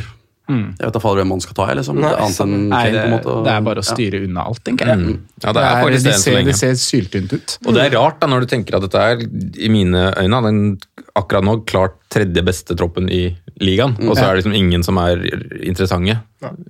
[0.50, 1.76] Jeg vet da fader hvem man skal ta, i.
[1.78, 2.00] liksom.
[2.02, 3.34] Nei, Annet enn Nei, det, på måte.
[3.46, 3.94] det er bare å Ja.
[3.94, 4.98] styre unna alt, tenker jeg.
[4.98, 5.20] Mm.
[5.44, 7.58] Ja, det Det er er, de det enn så ser, det ser syltynt ut.
[7.68, 9.22] Og det er rart da, når du tenker at dette er
[9.62, 10.80] i mine øyne den
[11.16, 13.96] akkurat nå klart tredje beste troppen i ligaen.
[14.08, 15.22] Og så er det liksom ingen som er
[15.60, 16.18] interessante.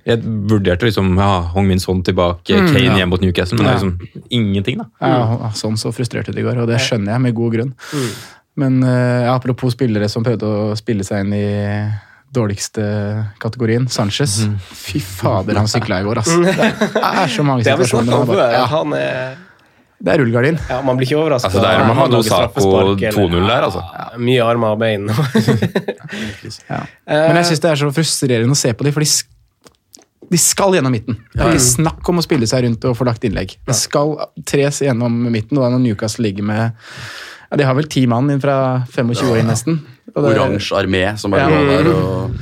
[0.08, 0.20] Jeg
[0.50, 4.28] vurderte liksom ja, Hong Min Son tilbake, Kane hjem mot Newcastle, men det er liksom
[4.40, 4.90] ingenting, da.
[5.00, 7.74] Ja, sånn så frustrert ut i går, og det skjønner jeg med god grunn.
[8.60, 11.44] Men uh, apropos spillere som prøvde å spille seg inn i
[12.34, 12.82] dårligste
[13.42, 14.40] kategorien, Sanchez.
[14.70, 16.30] Fy fader, han sykla i går, ass.
[16.94, 18.20] Det er så mange Det har vi situasjoner.
[18.20, 18.44] om før.
[18.54, 19.38] Ja, Han er
[20.00, 20.56] det er rullegardin.
[20.70, 21.50] Ja, Man blir ikke overraska.
[21.50, 22.62] Altså, det er Mamadou Sakho
[23.12, 23.82] 2-0 der, altså.
[23.92, 25.10] Ja, mye armer og bein.
[26.70, 26.80] Ja.
[27.28, 29.28] Men jeg syns det er så frustrerende å se på dem, for de, sk-
[30.30, 31.18] de skal gjennom midten.
[31.34, 33.56] Det er ikke snakk om å spille seg rundt og få lagt innlegg.
[33.68, 34.14] Det skal
[34.48, 38.30] tres gjennom midten, og da når Newcastle ligger med ja, De har vel ti mann
[38.32, 38.56] inn fra
[38.94, 39.80] 25 år inn, nesten.
[40.16, 41.64] Oransje armé som bare Ja.
[41.82, 42.40] der og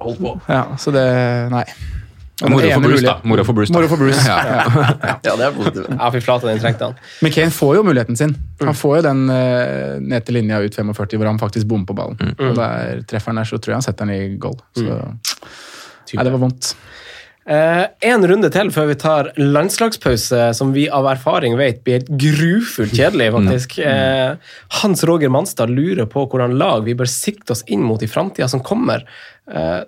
[0.00, 0.36] holdt på.
[0.48, 1.06] Ja, så det
[1.52, 1.64] Nei.
[2.48, 3.16] Moro for Bruce, da.
[3.22, 3.78] Moro for Bruce, da.
[3.78, 4.22] Moro for Bruce.
[4.26, 4.38] Ja.
[4.46, 5.16] ja.
[5.24, 5.90] Ja, det er positivt.
[5.92, 6.94] Ja, fy flate, den trengte han.
[7.20, 8.36] Men Kane får jo muligheten sin.
[8.62, 11.98] Han får jo den uh, ned til linja ut 45 hvor han faktisk bommer på
[11.98, 12.32] ballen.
[12.38, 14.56] Og der treffer han der, så tror jeg han setter den i goal.
[14.78, 14.88] Så
[16.10, 16.72] Nei, det var vondt.
[17.50, 22.10] Eh, en runde til før vi tar landslagspause, som vi av erfaring vet blir helt
[22.20, 23.78] grufullt kjedelig, faktisk.
[23.80, 24.36] Uh,
[24.82, 28.46] Hans Roger Manstad lurer på hvordan lag vi bør sikte oss inn mot i framtida
[28.50, 29.02] som kommer.
[29.50, 29.82] Uh,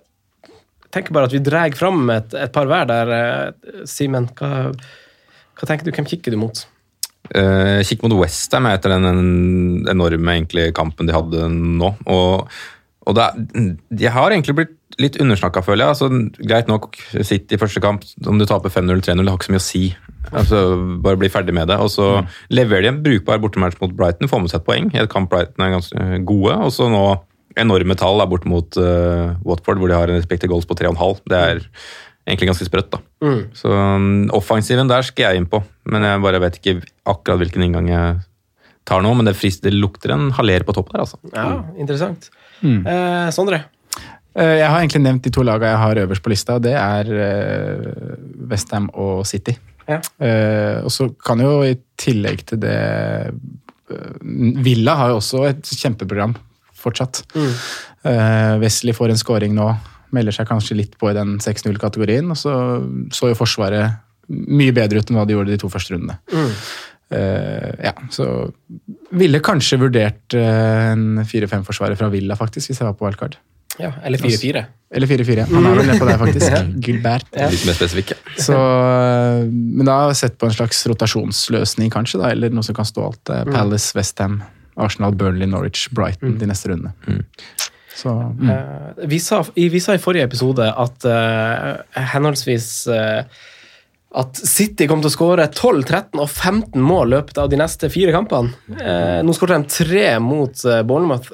[0.93, 3.15] tenker bare at vi drar fram et, et par hver der.
[3.17, 4.69] Eh, Simen, hva,
[5.59, 5.95] hva tenker du?
[5.97, 6.67] Hvem kikker du mot?
[7.33, 11.93] Uh, kikk mot Westham etter den enorme egentlig, kampen de hadde nå.
[12.11, 12.49] Og,
[13.07, 13.69] og det er,
[14.03, 15.95] de har egentlig blitt litt undersnakka, føler jeg.
[15.95, 19.49] Altså, greit nok, sitt i første kamp, om du taper 5-0, 3-0, det har ikke
[19.49, 19.83] så mye å si.
[20.31, 20.63] Altså,
[21.05, 21.79] bare bli ferdig med det.
[21.83, 22.09] Og så
[22.53, 24.91] leverer de en brukbar bortematch mot Brighton, får med seg et poeng.
[24.93, 26.59] I et kamp Brighton er ganske gode.
[26.67, 27.05] Og så nå
[27.61, 30.77] enorme tall da, bort mot uh, Watford, hvor de har en respekt til goals på
[30.79, 31.23] 3,5.
[31.29, 31.63] Det er
[32.27, 33.01] egentlig ganske sprøtt, da.
[33.59, 36.79] Så um, offensiven der skal jeg inn på, men jeg bare vet ikke
[37.09, 38.21] akkurat hvilken inngang jeg
[38.89, 39.13] tar nå.
[39.19, 41.21] Men det, frist, det lukter en haler på topp der, altså.
[41.35, 42.31] Ja, interessant.
[42.63, 43.65] Eh, Sondre?
[44.39, 46.77] Eh, Jeg har egentlig nevnt de to lagene jeg har øverst på lista, og det
[46.79, 48.15] er eh,
[48.51, 49.57] Westham og City.
[49.89, 49.99] Ja.
[50.23, 52.79] Eh, og så kan jo i tillegg til det
[54.63, 56.33] Villa har jo også et kjempeprogram
[56.83, 57.23] fortsatt.
[57.39, 59.69] Eh, Wesley får en scoring nå,
[60.13, 62.31] melder seg kanskje litt på i den 6-0-kategorien.
[62.35, 62.55] Og så
[63.15, 64.01] så jo Forsvaret
[64.33, 66.19] mye bedre ut enn hva de gjorde de to første rundene.
[67.13, 68.27] Eh, ja, så
[69.13, 73.37] ville kanskje vurdert uh, en 4-5-forsvarer fra Villa, faktisk, hvis jeg var på wildcard.
[73.81, 74.63] Ja, eller 4-4.
[74.93, 75.45] Eller 4-4.
[75.49, 76.57] Han er vel nede på det, faktisk.
[76.85, 77.29] Gilbert.
[77.33, 78.13] Litt mer spesifikk.
[78.37, 78.57] Så,
[79.49, 82.89] men da har jeg sett på en slags rotasjonsløsning, kanskje, da, eller noe som kan
[82.89, 83.33] stå alt.
[83.33, 84.43] eh, Palace, Westham,
[84.77, 86.93] Arsenal, Burnley, Norwich, Brighton de neste rundene.
[87.97, 88.51] Så mm.
[88.51, 93.43] uh, vi, sa, i, vi sa i forrige episode at uh, henholdsvis uh,
[94.13, 97.89] at City kom til å skåre 12, 13 og 15 mål løpet av de neste
[97.89, 98.53] fire kampene.
[98.77, 101.31] Eh, nå skåret de tre mot Bournemouth,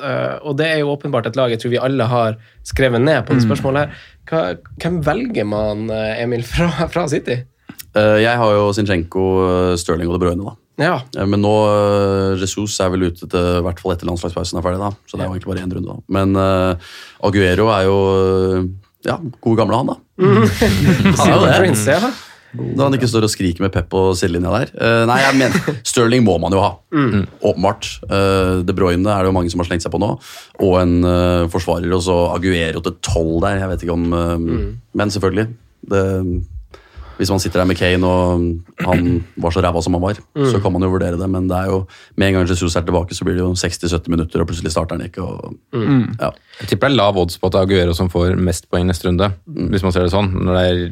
[0.46, 2.38] og det er jo åpenbart et lag jeg tror vi alle har
[2.70, 4.06] skrevet ned på det spørsmålet her.
[4.30, 4.44] Hva,
[4.78, 7.40] hvem velger man, Emil, fra, fra City?
[7.98, 9.26] Eh, Jeg har jo Zinchenko,
[9.74, 10.46] Stirling og De Bruyne.
[10.46, 10.67] da.
[10.78, 11.00] Ja.
[11.16, 14.64] Eh, Men nå eh, Jesus er vel ute til i hvert fall etter landslagspausen er
[14.64, 14.92] ferdig, da.
[15.10, 15.98] Så det er jo egentlig bare én runde, da.
[16.14, 16.94] Men uh,
[17.26, 17.98] Aguero er jo
[19.06, 19.98] ja, god gamle, han, da.
[21.20, 22.16] Han er jo det.
[22.58, 24.70] Når han ikke står og skriker med Pep og sidelinja der.
[24.72, 26.70] Uh, nei, jeg mener, Sterling må man jo ha.
[27.44, 27.90] Åpenbart.
[28.08, 30.14] Uh, De Bruyne er det jo mange som har slengt seg på nå.
[30.64, 30.94] Og en
[31.52, 33.60] forsvarer, og så Aguero til tolv der.
[33.64, 34.62] Jeg vet ikke om mm.
[34.96, 35.50] Men selvfølgelig.
[35.92, 36.04] Det,
[37.18, 38.44] hvis man sitter der med Kane og
[38.86, 41.28] han var så ræva som han var, så kan man jo vurdere det.
[41.30, 41.80] Men det er jo,
[42.16, 44.96] med en gang Jesus er tilbake, så blir det jo 60-70 minutter, og plutselig starter
[44.96, 45.24] han ikke.
[45.26, 46.30] Og, ja.
[46.60, 48.86] Jeg tipper det er lav odds på at det er Aguero som får mest poeng
[48.88, 49.32] neste runde,
[49.74, 50.30] hvis man ser det sånn.
[50.38, 50.82] Når det er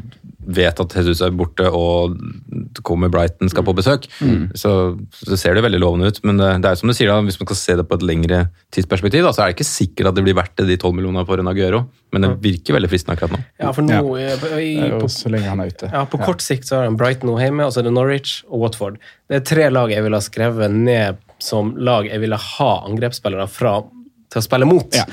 [0.47, 2.16] vet at Jesus er borte og
[2.86, 4.07] kommer Brighton skal på besøk,
[4.59, 4.72] så,
[5.18, 6.20] så ser det veldig lovende ut.
[6.26, 7.99] Men det, det er jo som du sier, da, hvis man skal se det på
[7.99, 8.40] et lengre
[8.74, 11.26] tidsperspektiv, da, så er det ikke sikkert at det blir verdt det, de 12 millionene
[11.28, 11.82] for en Aguero.
[12.14, 13.42] Men det virker veldig fristende akkurat nå.
[13.61, 14.28] ja, for nå i,
[14.62, 15.90] i, er på, så lenge han er ute.
[15.92, 18.38] ja, på kort sikt så har han Brighton og hjemme, og så er det Norwich
[18.47, 19.01] og Watford.
[19.26, 23.49] Det er tre lag jeg ville ha skrevet ned som lag jeg ville ha angrepsspillere
[23.53, 23.78] fra
[24.37, 24.97] til å spille mot.
[24.97, 25.07] Ja.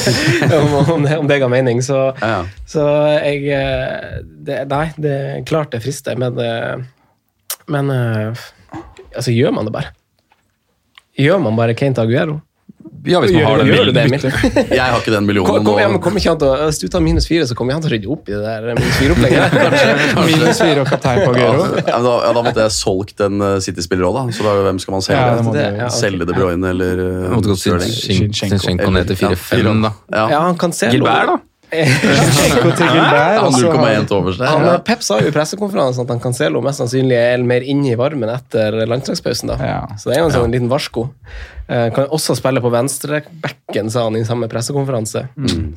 [0.56, 1.82] om, om, om det ga mening.
[1.84, 2.86] Så, Ja, så
[3.20, 6.80] jeg eh, det, Nei, det er klart det frister, men eh,
[7.70, 8.46] Men eh,
[9.14, 9.92] altså, gjør man det bare?
[11.20, 12.40] Gjør man bare til Aguero?
[13.08, 14.02] Ja, hvis man har den gjør du det.
[14.10, 14.24] Emil?
[14.68, 15.48] Jeg har ikke den millionen.
[15.48, 17.88] kom, kom, kom ikke han til Hvis du tar minus fire, så kommer han til
[17.88, 20.26] å rydde opp i det der minus fire-opplegget.
[20.28, 21.64] Minus fire og kaptein på Gøro.
[21.80, 24.24] Ja, da, ja, da måtte jeg solgt en uh, City-spiller òg, da.
[24.36, 25.20] Så da, hvem skal man selge?
[25.20, 25.88] Ja, det må Det- ja.
[25.96, 29.94] Selge De Bruyne eller uh, måtte gått Zinchenko ned til 4-5, da.
[30.12, 30.26] Ja.
[30.36, 31.38] Ja, han kan se Gilbert, da?
[31.70, 33.14] Zinchenko til Gilbert.
[33.14, 34.46] Ja, og 0,1 har- til overs der.
[34.50, 37.98] Han, Pep sa jo i pressekonferansen at han Cancelo mest sannsynlig er mer inne i
[37.98, 39.52] varmen etter landslagspausen.
[39.52, 39.56] da.
[39.62, 39.80] Ja.
[39.96, 41.08] Så det er jo en sånn liten varsko.
[41.70, 45.22] Eh, kan også spille på venstrebacken, sa han i samme pressekonferanse.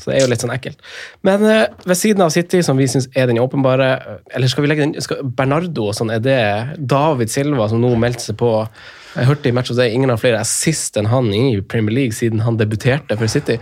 [0.01, 0.81] Så det er jo litt sånn ekkelt.
[1.23, 3.91] Men eh, ved siden av City, som vi syns er den åpenbare
[4.33, 6.39] Eller skal vi legge den skal, Bernardo og sånn, er det
[6.87, 8.65] David Silva som nå meldte seg på?
[9.13, 12.15] Jeg hørte i Match of Day ingen har flere assist enn han i Premier League
[12.17, 13.59] siden han debuterte for City.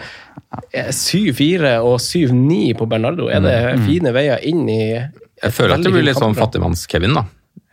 [0.71, 5.83] Eh, 7-4 og 7-9 på Bernardo, er det fine veier inn i Jeg føler at
[5.83, 7.25] det blir litt sånn fattigmanns-Kevin, da.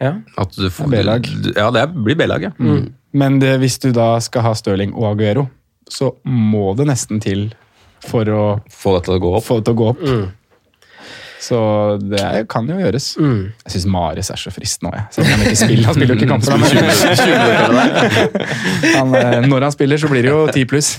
[0.02, 0.12] Ja.
[0.38, 1.26] At du får, B-lag.
[1.56, 2.52] Ja, det blir B-lag, ja.
[3.12, 5.46] Men det, hvis du da skal ha Stirling og Aguero,
[5.88, 7.48] så må det nesten til
[8.04, 9.44] for å Få det til å gå opp.
[9.46, 10.02] få det til å gå opp.
[11.40, 11.58] Så
[12.02, 13.12] det er, kan jo gjøres.
[13.18, 15.06] Jeg syns Mares er så fristende òg, jeg.
[15.14, 15.86] Selv om han ikke spiller.
[15.86, 16.50] Han spiller jo ikke kamper.
[16.50, 16.62] han.
[18.98, 20.96] han, eh, når han spiller, så blir det jo ti pluss.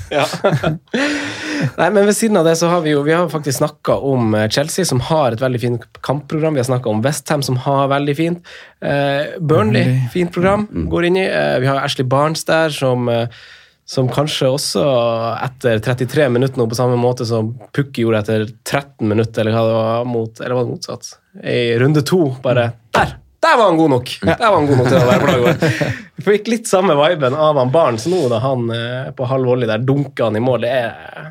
[1.75, 4.33] Nei, men ved siden av det så har vi jo vi har faktisk snakka om
[4.37, 6.55] eh, Chelsea, som har et veldig fint kampprogram.
[6.55, 8.51] Vi har snakka om Westham, som har veldig fint.
[8.79, 10.01] Eh, Burnley, Burnley.
[10.13, 11.25] fint program, går inn i.
[11.27, 13.27] Eh, vi har Ashley Barnes der, som, eh,
[13.89, 14.81] som kanskje også
[15.41, 19.63] etter 33 minutter, nå på samme måte som Pukki gjorde etter 13 minutter, eller hva
[19.65, 21.09] det var, mot, eller var det motsatt?
[21.41, 23.17] I runde to, bare Der!
[23.39, 24.09] Der var han god nok!
[24.27, 25.89] Der var han god nok til å være på.
[26.19, 29.69] Vi fikk litt samme viben av han Barnes nå, da han eh, på halv volley
[29.69, 30.67] der dunka han i mål.
[30.67, 31.29] Det, er,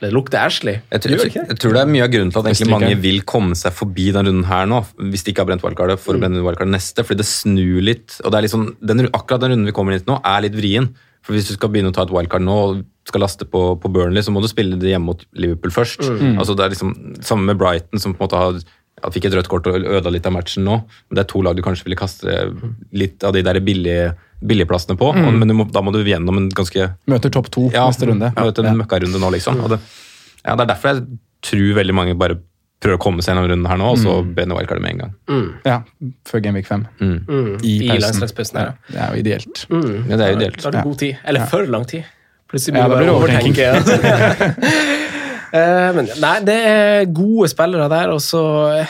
[0.00, 0.80] det, lukter Ashley.
[0.88, 3.20] Jeg tror, det jeg, jeg tror det er mye av grunnen til at mange vil
[3.28, 4.80] komme seg forbi denne runden her nå,
[5.12, 8.16] hvis de ikke har brent wildcardet, for å brenne wildcardet neste, fordi det snur litt.
[8.24, 10.56] og det er sånn, den, Akkurat den runden vi kommer inn til nå, er litt
[10.56, 10.88] vrien.
[11.22, 13.90] For Hvis du skal begynne å ta et wildcard nå og skal laste på, på
[13.92, 16.02] Burnley, så må du spille det hjemme mot Liverpool først.
[16.38, 16.92] Altså det er liksom
[17.22, 18.58] Samme med Brighton, som på en måte har
[19.02, 20.76] ja, fikk et rødt kort og ødela litt av matchen nå.
[21.08, 22.34] Men det er to lag du kanskje ville kaste
[22.92, 24.12] litt av de der billige,
[24.42, 25.10] billigplassene på.
[25.14, 28.32] og- Men må, da må du gjennom en ganske Møter topp to ja, neste runde.
[28.36, 29.58] Møter en møkkarunde nå, liksom.
[29.68, 29.80] Det,
[30.44, 31.06] ja, det er derfor jeg
[31.42, 32.38] tror veldig mange bare
[32.82, 35.12] prøver å komme seg gjennom runden her nå, og så brenner wildcardet med en gang.
[35.68, 35.76] Ja,
[36.28, 36.82] før Genvik 5.
[37.00, 37.14] Mm.
[37.28, 39.66] Mm, I I landslagspausen her, Det er jo ideelt.
[39.70, 39.76] ja.
[39.76, 40.10] Mm.
[40.10, 40.58] Ja, det er jo ideelt.
[40.62, 41.16] Da har du god tid.
[41.24, 42.02] Eller for lang tid.
[42.50, 43.54] Plutselig blir det bare overtenking.
[45.52, 48.40] Eh, men nei, det er gode spillere der, og så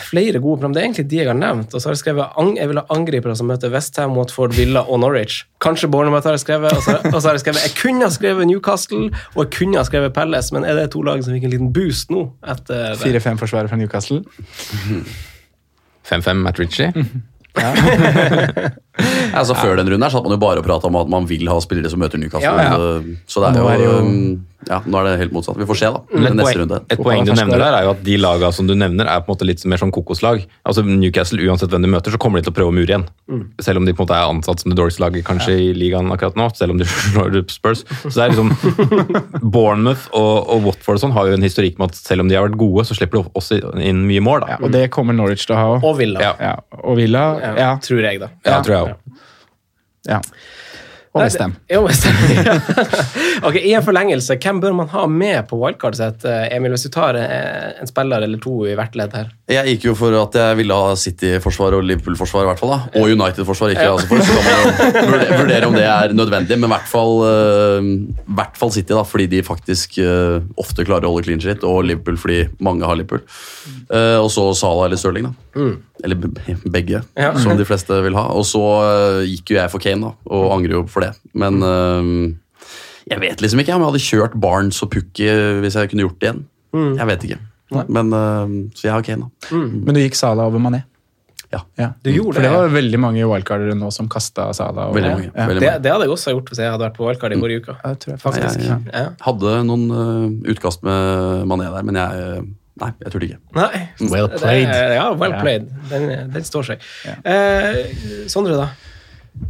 [0.07, 0.77] flere gode program.
[0.77, 1.75] Det er egentlig de jeg har nevnt.
[1.75, 4.85] Og så har jeg skrevet ang jeg vil ha angripere som møter Westham, Watford, Villa
[4.87, 5.43] og Norwich.
[5.63, 6.71] Kanskje Bournemouth har jeg skrevet.
[6.77, 9.81] Og så, og så har jeg skrevet Jeg kunne ha skrevet Newcastle, og jeg kunne
[9.81, 12.29] ha skrevet Pelles, men er det to lag som fikk en liten boost nå?
[12.55, 13.03] Etter det?
[13.03, 14.23] 4-5-forsvarer fra Newcastle.
[16.13, 16.93] 5-5 Matt Ritchie.
[19.33, 21.49] Altså, før den runden her satt man jo bare og prata om at man vil
[21.49, 22.53] ha spillere som møter Newcastle.
[22.53, 23.21] Ja, ja.
[23.27, 25.57] Så det er Nå jo, er det jo- um, Ja, nå er det helt motsatt.
[25.59, 26.01] Vi får se, da.
[26.15, 26.77] Men et, poeng, runde.
[26.95, 29.33] et poeng du nevner der er jo at de laga som du nevner, er på
[29.33, 30.45] en måte litt mer sånn kokoslag.
[30.69, 33.09] Altså Newcastle, uansett hvem de møter, så kommer de til å prøve å mure igjen.
[33.65, 36.13] Selv om de på en måte er ansatt som det dårligste laget kanskje i ligaen
[36.15, 36.47] akkurat nå.
[36.55, 37.83] Selv om de slår ut Spurs.
[38.05, 38.53] Så det er liksom
[39.57, 42.39] Bournemouth og, og Watford og sånn har jo en historikk med at selv om de
[42.39, 44.45] har vært gode, så slipper de også inn mye mål.
[44.47, 44.55] da.
[44.55, 45.87] Ja, og det kommer Norwich til å ha òg.
[45.91, 46.23] Og Villa.
[46.23, 46.33] Ja.
[46.39, 48.31] Ja, og Villa Ja, ja, Tror jeg, da.
[48.47, 49.23] Ja, tror jeg også.
[50.09, 50.21] ja.
[51.13, 51.53] Og West Ham.
[51.69, 51.83] Jo,
[53.45, 56.87] ok, I en forlengelse, hvem bør man ha med på wildcardet sitt, eh, Emil, hvis
[56.87, 59.29] du tar eh, en spiller eller to i hvert ledd her?
[59.53, 62.73] Jeg gikk jo for at jeg ville ha City-forsvar og Liverpool-forsvar, i hvert fall.
[62.73, 63.03] da.
[63.03, 63.75] Og United-forsvar.
[63.75, 63.93] ikke Ja.
[63.93, 67.15] altså for, Så kan man jo vurdere- om det er nødvendig, men i hvert fall,
[67.29, 67.93] uh,
[68.41, 71.85] hvert fall City, da, fordi de faktisk uh, ofte klarer å holde clean shit, og
[71.85, 73.21] Liverpool fordi mange har Liverpool.
[73.93, 75.37] Uh, og så Salah eller Stirling, da.
[76.03, 76.17] Eller
[76.67, 77.33] begge, Ja.
[77.39, 78.27] som de fleste vil ha.
[78.35, 81.13] Og så eh, gikk jo jeg for Kane, da, og angrer jo for det.
[81.35, 82.35] Men eh,
[83.13, 85.27] jeg vet liksom ikke om jeg hadde kjørt Barnes og Pukki
[85.63, 86.45] hvis jeg kunne gjort det igjen.
[86.99, 87.41] Jeg vet ikke.
[87.89, 89.57] Men, eh, så jeg har Kane, da.
[89.59, 90.85] Men du gikk Sala over Mané.
[91.53, 91.59] Ja.
[91.77, 91.91] Ja.
[92.01, 94.87] Du gjorde For det det, var veldig mange wildcardere nå som kasta Sala.
[94.89, 95.31] og- Veldig mange.
[95.37, 95.47] Ja.
[95.51, 95.83] Veldig Det, mange.
[95.83, 97.75] det hadde jeg også gjort hvis jeg hadde vært på wildcard i forrige uke.
[97.85, 98.65] Jeg, det tror jeg.
[98.65, 99.09] Ja, Ja.
[99.21, 102.47] Hadde noen eh, utkast med Mané der, men jeg
[102.81, 103.39] Nei, jeg turte ikke.
[103.55, 103.81] Nei.
[104.09, 104.69] Well det- played.
[104.97, 105.67] ja, well played.
[105.91, 106.81] Den, den står seg.
[107.05, 107.83] Eh,
[108.33, 108.69] Sondre, da?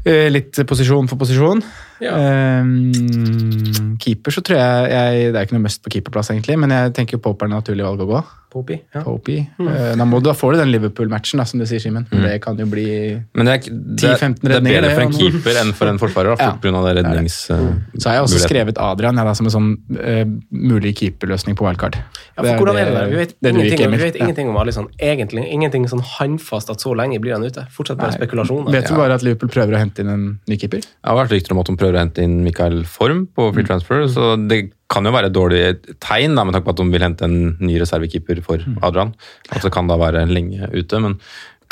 [0.05, 1.62] Eh, Litt posisjon for posisjon.
[2.03, 2.16] Ja.
[2.18, 6.74] Ehm, keeper så tror jeg, jeg Det er ikke noe must på keeperplass, egentlig, men
[6.74, 8.22] jeg tenker Pope er det naturlig valg å gå.
[8.53, 8.76] Popi?
[8.92, 9.00] Ja.
[9.00, 9.38] Popey.
[9.64, 12.05] Eh, da, må, du- da får du den Liverpool-matchen, som du sier, Simen.
[12.11, 12.84] Det kan jo bli
[13.32, 14.61] Men det er, det, 10-15 redninger.
[14.61, 16.50] det er bedre for en keeper enn for en forsvarer, da, Ja.
[16.53, 17.38] på grunn av det rednings...
[17.48, 21.64] Så har jeg også skrevet Adrian jeg, da, som en sånn uh, mulig keeperløsning på
[21.64, 21.96] wildcard.
[21.96, 23.09] Ja, for hvordan er det der?
[23.09, 26.84] Vi vet, det ingenting, gikk, vi vet ingenting om Alison, Egentlig ingenting sånn håndfast at
[26.84, 27.64] så lenge blir han ute.
[27.72, 28.20] Fortsatt bare Nei.
[28.20, 28.70] spekulasjoner.
[28.76, 30.84] Vet du bare at Liverpool prøver å hente inn en ny keeper?
[30.84, 33.64] Det har vært rykter om at de prøver å hente inn Mikael Form på free
[33.68, 35.62] transfer, så det kan jo være et dårlig
[36.05, 39.14] tegn da, med tanke på at de vil hente en ny reservekeeper for Adrian.
[39.51, 41.18] At det kan da være lenge ute, men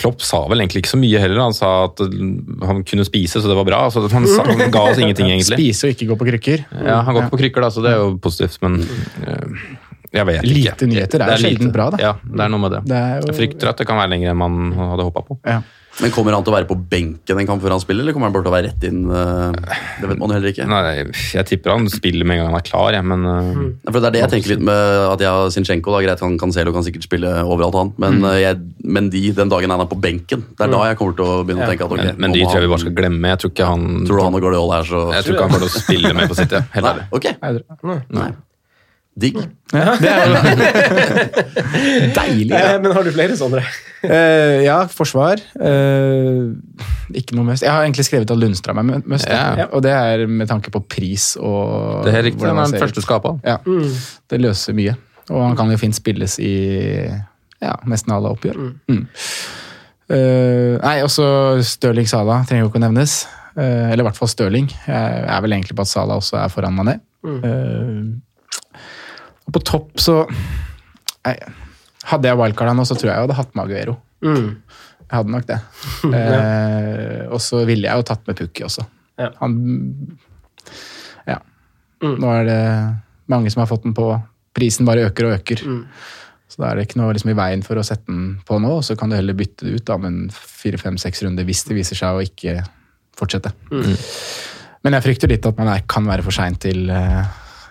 [0.00, 1.42] Klopp sa vel egentlig ikke så mye heller.
[1.44, 3.80] Han sa at han kunne spise, så det var bra.
[3.92, 5.58] Så han, sa, han ga oss ingenting, egentlig.
[5.58, 6.62] Spise og ikke gå på krykker.
[6.86, 9.60] Ja, Han går ikke på krykker, da, så det er jo positivt, men øh,
[10.16, 10.54] jeg vet ikke.
[10.56, 12.00] Lite nyheter er sjelden bra, da.
[12.00, 12.80] Ja, det er noe med det.
[12.88, 15.36] Det er jo- Jeg frykter at det kan være lenger enn man hadde håpa på.
[15.44, 15.60] Ja.
[16.00, 18.30] Men Kommer han til å være på benken en kamp før han spiller, eller kommer
[18.30, 19.00] han bare til å være rett inn?
[19.10, 20.66] eh, Det vet man heller ikke.
[20.70, 20.82] Nei,
[21.34, 23.66] jeg tipper han spiller med en gang han er klar, jeg, men mm.
[23.84, 24.80] Ja, For Det er det jeg tenker litt med
[25.10, 25.94] at jeg har Zinchenko.
[25.96, 27.94] Da, greit, han Cancelo kan sikkert spille overalt, han.
[28.00, 28.28] Men, mm.
[28.40, 28.60] jeg,
[28.96, 31.40] men de, den dagen han er på benken, det er da jeg kommer til å
[31.44, 33.34] begynne å tenke at ok, men, men de tror jeg vi bare skal glemme.
[33.34, 35.56] Jeg tror ikke han Tror du han og Guardiola er så Jeg tror ikke han
[35.56, 36.62] kommer til å spille med på sitt, ja.
[36.76, 37.02] Heller.
[37.02, 37.36] Nei, okay.
[37.40, 38.06] ok.
[38.16, 38.30] Nei.
[39.18, 39.36] Digg.
[39.70, 40.34] Ja, det er jo
[42.16, 42.54] deilig.
[42.54, 42.78] Eh, Ja.
[42.82, 43.60] Men har du flere, sånne?
[44.02, 45.38] uh, ja, forsvar.
[45.54, 46.56] Uh,
[47.14, 47.62] ikke noe mest.
[47.62, 49.28] Jeg har egentlig skrevet at Lundstrøm er mest.
[49.30, 49.68] Ja.
[49.70, 52.42] og det er med tanke på pris og Det er riktig.
[52.42, 53.36] den er den første skapa.
[53.46, 53.58] Ja.
[53.66, 53.88] Ja,
[54.30, 54.96] Det løser mye.
[55.30, 56.54] Og han kan jo fint spilles i
[57.60, 58.56] ja, nesten alle oppgjør.
[58.90, 59.04] Mm.
[60.10, 63.20] Eh, nei, også Stirling Sala trenger jo ikke å nevnes.
[63.54, 64.66] Eh, eller i hvert fall Stirling.
[64.88, 66.96] Jeg er vel egentlig på at Sala også er foran Mané.
[67.22, 68.18] Mm.
[69.54, 70.22] På topp så
[71.26, 71.50] jeg,
[72.10, 73.98] Hadde jeg wildcarda nå, så tror jeg jeg hadde hatt med Aguero.
[74.24, 74.46] Mm.
[75.04, 75.58] Jeg hadde nok det.
[76.20, 78.86] Eh, og så ville jeg jo tatt med Pukki også.
[79.20, 79.28] Ja.
[79.42, 79.58] Han
[81.28, 81.36] Ja.
[82.00, 82.16] Mm.
[82.22, 82.62] Nå er det
[83.30, 84.08] mange som har fått den på.
[84.56, 85.60] Prisen bare øker og øker.
[85.66, 85.84] Mm.
[86.50, 88.72] Så da er det ikke noe liksom, i veien for å sette den på nå,
[88.80, 91.76] og så kan du heller bytte det ut da, med en fire-fem-seks runder hvis det
[91.76, 92.56] viser seg å ikke
[93.20, 93.52] fortsette.
[93.70, 93.92] Mm.
[94.82, 97.22] Men jeg frykter litt at man er, kan være for sein til, eh,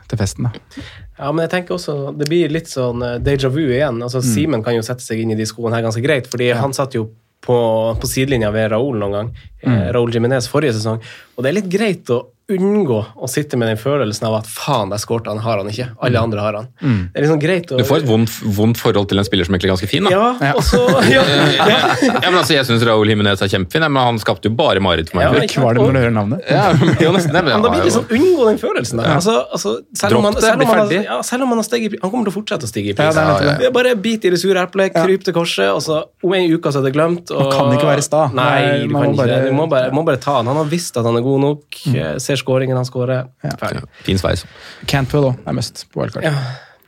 [0.07, 0.47] til festen.
[0.47, 0.83] da.
[1.19, 3.99] Ja, men jeg tenker også, Det blir litt sånn eh, déjà vu igjen.
[4.05, 6.75] altså Simen kan jo sette seg inn i de skoene her ganske greit, fordi han
[6.75, 7.09] satt jo
[7.43, 7.57] på,
[7.99, 9.29] på sidelinja ved Raoul noen gang.
[9.63, 11.01] Eh, Raúl Jiminez forrige sesong.
[11.37, 14.89] Og det er litt greit å unngå å sitte med den følelsen av at faen,
[14.89, 15.85] der skårte han, har han ikke.
[16.01, 16.69] Alle andre har han.
[16.81, 19.53] Det er liksom greit å Du får et vondt, vondt forhold til en spiller som
[19.53, 20.07] egentlig er ganske fin.
[20.09, 20.21] da.
[20.41, 20.79] Ja, og så
[21.11, 21.21] ja,
[21.59, 21.77] ja.
[22.01, 25.11] Ja, men altså, Jeg syns Raúl Jiménez er kjempefin, men han skapte jo bare mareritt
[25.11, 25.29] for meg.
[25.29, 26.49] Ja, ikke det når du hører navnet.
[26.49, 29.03] Ja, jo, nesten det, men Men da blir han det sånn, unngå den følelsen.
[29.03, 29.13] Da.
[29.19, 31.85] Altså, altså, selv, om det, selv, bli om han, ja, selv om han har steget
[31.85, 33.21] i pris Han kommer til å fortsette å stige i Ja, pris.
[33.21, 33.69] er Ja, det.
[33.69, 36.73] Er bare bit i det sure eplet, kryp til korset, og så om en uke
[36.73, 37.29] så er det glemt.
[37.29, 37.45] Og...
[37.45, 38.25] Man kan ikke være sta.
[38.33, 39.37] Nei, Nei, du man kan må bare...
[39.45, 39.48] det.
[39.49, 40.49] Du må bare, må bare ta han.
[40.51, 41.81] Han har visst at han er god nok.
[41.89, 41.99] Mm.
[42.23, 43.27] Ser skåringen han skårer.
[43.45, 43.53] Ja.
[43.59, 43.83] Ferdig.
[43.83, 44.45] Ja, fin sveis.
[44.89, 46.29] Cantwell òg er mest på wildcard.
[46.29, 46.35] Ja.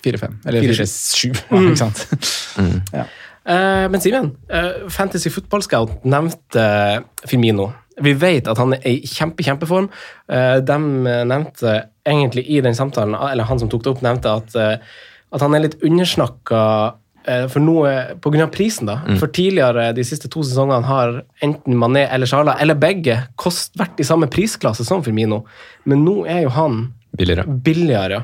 [0.05, 0.39] 4-5.
[0.49, 1.35] Eller 4-7.
[1.43, 2.05] 4-7, ikke sant.
[2.95, 3.05] Ja.
[3.41, 6.65] Uh, men Simen, uh, Fantasy Football Scout nevnte
[7.25, 7.71] Firmino.
[8.01, 9.89] Vi vet at han er i kjempe, kjempeform.
[10.29, 10.77] Uh, de
[11.29, 14.99] nevnte egentlig i den samtalen, eller han som tok det opp, nevnte at, eh,
[15.31, 16.95] at han er litt undersnakka eh,
[17.51, 17.75] for nå,
[18.23, 18.47] pga.
[18.51, 18.87] prisen.
[18.89, 18.99] da.
[19.19, 23.99] For tidligere de siste to sesongene har enten Mané eller Sjala, eller begge, kost, vært
[24.01, 25.43] i samme prisklasse som Firmino.
[25.85, 26.81] Men nå er jo han
[27.17, 27.45] Billigere.
[27.45, 28.23] billigere.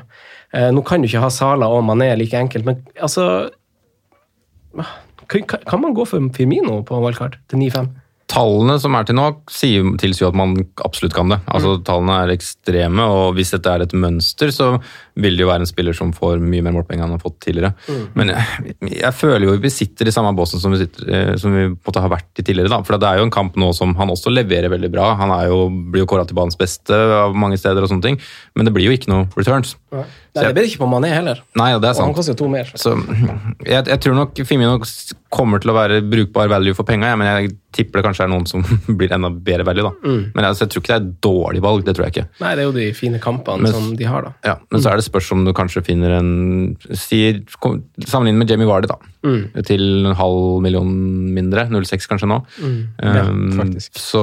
[0.52, 3.50] Eh, nå kan du ikke ha Sala og Mané like enkelt, men altså
[5.28, 7.88] kan man gå for Firmino på valgkart til 9-5?
[8.28, 10.52] Tallene som er til nå, tilsier jo at man
[10.84, 11.38] absolutt kan det.
[11.48, 14.74] Altså, Tallene er ekstreme, og hvis dette er et mønster, så
[15.18, 17.38] vil det jo være en spiller som får mye mer målpenger enn han har fått
[17.46, 17.72] tidligere.
[18.18, 21.56] Men jeg, jeg føler jo vi sitter i samme båsen som vi, sitter, eh, som
[21.56, 22.70] vi måtte ha vært i tidligere.
[22.74, 22.82] da.
[22.84, 25.08] For det er jo en kamp nå som han også leverer veldig bra.
[25.22, 28.20] Han jo, blir jo kåra til banens beste av mange steder, og sånne ting,
[28.54, 29.78] men det blir jo ikke noe returns.
[29.96, 30.04] Nei,
[30.46, 31.40] det blir det ikke på Mané heller.
[31.58, 32.04] Nei, det er sant.
[32.04, 32.70] Og han koster jo to mer.
[32.78, 32.92] Så
[33.66, 34.78] jeg, jeg tror nok Firmino
[35.34, 38.46] kommer til å være brukbar value for penga, men jeg tipper det kanskje er noen
[38.48, 38.62] som
[38.98, 39.84] blir enda bedre value.
[39.90, 40.14] da.
[40.34, 42.26] Men altså, jeg tror ikke det er et dårlig valg, det tror jeg ikke.
[42.40, 44.32] Nei, det er jo de fine kampene Men- som de har, da.
[44.46, 46.30] Ja, Men så er det spørs om du kanskje finner en
[46.96, 47.42] sier,
[48.08, 48.98] Sammenlignet med Jamie Vardy, da.
[49.68, 50.88] Til en halv million
[51.34, 51.66] mindre.
[51.68, 52.40] 0,6 kanskje nå.
[53.02, 53.98] Ja, Um, faktisk.
[53.98, 54.22] så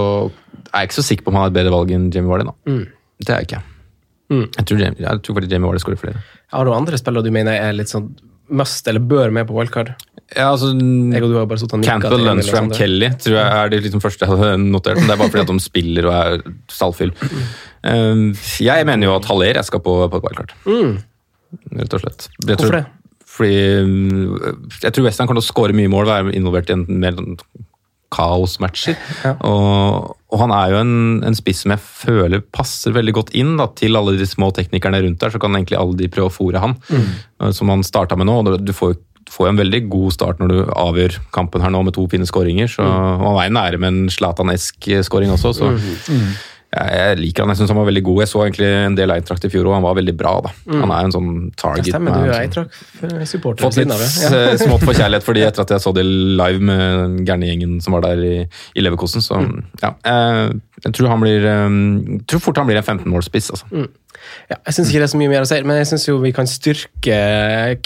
[0.73, 2.45] er jeg ikke så sikker på om han har et bedre valg enn Jamie Vardy.
[2.49, 2.77] da.
[3.21, 3.61] Det er jeg ikke.
[4.31, 4.47] Mm.
[4.47, 6.23] Jeg, tror det jeg tror faktisk Jamie Vardy skårer flere.
[6.53, 8.09] Har du andre spillere du mener er litt sånn
[8.49, 9.93] must eller bør med på wildcard?
[10.33, 10.71] Ja, altså...
[10.73, 12.71] Jeg og du har bare sittet og nikket Campbell, sånn.
[12.73, 14.99] Kelly tror jeg er de liksom første jeg hadde notert.
[14.99, 17.13] Men det er bare fordi at de spiller og er stallfyll.
[17.85, 18.27] Um,
[18.65, 20.55] jeg mener jo at Haller jeg skal på, på et wildcard.
[21.77, 22.29] Rett og slett.
[22.41, 22.85] Jeg Hvorfor tror, det?
[23.35, 26.87] Fordi um, jeg tror Western kommer til å skåre mye mål, være involvert i en
[26.89, 27.21] mer
[28.49, 28.67] sånn
[29.23, 29.33] Ja.
[29.47, 30.95] Og, og han er jo en,
[31.27, 35.03] en spiss som jeg føler passer veldig godt inn da, til alle de små teknikerne
[35.05, 35.33] rundt der.
[35.33, 37.51] Så kan egentlig alle de prøve å fòre han, mm.
[37.55, 38.39] som han starta med nå.
[38.43, 39.01] og Du får jo
[39.31, 42.69] får en veldig god start når du avgjør kampen her nå med to fine skåringer.
[42.71, 46.27] Så og Han er nære med en Zlatan-esk skåring også, så jeg,
[46.75, 47.51] jeg liker han.
[47.53, 48.19] Jeg syns han var veldig god.
[48.23, 50.33] Jeg så egentlig en del Eintracht i fjor, og han var veldig bra.
[50.45, 50.51] da.
[50.81, 51.89] Han er en sånn Det target.
[51.91, 54.03] stemmer, du er Eintracht-supporter ved Fått litt siden av.
[54.03, 54.51] Ja.
[54.51, 57.77] eh, smått for kjærlighet fordi etter at jeg så de live med den gærne gjengen
[57.85, 58.35] som var der i,
[58.75, 59.23] i Leverkosen.
[59.23, 59.39] Så
[59.81, 61.69] ja, Jeg, jeg tror han blir eh,
[62.19, 63.87] jeg tror fort han blir en 15-målsspiss, Altså.
[64.49, 66.33] Ja, jeg syns ikke det er så mye mer å si, men jeg syns vi
[66.35, 67.19] kan styrke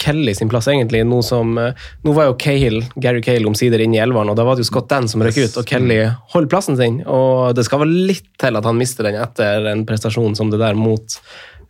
[0.00, 1.02] Kelly sin plass, egentlig.
[1.08, 4.46] Nå som eh, Nå var jo Cahill, Gary Cahill omsider inne i elveren, og da
[4.46, 6.02] var det jo Scott Dan som røk ut, og Kelly
[6.34, 7.00] holder plassen sin.
[7.08, 10.60] Og det skal vel litt til at han mister den etter en prestasjon som det
[10.62, 11.18] der mot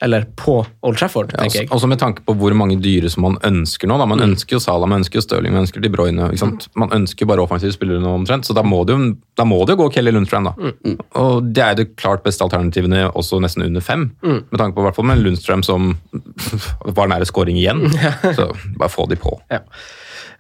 [0.03, 1.69] Eller på Old Trafford, Ja, tenker også, jeg.
[1.77, 3.99] også med tanke på hvor mange dyre som man ønsker nå.
[4.01, 4.07] Da.
[4.09, 6.31] Man ønsker jo Salah, man ønsker jo Stirling, man ønsker De Bruyne.
[6.33, 6.69] Ikke sant?
[6.81, 9.77] Man ønsker bare offensive spillere nå omtrent, så da må det jo, da må det
[9.77, 10.49] jo gå Kelly Lundstrand.
[10.49, 10.73] Da.
[11.21, 14.09] Og det er jo det klart beste alternativene, også nesten under fem.
[14.25, 15.93] Med tanke på hvert fall med Lundstrand som
[16.97, 17.85] var nære scoring igjen.
[18.39, 19.37] Så bare få de på.
[19.53, 19.61] Ja.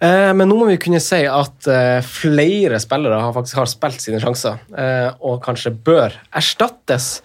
[0.00, 4.00] Eh, Men nå må vi kunne si at eh, flere spillere har faktisk har spilt
[4.00, 7.18] sine sjanser, eh, og kanskje bør erstattes.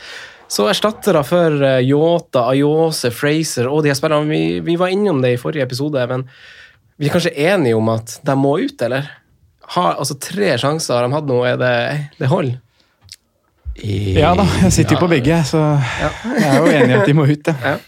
[0.55, 5.19] Så erstattere for eh, Yota, Ayose, Fraser og de her spillerne vi, vi var innom
[5.23, 6.23] det i forrige episode, men
[6.95, 9.09] vi er kanskje enige om at de må ut, eller?
[9.75, 11.73] Har, altså Tre sjanser de hadde nå, er det,
[12.21, 12.53] det hold?
[13.75, 15.59] Ja da, jeg sitter jo på begge, så
[15.99, 17.51] jeg er jo enig i at de må ut.
[17.51, 17.75] Ja.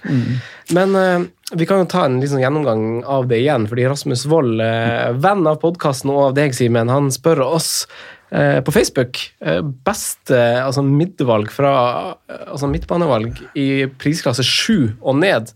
[0.67, 0.73] Ja.
[0.75, 1.23] Men uh,
[1.55, 5.47] vi kan jo ta en liksom gjennomgang av det igjen, fordi Rasmus Wold, uh, venn
[5.47, 7.69] av podkasten og av deg, Simen, han spør oss
[8.29, 11.71] på Facebook eh, beste altså midtvalg fra
[12.27, 15.53] altså midtbanevalg i prisklasse 7 og ned.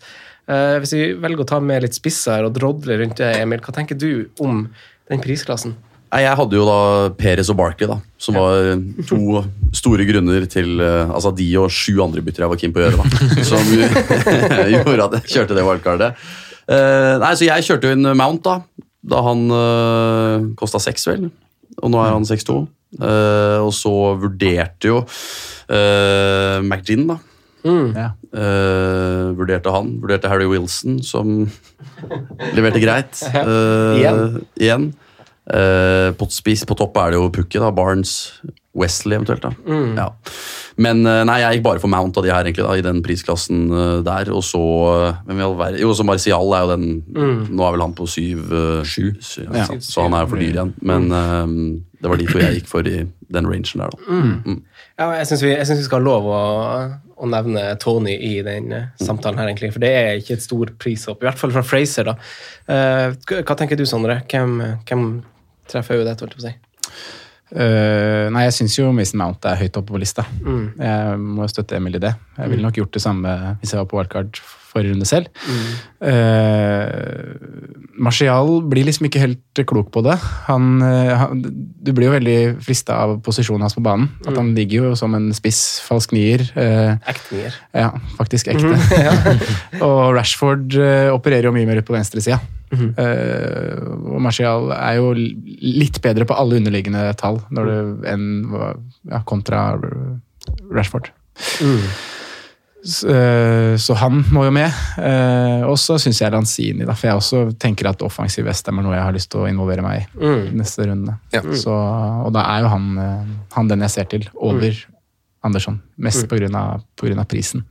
[0.51, 3.75] Eh, hvis vi velger å ta med litt spisser og drodle rundt det, Emil, hva
[3.75, 4.65] tenker du om
[5.11, 5.75] den prisklassen?
[6.11, 6.79] Jeg hadde jo da
[7.15, 8.73] Perez og Barkley, da, som var
[9.07, 9.43] to
[9.75, 12.87] store grunner til eh, Altså de og sju andre bytter jeg var keen på å
[12.87, 13.43] gjøre, da.
[13.47, 13.69] Som
[14.73, 16.25] gjorde at jeg kjørte det wildcardet.
[16.67, 18.87] Eh, nei, så jeg kjørte jo inn Mount, da.
[19.01, 21.29] Da han øh, kosta seks, vel.
[21.79, 22.59] Og nå er han 6-2.
[22.99, 27.21] Uh, og så vurderte jo uh, McGinn, da.
[27.63, 27.93] Mm.
[28.33, 29.93] Uh, vurderte han.
[30.01, 31.45] Vurderte Harry Wilson, som
[32.57, 33.21] leverte greit.
[33.31, 34.41] Eh, Igjen.
[34.59, 34.91] igjen.
[35.51, 37.71] Eh, på, spiss, på topp er det jo Pukki, da.
[37.75, 38.13] Barnes,
[38.77, 39.43] Wesley eventuelt.
[39.43, 39.51] da.
[39.97, 40.07] Ja.
[40.79, 43.01] Men eh, nei, jeg gikk bare for Mount av de her egentlig da, i den
[43.03, 44.31] prisklassen eh, der.
[44.31, 44.61] Og så
[44.91, 45.81] eh, hvem vil være?
[45.83, 46.85] Jo, så Marcial er jo den
[47.51, 48.53] Nå er vel han på syv
[48.87, 49.11] Sju.
[49.51, 49.67] Ja.
[49.83, 50.73] Så han er jo for dyr igjen.
[50.87, 51.55] Men eh,
[52.01, 54.55] det var de to jeg gikk for i den rangen der, da.
[54.99, 56.39] Ja, jeg syns vi, vi skal ha lov å,
[57.21, 59.69] å nevne Tony i den samtalen her, egentlig.
[59.75, 62.17] For det er ikke et stor prishopp, i hvert fall fra Fraser, da.
[62.65, 64.19] Uh, hva hva tenker du, Sondre?
[64.29, 64.57] Hvem,
[64.89, 65.05] hvem
[65.71, 66.70] treffer øyet ditt, holdt jeg på å si?
[67.51, 70.23] Øh, nei, jeg syns jo Mason Mount er høyt oppe på lista.
[70.39, 70.65] Mm.
[70.79, 72.13] Jeg må støtte Emil i det.
[72.37, 74.41] Jeg ville nok gjort det samme hvis jeg var på wildcard
[74.71, 75.27] forrige runde selv.
[76.01, 80.15] Uh, Martial blir liksom ikke helt klok på det.
[80.47, 84.07] Han, eh, han, du blir jo veldig frista av posisjonen hans på banen.
[84.25, 86.43] At han ligger jo som en spiss, falsk nier.
[86.55, 87.57] eh, Ektnier.
[87.77, 88.73] ja, faktisk ekte.
[89.85, 92.39] og Rashford eh, opererer jo mye mer på venstresida.
[92.71, 97.79] Eh, og Martial er jo litt bedre på alle underliggende tall når det,
[98.13, 98.29] enn
[99.11, 99.75] ja, kontra
[100.71, 101.11] Rashford.
[101.59, 101.91] Eh,
[102.83, 104.71] så han må jo med.
[104.97, 108.87] Eh, og så syns jeg Lanzini, da, for jeg også tenker at offensiv Westham er
[108.87, 110.57] noe jeg har lyst til å involvere meg i Mm.
[110.57, 111.17] neste runde.
[111.33, 111.41] Ja.
[111.53, 111.69] Så,
[112.25, 114.73] og da er jo han, eh, han den jeg ser til, over
[115.43, 115.79] Andersson.
[115.97, 117.25] Mest på, grunn av, Mm.
[117.27, 117.63] prisen.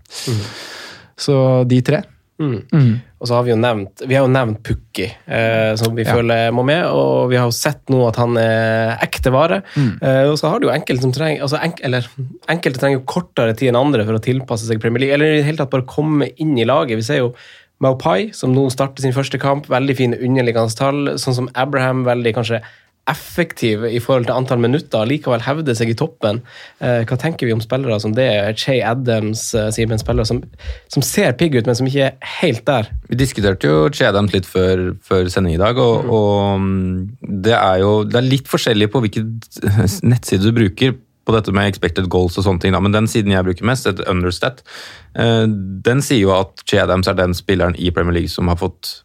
[1.16, 2.02] Så de tre.
[2.40, 3.00] Mm.
[3.20, 6.14] Og så har vi jo nevnt vi har jo nevnt Pukki, eh, som vi Ja.
[6.16, 6.86] føler må med.
[6.88, 9.62] Og vi har jo sett nå at han er ekte vare.
[9.76, 12.06] Eh, og så har du jo enkelte som trenger altså enk, eller,
[12.48, 15.36] Enkelte trenger jo kortere tid enn andre for å tilpasse seg Premier League, eller i
[15.42, 16.96] det hele tatt bare komme inn i laget.
[16.96, 17.34] Vi ser jo
[17.80, 19.66] Maupai, som nå starter sin første kamp.
[19.66, 21.14] Veldig fine underliggende tall.
[21.16, 22.60] Sånn som Abraham, veldig kanskje
[23.08, 26.42] effektiv i forhold til antall minutter, likevel hevder seg i toppen.
[26.84, 28.28] Eh, hva tenker vi om spillere som det?
[28.60, 30.42] Che Adams, eh, Simen, spillere som,
[30.92, 32.90] som ser pigg ut, men som ikke er helt der.
[33.08, 37.56] Vi diskuterte jo Che Adams litt før, før sending i dag, og, og mm, det
[37.56, 39.38] er jo det er litt forskjellig på hvilken
[40.12, 42.80] nettside du bruker på dette med expected goals og sånne ting, da.
[42.82, 44.62] men den siden jeg bruker mest, et understat,
[45.18, 48.60] eh, den sier jo at Che Adams er den spilleren i Premier League som har
[48.60, 49.00] fått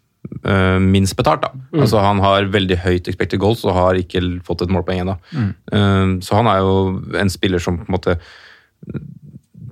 [0.46, 1.46] eh, minst betalt.
[1.46, 1.52] da.
[1.82, 5.18] Altså Han har veldig høyt expected goals og har ikke fått et målpoeng ennå.
[5.36, 6.76] Eh, så han er jo
[7.22, 8.18] en spiller som på en måte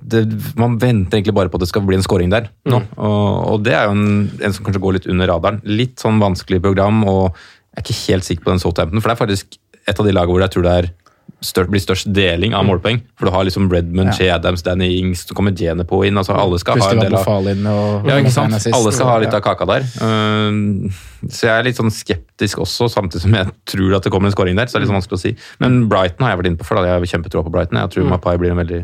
[0.04, 0.24] det,
[0.60, 2.50] man venter egentlig bare på at det skal bli en scoring der.
[2.68, 2.82] nå.
[3.00, 5.62] Og, og det er jo en, en som kanskje går litt under radaren.
[5.64, 7.32] Litt sånn vanskelig program, og
[7.74, 9.00] jeg er ikke helt sikker på den Southampton.
[9.00, 10.90] For det er faktisk et av de lagene hvor jeg tror det er
[11.44, 13.00] stør, blir størst deling av målpoeng.
[13.18, 14.36] For du har liksom Redmond, Ja.
[14.36, 16.16] Adams, Danny Ings, så kommer Gene på inn.
[16.16, 17.26] altså Alle skal ha en del av
[18.08, 18.54] ja, ikke sant?
[18.72, 19.86] Alle skal ha litt av kaka der.
[20.00, 20.88] Uh,
[21.28, 24.36] så jeg er litt sånn skeptisk også, samtidig som jeg tror at det kommer en
[24.36, 24.66] scoring der.
[24.66, 25.34] så det er litt sånn vanskelig å si.
[25.60, 26.80] Men Brighton har jeg vært inne på før.
[26.80, 26.88] da.
[26.88, 27.80] Jeg har kjempetro på Brighton.
[27.80, 28.82] Jeg tror Mapai blir en veldig,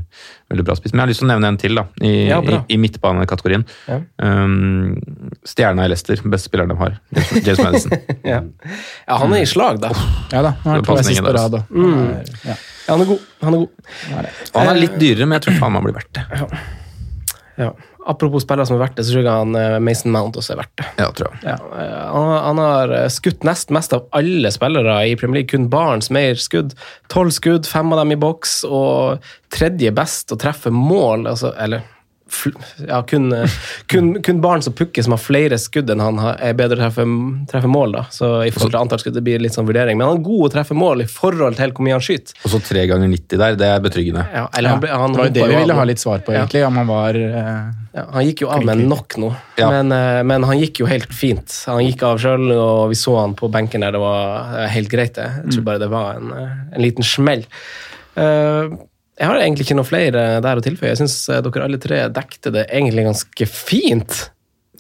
[0.50, 0.92] veldig bra spiss.
[0.92, 3.64] Men jeg har lyst til å nevne en til da, i, Ja, i, i midtbanekategorien.
[3.88, 3.98] Ja.
[4.18, 4.96] Um,
[5.46, 6.96] Stjerna i Leicester, beste spilleren de har.
[7.44, 7.94] James Madison.
[8.26, 8.40] Ja.
[9.06, 9.92] ja, han er i slag, da.
[10.34, 11.60] Ja da, Han er det to passer på rad.
[11.70, 13.24] han er- Ja, Ja, han er god.
[13.46, 13.86] Han er god.
[14.10, 16.26] han er han er litt dyrere, men jeg tror faen meg han blir verdt det.
[17.60, 17.70] Ja.
[18.06, 20.60] Apropos spillere som er verdt det, så tror jeg han eh, Mason Mount også er
[20.62, 20.86] verdt det.
[21.02, 21.42] Ja, tror jeg.
[21.44, 25.52] Ja, eh, han, han har eh, skutt nest mest av alle spillere i Premier League.
[25.52, 26.72] Kun Barents mer skudd.
[27.12, 31.28] Tolv skudd, fem av dem i boks, og tredje best å treffe mål.
[31.30, 31.84] Altså, eller
[32.88, 33.50] ja, kun, eh,
[33.90, 37.04] kun, kun barn som pukker, som har flere skudd enn han er bedre å treffe,
[37.50, 37.92] treffe mål.
[37.98, 38.02] da.
[38.14, 39.98] Så i forhold til antall skudd det blir litt sånn vurdering.
[39.98, 42.34] Men han er god å treffe mål i forhold til hvor mye han skyter.
[42.44, 44.26] Og så tre ganger 90 der, det er betryggende.
[44.34, 46.32] Ja, eller han, ja, han, det var jo det vi ville ha litt svar på,
[46.34, 46.44] Ja.
[46.44, 46.64] egentlig.
[46.66, 49.70] Om han var eh, Ja, han gikk jo av med nok nå, Ja.
[49.70, 51.50] men, eh, men han gikk jo helt fint.
[51.66, 54.88] Han gikk av sjøl, og vi så han på benken der det var eh, helt
[54.88, 55.14] greit.
[55.18, 55.26] det.
[55.44, 57.42] Jeg tror bare det var en, eh, en liten smell.
[58.16, 58.68] Eh,
[59.20, 60.94] Jeg har egentlig ikke noe flere der å tilføye.
[60.94, 64.22] Jeg syns dere alle tre dekte det egentlig ganske fint.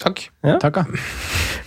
[0.00, 0.22] Takk.
[0.62, 0.84] Takk, da.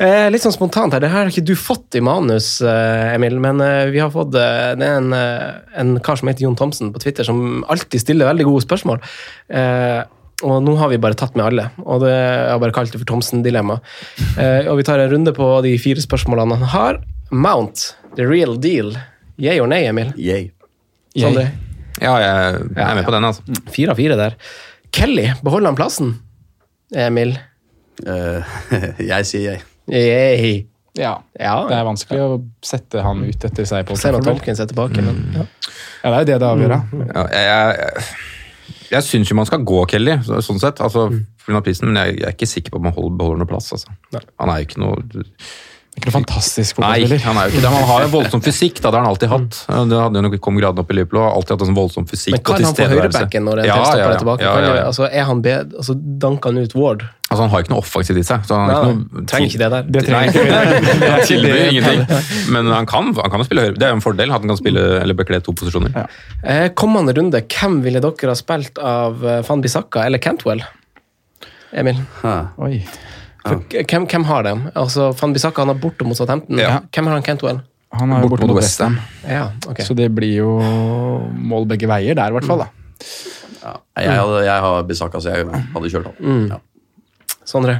[0.02, 3.36] Eh, litt sånn spontant her, det her har ikke du fått i manus, eh, Emil,
[3.44, 6.58] men eh, vi har fått eh, Det er en, eh, en kar som heter Jon
[6.58, 9.04] Thomsen på Twitter, som alltid stiller veldig gode spørsmål.
[9.54, 10.02] Eh,
[10.44, 13.04] og nå har vi bare tatt med alle, og det, jeg har bare kalt det
[13.04, 13.78] for Thomsen-dilemma.
[14.34, 17.00] Eh, og vi tar en runde på de fire spørsmålene han har.
[17.30, 18.96] Mount, the real deal.
[19.38, 20.10] Yeah or nay, Emil?
[20.18, 20.50] Yay.
[21.14, 21.52] Sondre?
[22.02, 23.64] Ja, jeg, jeg er med på den, altså.
[23.74, 24.38] Fire av fire der.
[24.94, 26.14] Kelly, beholder han plassen?
[26.94, 27.36] Emil?
[28.02, 28.42] Uh,
[29.12, 29.66] jeg sier jeg.
[29.92, 30.54] Yay.
[30.98, 31.16] Ja.
[31.40, 34.28] Ja, Det er vanskelig å sette han ut etter seg på Selv om.
[34.28, 35.48] Tomkins er tilbake, men ja.
[36.04, 36.76] Ja, det er jo det det avgjør.
[36.92, 37.04] Mm.
[37.08, 38.06] Ja, jeg jeg,
[38.94, 41.62] jeg syns jo man skal gå Kelly, så, sånn sett, altså, mm.
[41.66, 43.72] prisen, men jeg, jeg er ikke sikker på om han holder, beholder noe plass.
[43.74, 43.96] Altså.
[44.14, 45.24] Han er jo ikke noe
[45.94, 47.70] ikke noe fantastisk Nei, han er jo ikke det.
[47.70, 49.58] Han har jo voldsom fysikk, da, det har han alltid hatt.
[49.70, 52.08] Det hadde jo nok kom graden opp i Liverpool og alltid hatt en sånn voldsom
[52.10, 52.34] fysikk.
[52.34, 53.20] Men kan og han få tilstedeværelse.
[53.20, 54.16] høyrebacken når en Ja, ja, er ja.
[54.24, 54.42] tilbake?
[54.48, 54.86] Ja, ja, ja.
[54.90, 57.06] Altså, er han bed, altså, danker han ut Ward?
[57.30, 58.44] Altså, han har ikke noe offensivt i seg.
[58.50, 59.88] Så han Nei, har ikke noe trenger ikke det der.
[59.94, 61.62] Det trenger ikke det.
[61.70, 62.04] ingenting.
[62.58, 63.78] Men han kan, han kan jo spille høyre.
[63.78, 65.94] Det er jo en fordel at han kan spille eller bekle to posisjoner.
[65.94, 66.06] Ja.
[66.44, 70.66] Eh, kommende runde, hvem ville dere ha spilt av eh, Van Bissaka eller Cantwell?
[71.74, 72.02] Emil?
[72.22, 72.36] Ha.
[72.66, 72.84] Oi.
[73.44, 74.62] For, hvem, hvem har dem?
[74.76, 76.58] Altså, Van Bissaka han har borte mot Southampton.
[76.62, 76.80] Ja.
[76.96, 77.60] Hvem har han Cantwell?
[77.94, 78.96] Han er jo borte mot mot West Ham.
[78.96, 79.86] Westham, Ja, okay.
[79.86, 80.54] så det blir jo
[81.52, 82.64] mål begge veier der, i hvert fall.
[82.64, 82.70] da.
[83.64, 83.74] Ja.
[84.00, 86.48] Jeg, hadde, jeg har Bissaka, så jeg hadde kjørt han.
[86.50, 86.58] Ja.
[87.46, 87.76] Sondre?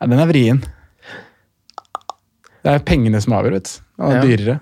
[0.00, 0.62] Ja, den er vrien.
[2.64, 4.02] Det er pengene som avgjør, vet du.
[4.02, 4.24] Han er Ja.
[4.26, 4.58] dyrere.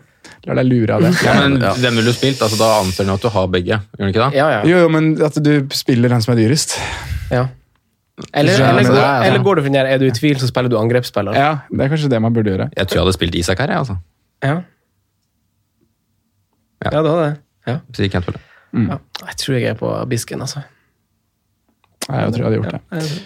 [0.46, 1.12] La deg lure av det.
[1.24, 1.72] Ja, men Ja.
[1.74, 3.80] den ville du spilt, altså da anser du at du har begge.
[3.98, 4.36] Gjør du ikke det?
[4.36, 4.62] Ja, ja.
[4.64, 6.78] Jo, jo, men at du spiller den som er dyrest.
[7.30, 7.48] ja.
[8.34, 10.10] Eller, Ja, eller, går, det er- eller går du for den der, er du i
[10.10, 11.34] tvil, så spiller du angrepsspiller?
[11.34, 12.70] Ja, det er kanskje det man burde gjøre.
[12.76, 13.96] Jeg tror jeg hadde spilt Isak her, jeg, altså.
[14.42, 14.54] Ja.
[16.84, 16.90] Ja.
[16.92, 17.36] Ja, det var jeg.
[17.66, 17.78] Ja.
[17.94, 18.36] Sier Cantwell.
[18.74, 18.98] ja.
[19.26, 20.62] Jeg tror jeg er på Bisken, altså.
[22.08, 23.22] Nei, jeg tror jeg hadde gjort det.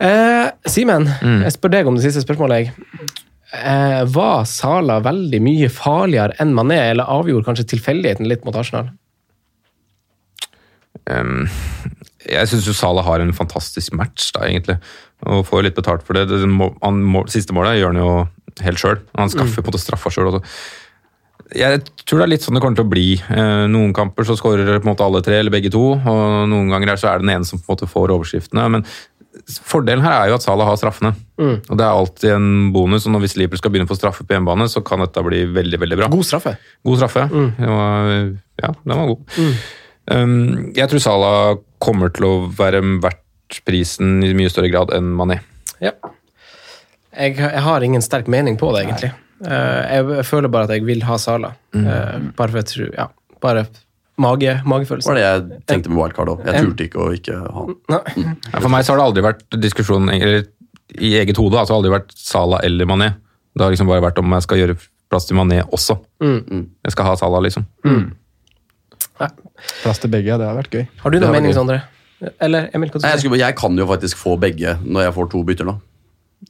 [0.00, 1.42] Eh, Simen, Mm.
[1.42, 2.56] jeg spør deg om det siste spørsmålet.
[2.64, 2.72] jeg.
[3.52, 8.90] Eh, var Sala veldig mye farligere enn Mané, eller avgjorde kanskje tilfeldigheten litt mot Arsenal?
[11.10, 11.48] Um,
[12.30, 14.78] Jeg syns Salah har en fantastisk match, da, egentlig.
[15.28, 16.28] Og får litt betalt for det.
[16.30, 18.14] det må, han, må, siste målet gjør han jo
[18.64, 18.98] helt sjøl.
[19.18, 20.40] Han skaffer på en måte straffa sjøl.
[21.54, 23.08] Jeg tror det er litt sånn det kommer til å bli.
[23.18, 26.72] Eh, noen kamper så skårer på en måte alle tre eller begge to, og noen
[26.72, 28.68] ganger er så er det den ene som på en måte får overskriftene.
[28.76, 28.86] men
[29.66, 31.10] Fordelen her er jo at Salah har straffene.
[31.42, 33.06] og Det er alltid en bonus.
[33.06, 35.44] og når Hvis Liverpool skal begynne å få straffe på hjemmebane, så kan dette bli
[35.50, 36.08] veldig veldig bra.
[36.08, 36.54] God straffe.
[36.86, 37.26] God straffe.
[37.28, 37.50] Mm.
[37.58, 38.12] var,
[38.62, 39.18] ja, den var god.
[40.06, 45.12] Um, jeg tror Salah kommer til å være verdt prisen i mye større grad enn
[45.16, 45.38] Mané.
[45.82, 45.92] Ja.
[47.14, 49.12] Jeg, jeg har ingen sterk mening på det, egentlig.
[49.44, 51.52] Eh, jeg, føler bare at jeg vil ha Sala.
[51.76, 53.08] Eh, bare for jeg tror Ja,
[53.42, 53.66] bare
[54.16, 56.44] mage, Det var det jeg tenkte med wildcard òg.
[56.46, 57.78] Jeg turte ikke å ikke ha den.
[57.90, 58.34] Nei.
[58.60, 60.46] For meg så har det aldri vært diskusjon eller,
[60.94, 61.58] i eget hode.
[61.58, 63.14] altså aldri vært Sala eller Mané.
[63.54, 64.78] Det har liksom bare vært om jeg skal gjøre
[65.10, 65.98] plass til Mané også.
[66.22, 66.70] Mm.
[66.86, 67.66] Jeg skal ha Sala, liksom.
[69.82, 70.86] Plass til begge, det har vært gøy.
[71.02, 71.54] Har du noen mening.
[71.56, 71.80] Sondre?
[72.40, 75.30] Eller Emil, du Nei, jeg, skulle, jeg kan jo faktisk få begge når jeg får
[75.34, 75.74] to bytter nå.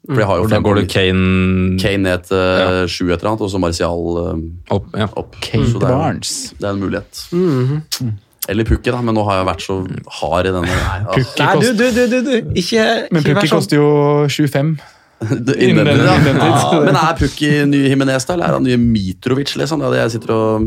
[0.08, 0.86] For jeg har jo Og da går du.
[0.90, 4.86] Kane, Kane ned til sju et eller annet, og så Martial uh, opp.
[4.98, 5.06] Ja.
[5.16, 5.36] opp.
[5.40, 6.32] Kane Så det er, Barnes.
[6.58, 7.24] det er en mulighet.
[7.32, 8.12] Mhm.
[8.48, 9.76] Eller Pukki, da, men nå har jeg vært så
[10.18, 10.68] hard i denne.
[10.68, 12.34] Nei, Pukki Nei, du, du, du, du, du.
[12.60, 13.62] Ikke, Men ikke vær Pukki sånn.
[13.62, 13.86] koster jo
[14.28, 14.74] 25.
[15.46, 16.02] det- Innen- den
[16.42, 19.54] tid, Men er Pukki ny Jimenez, da, eller er han nye Mitrovic?
[19.56, 19.80] Liksom?
[19.80, 20.66] Det er det jeg sitter og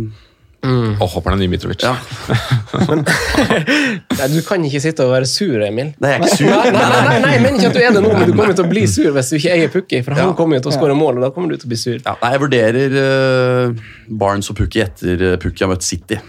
[0.68, 1.84] Å, håper han er ny Mitrovic.
[1.86, 1.96] Ja.
[4.18, 5.94] Nei, du kan ikke sitte og være sur, Emil.
[6.04, 6.50] Nei, jeg er ikke sur.
[6.52, 8.34] Nei, nei, nei, nei, nei, jeg mener ikke at du er det nå, men du
[8.36, 10.02] kommer til å bli sur hvis du ikke eier Pukki.
[10.06, 10.36] For han Ja.
[10.38, 11.98] kommer jo til å skåre mål, og da kommer du til å bli sur.
[12.02, 13.88] Ja, nei, jeg vurderer uh,
[14.24, 16.20] Barnes og Pukki etter uh, Pukki har møtt City.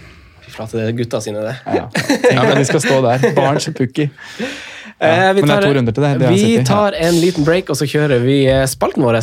[0.45, 1.55] Fy flate, det er gutta sine, det.
[1.75, 1.87] Ja.
[1.95, 3.29] Tenk at de skal stå der.
[3.37, 4.09] Barnes og Pukki.
[4.99, 8.19] Eh, vi men det tar, det, det vi tar en liten break, og så kjører
[8.19, 9.21] vi eh, spalten vår.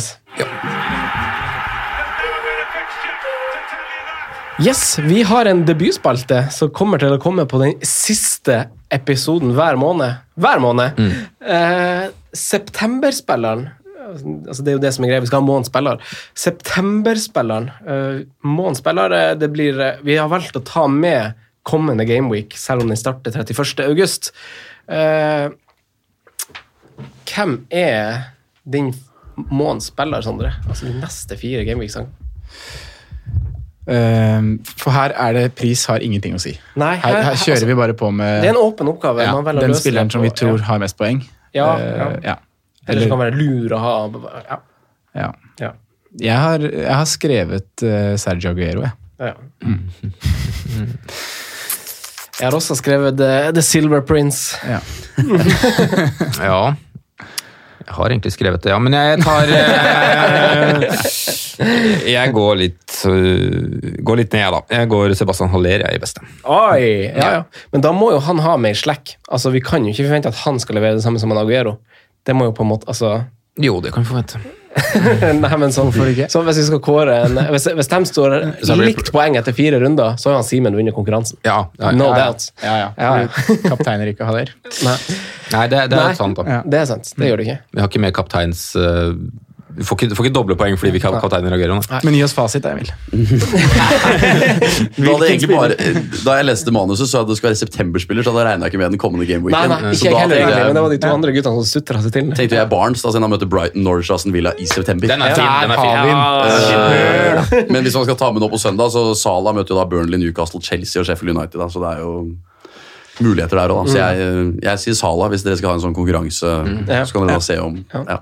[4.59, 9.77] Yes, vi har en debutspalte som kommer til å komme på den siste episoden hver
[9.77, 10.23] måned.
[10.33, 10.97] Hver måned.
[11.45, 13.67] Eh, septemberspilleren
[14.07, 15.21] altså Det er jo det som er greia.
[15.21, 16.01] Vi skal ha månedens spiller.
[16.33, 17.67] Septemberspilleren.
[17.85, 21.33] eh, månedens spiller det blir, eh, Vi har valgt å ta med
[21.65, 23.83] kommende gameweek, selv om den starter 31.
[23.83, 24.31] august.
[24.87, 25.49] Eh,
[27.25, 28.31] hvem er
[28.65, 28.93] din
[29.35, 30.53] månedens spiller, Sondre?
[30.67, 32.07] Altså de neste fire gameweeksene?
[33.87, 36.51] Ehm, for her er det pris har ingenting å si.
[36.75, 39.23] Nei, Her, her- her altså, kjører vi bare på med Det er en åpen oppgave.
[39.23, 41.21] ja, man den spilleren som vi tror har mest poeng.
[41.55, 42.09] Ja, Eh, ja.
[42.23, 42.35] ja.
[42.87, 43.95] Eller som kan være lur å ha.
[44.49, 44.57] Ja.
[45.15, 45.31] ja.
[45.59, 45.71] Ja.
[46.19, 48.91] Jeg, har, jeg har skrevet eh, Sergio Aguero, jeg.
[49.19, 49.33] Ja.
[52.37, 54.57] Jeg har også skrevet The, The Silver Prince.
[54.67, 54.79] Ja.
[56.47, 56.73] Ja.
[57.87, 58.77] Jeg har egentlig skrevet det, ja.
[58.83, 60.81] Men jeg tar eh,
[62.17, 64.59] Jeg går litt øh, Går litt ned, jeg, da.
[64.81, 66.25] Jeg går Sebastian Haller, jeg, i beste.
[66.43, 67.07] Oi!
[67.07, 67.41] Ja, ja.
[67.71, 69.15] Men da må jo han ha mer slack.
[69.31, 71.77] Altså, Vi kan jo ikke forvente at han skal levere det samme som Aguero.
[72.27, 73.21] Det må jo på en måte, altså...
[73.57, 74.41] Jo, det kan vi forvente.
[75.41, 78.35] Nei, men sånn, så Hvis vi skal kåre en, hvis, hvis de står
[78.81, 81.39] likt poeng etter fire runder, så har han Simen vunnet konkurransen.
[81.47, 82.29] Ja, ja, No ja,
[82.67, 82.83] ja.
[82.93, 83.63] doubt.
[83.65, 84.53] Kapteiner ikke har det.
[84.85, 84.97] Nei,
[85.53, 86.15] Nei, det, det er Nei.
[86.19, 86.61] sant, da.
[86.67, 87.11] Det er sant.
[87.17, 87.59] Det gjør du ikke.
[87.73, 89.13] Vi har ikke mer kapteins øh,
[89.77, 91.75] Du får ikke, får ikke doble poeng fordi vi ikke har kapteiner Aguero.
[92.03, 92.89] Men gi oss fasit, da, Emil.
[94.97, 95.75] Da, jeg egentlig bare,
[96.25, 98.81] da jeg leste manuset, så at det skulle være septemberspiller, så da regna jeg ikke
[98.81, 99.69] med den kommende Nei, gameweeken.
[99.69, 101.55] nei, Så ikke jeg da heller, egentlig, jeg- men det var de to andre guttene
[101.61, 102.31] som sutra seg til.
[102.33, 105.07] tenkte jeg Barnes, da, siden han møter Brighton, Norwich, Aston Villa i september.
[105.07, 105.45] Den er fin.
[105.61, 105.93] Den er fin.
[105.93, 107.57] Ja.
[107.59, 109.85] Eh, Men hvis man skal ta med noe på søndag, så Sala møter jo da
[109.85, 111.59] Burnley, Newcastle, Chelsea og Sheffield United.
[111.59, 112.35] Da, så det er jo
[113.21, 113.91] muligheter der òg, da.
[113.91, 116.51] Så jeg, jeg sier Sala hvis dere skal ha en sånn konkurranse.
[116.87, 117.03] Ja.
[117.05, 118.19] Så kan dere da se om Ja.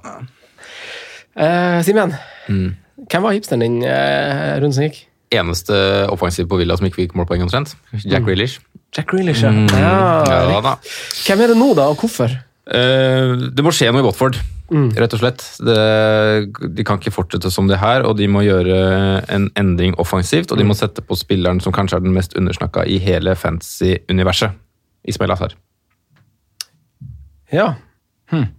[1.36, 2.14] Eh, Simen,
[2.48, 2.76] Mm.
[3.10, 5.02] hvem var hipsteren din uh, rundt som gikk?
[5.36, 5.76] Eneste
[6.14, 7.74] offensiv på Villa som ikke fikk målpoeng, omtrent.
[8.06, 8.60] Jack Grealish.
[8.96, 9.50] Jack Grealish, ja.
[9.52, 9.66] Mm.
[9.74, 9.96] ja.
[10.54, 10.76] Ja, da.
[11.26, 12.32] Hvem er det nå, da, og hvorfor?
[12.66, 14.38] Uh, det må skje noe i Watford,
[14.72, 15.44] rett og slett.
[15.62, 15.76] Det,
[16.78, 18.78] de kan ikke fortsette som det her, og de må gjøre
[19.36, 20.50] en endring offensivt.
[20.54, 24.56] Og de må sette på spilleren som kanskje er den mest undersnakka i hele fantasy-universet.
[25.06, 25.54] Ismail Azar.
[27.54, 27.74] Ja.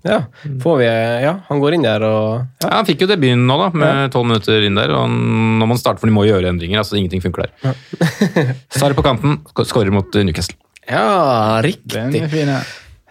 [0.07, 0.19] Ja.
[0.62, 0.87] Får vi
[1.25, 4.29] Ja, han går inn der og Ja, han fikk jo debuten nå, da, med tolv
[4.31, 4.93] minutter inn der.
[4.95, 8.55] og Når man starter, for de må gjøre endringer, altså ingenting funker der.
[8.71, 10.57] Sarri på kanten, skårer mot eh, Newcastle.
[10.87, 12.23] Ja, Den riktig.
[12.23, 12.61] er fin, ja.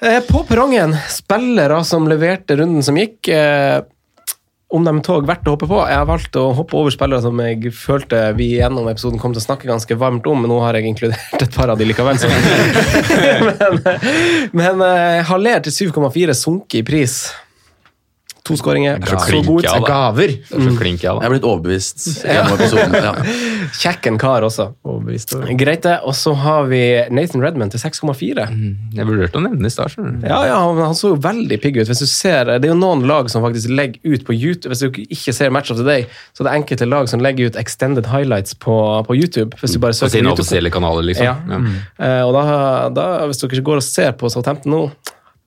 [0.02, 3.28] Eh, På perrongen, spillere som leverte runden som gikk.
[4.74, 5.78] Om de tog verdt å hoppe på.
[5.86, 9.44] Jeg har valgt å hoppe over spillere som jeg følte vi gjennom episoden kom til
[9.44, 12.18] å snakke ganske varmt om, men nå har jeg inkludert et par av de likevel.
[13.46, 13.80] men,
[14.58, 17.20] men men eh, Haller til 7,4 sunket i pris.
[18.46, 19.00] To skåringer.
[19.10, 19.64] så Så god.
[19.66, 19.80] ja.
[19.82, 20.30] Gaver.
[20.54, 22.94] Er så klink, jeg, Jeg er blitt overbevist gjennom episoden.
[22.94, 23.14] Ja.
[23.82, 24.68] Kjekken kar også.
[24.86, 25.34] Overbevist.
[25.58, 25.96] Greit, det.
[26.06, 28.46] Og så har vi Nathan Redman til 6,4.
[28.94, 29.96] Jeg vurderte å nevne det i stad.
[30.22, 31.90] Ja, ja, han så jo veldig pigg ut.
[31.90, 34.86] Hvis du ser, Det er jo noen lag som faktisk legger ut på YouTube Hvis
[34.86, 36.06] du ikke ser Match of the Day,
[36.38, 38.78] så er det enkelte lag som legger ut extended highlights på,
[39.10, 39.58] på YouTube.
[39.58, 40.38] Hvis du bare På søker på YouTube.
[40.46, 41.26] offisielle kanaler, liksom.
[41.26, 41.60] Ja.
[41.98, 44.84] Eh, og da, da, hvis dere går og ser på Southampton nå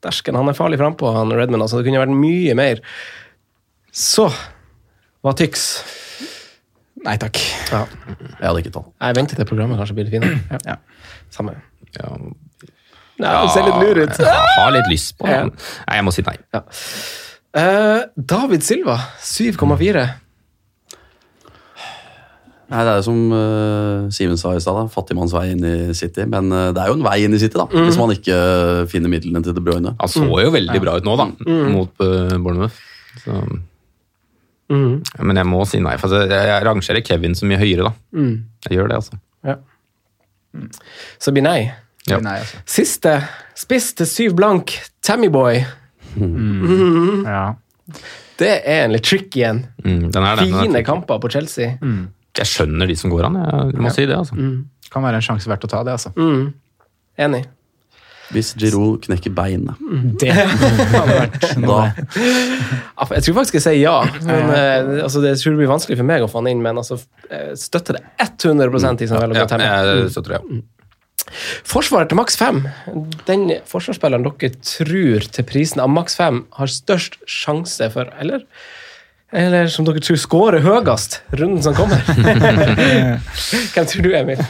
[0.05, 1.63] Dersken, han er farlig frampå, han Redman.
[1.65, 2.83] Altså, det kunne vært mye mer.
[3.91, 4.29] Så
[5.25, 5.65] hva tyks?
[7.05, 7.39] Nei takk.
[7.73, 7.85] Ja.
[8.11, 8.93] Jeg hadde ikke tatt.
[9.03, 10.39] Jeg venter til programmet kanskje blir finere.
[10.67, 10.77] Ja.
[11.35, 11.57] Samme.
[11.97, 12.13] Ja.
[13.19, 14.19] Nei, det ser litt lur ut.
[14.23, 15.41] Jeg har litt lyst på Ja.
[15.43, 15.53] den.
[15.89, 16.37] Nei, jeg må si nei.
[16.55, 16.63] Ja.
[17.59, 18.03] Eh,
[18.35, 20.05] David Silva, 7,4.
[22.69, 26.27] Nei, Det er som uh, Simen sa i stad, fattigmanns vei inn i City.
[26.29, 28.83] Men uh, det er jo en vei inn i City, da, hvis man ikke eh,
[28.93, 29.95] finner midlene til De Bruyne.
[29.97, 31.29] Han så jo veldig bra ut nå, da,
[31.73, 32.77] mot uh, Bournemouth.
[33.23, 33.39] Så.
[34.69, 35.01] Mm.
[35.01, 35.97] Men jeg må si nei.
[36.01, 37.95] For jeg, jeg rangerer Kevin så mye høyere, da.
[38.21, 38.35] Mm.
[38.69, 39.21] Jeg gjør det, altså.
[39.49, 39.57] Ja.
[41.23, 41.61] Så blir nei.
[42.09, 42.21] Ja.
[42.25, 42.61] Nei, altså.
[42.69, 43.15] Siste
[43.57, 45.65] spiss til syv blank, Tammyboy.
[47.29, 47.49] Ja.
[48.39, 49.65] Det er en litt tricky en.
[49.83, 50.45] Mm, den er det.
[50.47, 51.73] Den er Fine kamper på Chelsea.
[52.39, 53.39] Jeg skjønner de som går an,
[53.75, 54.17] jeg må si det.
[54.17, 54.39] altså.
[54.93, 56.13] Kan være en sjanse verdt å ta, det, altså.
[56.17, 56.53] Mm.
[57.19, 57.45] Enig.
[58.29, 59.79] Hvis Giroud knekker beinet,
[60.21, 61.87] Det hadde vært noe.
[63.15, 63.95] Jeg tror faktisk jeg sier ja.
[64.27, 66.81] Men, eh, altså, det tror jeg blir vanskelig for meg å få han inn, men
[66.81, 66.99] altså,
[67.31, 68.69] jeg støtter det 100
[69.01, 70.11] de som velger å gå til ja.
[70.13, 70.51] så tror.
[71.69, 72.61] Forsvaret til maks 5.
[73.29, 78.45] Den forsvarsspilleren dere tror til prisen av maks 5 har størst sjanse for, eller?
[79.33, 82.01] Eller som dere tror scorer høyest runden som kommer.
[83.75, 84.41] Hvem tror du, Emil?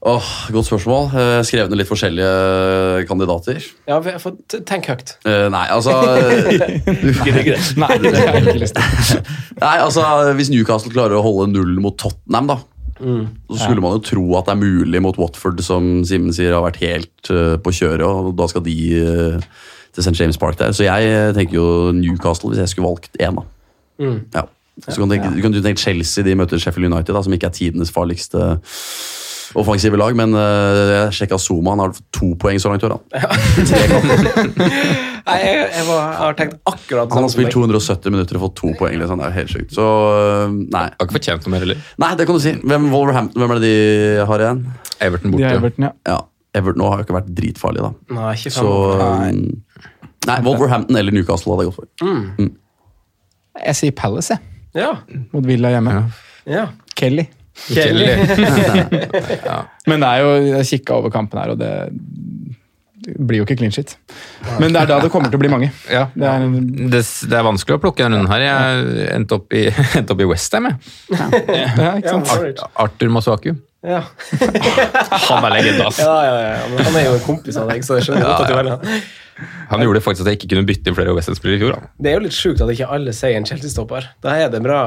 [0.00, 1.10] Åh, Godt spørsmål.
[1.12, 3.60] Eh, Skrev ned litt forskjellige kandidater.
[3.88, 4.00] Ja,
[4.68, 5.14] Tenk høyt.
[5.24, 5.92] Uh, nei, altså
[9.60, 10.04] Nei, jeg altså
[10.38, 12.58] Hvis Newcastle klarer å holde nullen mot Tottenham, da,
[13.00, 16.64] så skulle man jo tro at det er mulig mot Watford, som Simen sier har
[16.64, 19.36] vært helt uh, på kjøret, og da skal de uh,
[19.94, 20.16] til St.
[20.20, 20.72] James Park der.
[20.76, 23.46] Så jeg eh, tenker jo Newcastle, hvis jeg skulle valgt én, da.
[24.00, 24.20] Mm.
[24.34, 24.46] Ja.
[24.80, 27.50] Så kan du, tenke, du kan tenke Chelsea, de møter Sheffield United, da, som ikke
[27.50, 28.40] er tidenes farligste
[29.58, 32.94] offensive lag, men eh, jeg sjekka Zuma, han har to poeng så langt i år.
[35.26, 38.56] Nei, jeg, jeg, var, jeg har tenkt akkurat Han har spilt 270 minutter og fått
[38.60, 38.96] to poeng.
[39.00, 39.20] Liksom.
[39.20, 39.70] Det er jo helt sjukt.
[39.76, 39.86] Så
[40.16, 40.86] eh, nei.
[40.94, 41.78] Har ikke fortjent noe mer heller.
[42.02, 42.52] nei, det kan du si.
[42.62, 43.74] Hvem, Wolverhampton, hvem er det de
[44.30, 44.60] har igjen?
[45.08, 45.52] Everton borte.
[45.58, 45.92] Everton, ja.
[46.08, 46.18] Ja,
[46.60, 47.90] Everton har jo ikke vært dritfarlig, da.
[48.16, 48.70] Nei, ikke Så
[49.02, 49.36] fem.
[49.36, 49.40] um,
[50.28, 51.88] Nei, Wolverhampton eller Newcastle hadde jeg gått for.
[53.66, 54.40] Jeg sier Palace, jeg.
[54.82, 54.92] Ja.
[55.34, 55.98] Mot Villa hjemme.
[56.46, 56.68] ja.
[57.00, 57.22] Kelly.
[57.72, 58.06] Kelly.
[59.88, 61.70] Men det er jo, jeg kikka over kampen her, og det,
[63.04, 63.94] det blir jo ikke clean shit.
[64.60, 65.70] Men det er da det kommer til å bli mange.
[65.90, 66.06] Ja.
[66.14, 66.44] Det er,
[66.92, 67.00] Det,
[67.30, 68.44] det er vanskelig å plukke denne runden her.
[68.44, 69.64] Jeg endte opp i,
[70.00, 70.76] endte opp i Westham, jeg.
[71.16, 72.30] ja, ikke sant?
[72.34, 72.62] Norwich.
[72.84, 73.54] Arthur Masuaku.
[73.86, 74.02] Ja.
[75.30, 76.02] Han er legende, ass.
[76.04, 76.68] Ja, ja, ja.
[76.74, 79.00] Men han er jo en kompis av deg, så jeg skjønner godt at du velger
[79.70, 79.82] han.
[79.86, 81.76] Gjorde faktisk at jeg ikke kunne bytte inn flere Westham-spillere i fjor.
[81.76, 81.90] Da.
[81.98, 84.08] Det er jo litt sjukt at ikke alle sier en Chelsea-stopper.
[84.24, 84.80] Da er det bra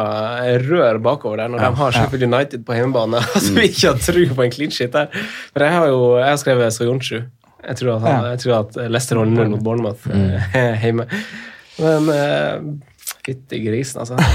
[0.68, 3.24] rør bakover der når de har Sheffield United på hjemmebane.
[3.34, 5.10] Altså, vi ikke har tro på en clean shit der.
[5.54, 7.22] For jeg har jo jeg har skrevet Soyuncu.
[7.64, 8.32] Jeg tror at, han, Ja.
[8.36, 11.06] jeg tror at Leicester holder null mot Bournemouth eh, hjemme.
[11.80, 14.18] Men uh, fytti grisen, altså.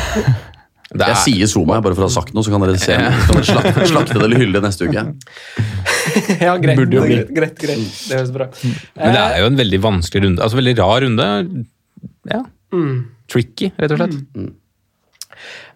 [0.88, 2.78] Det Jeg er, sier Zuma, jeg, bare for å ha sagt noe, så kan dere
[2.80, 5.02] se kan dere slakte, slakte det eller hylle det neste uke.
[6.46, 6.78] ja, greit.
[6.78, 7.18] Burde jo bli.
[7.18, 7.98] greit, greit, greit.
[8.08, 10.42] Det høres bra men det er jo en veldig vanskelig runde.
[10.44, 11.28] Altså veldig rar runde.
[12.28, 12.42] Ja.
[13.28, 14.18] Tricky, rett og slett.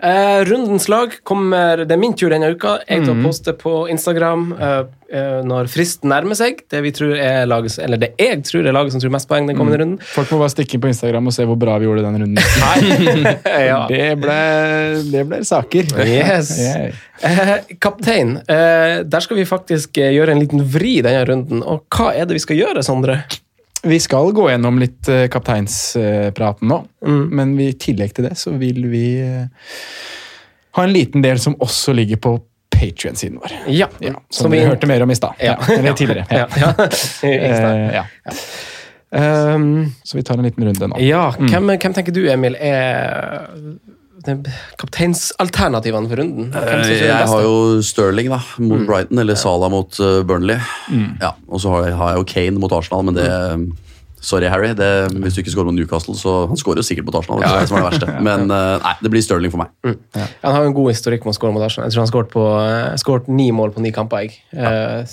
[0.03, 2.81] Eh, rundens lag kommer Det er min tur denne uka.
[2.89, 4.81] Jeg tar poste på Instagram uh,
[5.15, 6.65] uh, når fristen nærmer seg.
[6.71, 9.47] Det vi tror er laget, eller det jeg tror er laget som tror mest poeng
[9.47, 10.01] den kommende runden.
[10.15, 12.43] Folk må bare stikke inn på Instagram og se hvor bra vi gjorde den runden.
[13.71, 13.79] ja.
[13.91, 14.41] Det ble,
[15.13, 15.95] det ble saker.
[16.09, 16.55] Yes.
[17.23, 17.61] Yeah.
[17.79, 21.61] Kaptein, der skal vi faktisk gjøre en liten vri denne runden.
[21.63, 23.21] Og hva er det vi skal gjøre, Sondre?
[23.83, 26.77] Vi skal gå gjennom litt eh, kapteinspraten nå,
[27.35, 29.47] men i tillegg til det så vil vi eh,
[30.79, 32.37] ha en liten del som også ligger på
[32.73, 33.57] Patrion-siden vår.
[33.75, 35.35] Ja, Ja, som vi hørte mer om i stad.
[35.43, 35.57] Ja.
[35.69, 36.27] Ja, eller tidligere.
[36.31, 38.07] Ja.
[39.13, 40.97] Um, Så vi tar en liten runde nå.
[41.05, 43.51] ja, hvem, hvem tenker du, Emil, er
[44.81, 46.51] kapteinsalternativene for runden?
[46.55, 50.61] Den Jeg har jo Sterling da, mot Brighton, eller Salah mot eh, Burnley.
[51.21, 53.29] Ja, og så har jeg, har jeg jo Kane mot Arsenal, men det
[54.23, 54.69] Sorry, Harry.
[54.79, 54.89] Det,
[55.19, 57.41] hvis du ikke skårer mot Newcastle, så Han skårer jo sikkert mot Arsenal.
[57.43, 58.13] Det er det som er det verste.
[58.29, 59.97] Men eh, nei, det blir Stirling for meg.
[60.45, 61.89] Han har en god historikk med å skåre mot Arsenal.
[61.91, 64.23] Jeg tror han har skåret på, eh, ni mål på ni kamper.
[64.29, 64.39] Jeg.
[64.55, 64.71] Ja.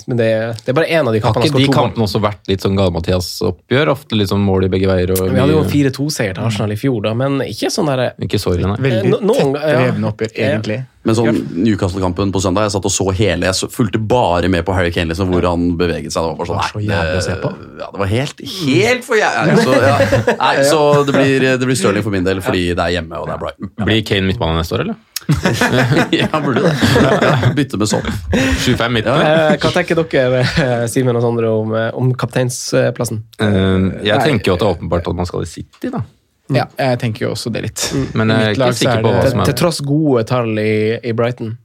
[0.08, 0.30] Men det,
[0.62, 1.80] det er bare én av de Har kampene han ikke har de skåret to mål.
[1.82, 3.92] kampene også vært litt sånn Gale-Mathias-oppgjør?
[3.96, 5.12] Ofte litt sånn mål i begge veier?
[5.18, 8.12] Og Vi hadde jo en 4-2-seier til Arsenal i fjor, da, men ikke sånn derre
[8.22, 8.78] Ikke sorry, nei.
[8.78, 9.92] Veldig No- noen- ja.
[10.12, 10.80] oppgjør, egentlig.
[11.08, 14.74] Men sånn Newcastle-kampen på søndag, jeg satt og så hele, jeg fulgte bare med på
[14.76, 16.26] Harry Kane, liksom, hvor han beveget seg.
[16.26, 17.52] Det var bare sånn, Det var så jævlig å se på.
[17.80, 19.56] Ja, det var helt, helt for jævlig.
[19.64, 19.94] Så, ja.
[20.44, 23.30] Nei, så det blir, det blir Stirling for min del, fordi det er hjemme, og
[23.32, 23.72] det er Brighton.
[23.80, 25.00] Blir Kane midtbane neste år, eller?
[26.20, 27.52] Ja, burde det.
[27.56, 28.06] Bytte med sånn.
[28.66, 29.24] 7-5 midten?
[29.24, 33.24] Eh, Hva tenker dere, eh, Simen og Sondre, om, eh, om kapteinsplassen?
[33.40, 36.02] Eh, jeg tenker jo at det er åpenbart at man skal i City, da.
[36.50, 37.84] Ja, jeg tenker jo også det litt.
[38.18, 40.58] Men jeg er ikke lag sikker er på hva som er til tross gode tall
[40.62, 40.72] i,
[41.06, 41.58] i Brighton.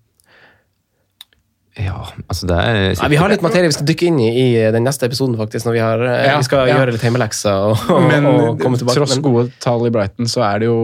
[1.75, 4.51] Ja, altså det er Nei, vi har litt materie vi skal dykke inn i i
[4.77, 5.67] den neste episoden, faktisk.
[5.67, 6.77] Når vi, har, eh, Ja, vi skal ja.
[6.79, 9.01] gjøre litt hjemmelekser og, og, Men og komme tilbake.
[9.01, 10.77] tross Men- gode tall i Brighton, så er det jo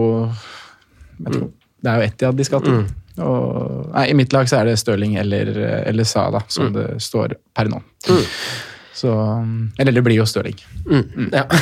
[1.21, 1.37] vet
[1.81, 2.81] Det er jo Etiad de skal til.
[3.21, 5.47] Og, nei, I mitt lag så er det Stirling eller,
[5.85, 7.79] eller Sala som det står per nå.
[8.93, 9.07] Så,
[9.79, 10.57] eller det blir jo Stirling.
[11.31, 11.45] Ja.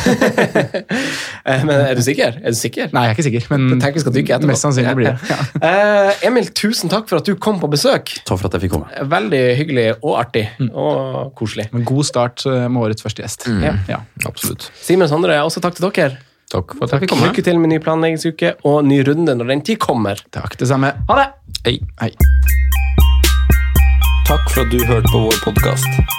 [1.49, 2.35] Eh, Men er du sikker?
[2.43, 2.89] Er du sikker?
[2.93, 4.49] Nei, jeg er ikke sikker, men tenk vi skal dykke etterpå.
[4.51, 5.29] mest sannsynlig blir det.
[5.31, 5.37] Ja.
[5.63, 8.11] Uh, Emil, tusen takk for at du kom på besøk.
[8.27, 8.89] Takk for at jeg fikk komme.
[9.09, 10.43] Veldig hyggelig og artig.
[10.67, 11.69] Og koselig.
[11.73, 13.47] Men god start eh, med årets første gjest.
[13.63, 13.73] Ja.
[13.89, 14.01] Ja.
[14.29, 14.67] Absolutt.
[14.83, 16.19] Simen og Sondre, også takk til dere.
[16.53, 17.31] Takk for at jeg fikk komme.
[17.31, 20.21] Lykke til med ny planleggingsuke og ny runde når den tid kommer.
[20.35, 20.93] Takk, det samme.
[21.09, 21.27] Ha det!
[21.65, 21.77] Hei.
[22.03, 22.11] Hei.
[24.29, 26.18] Takk for at du hørte på vår podkast.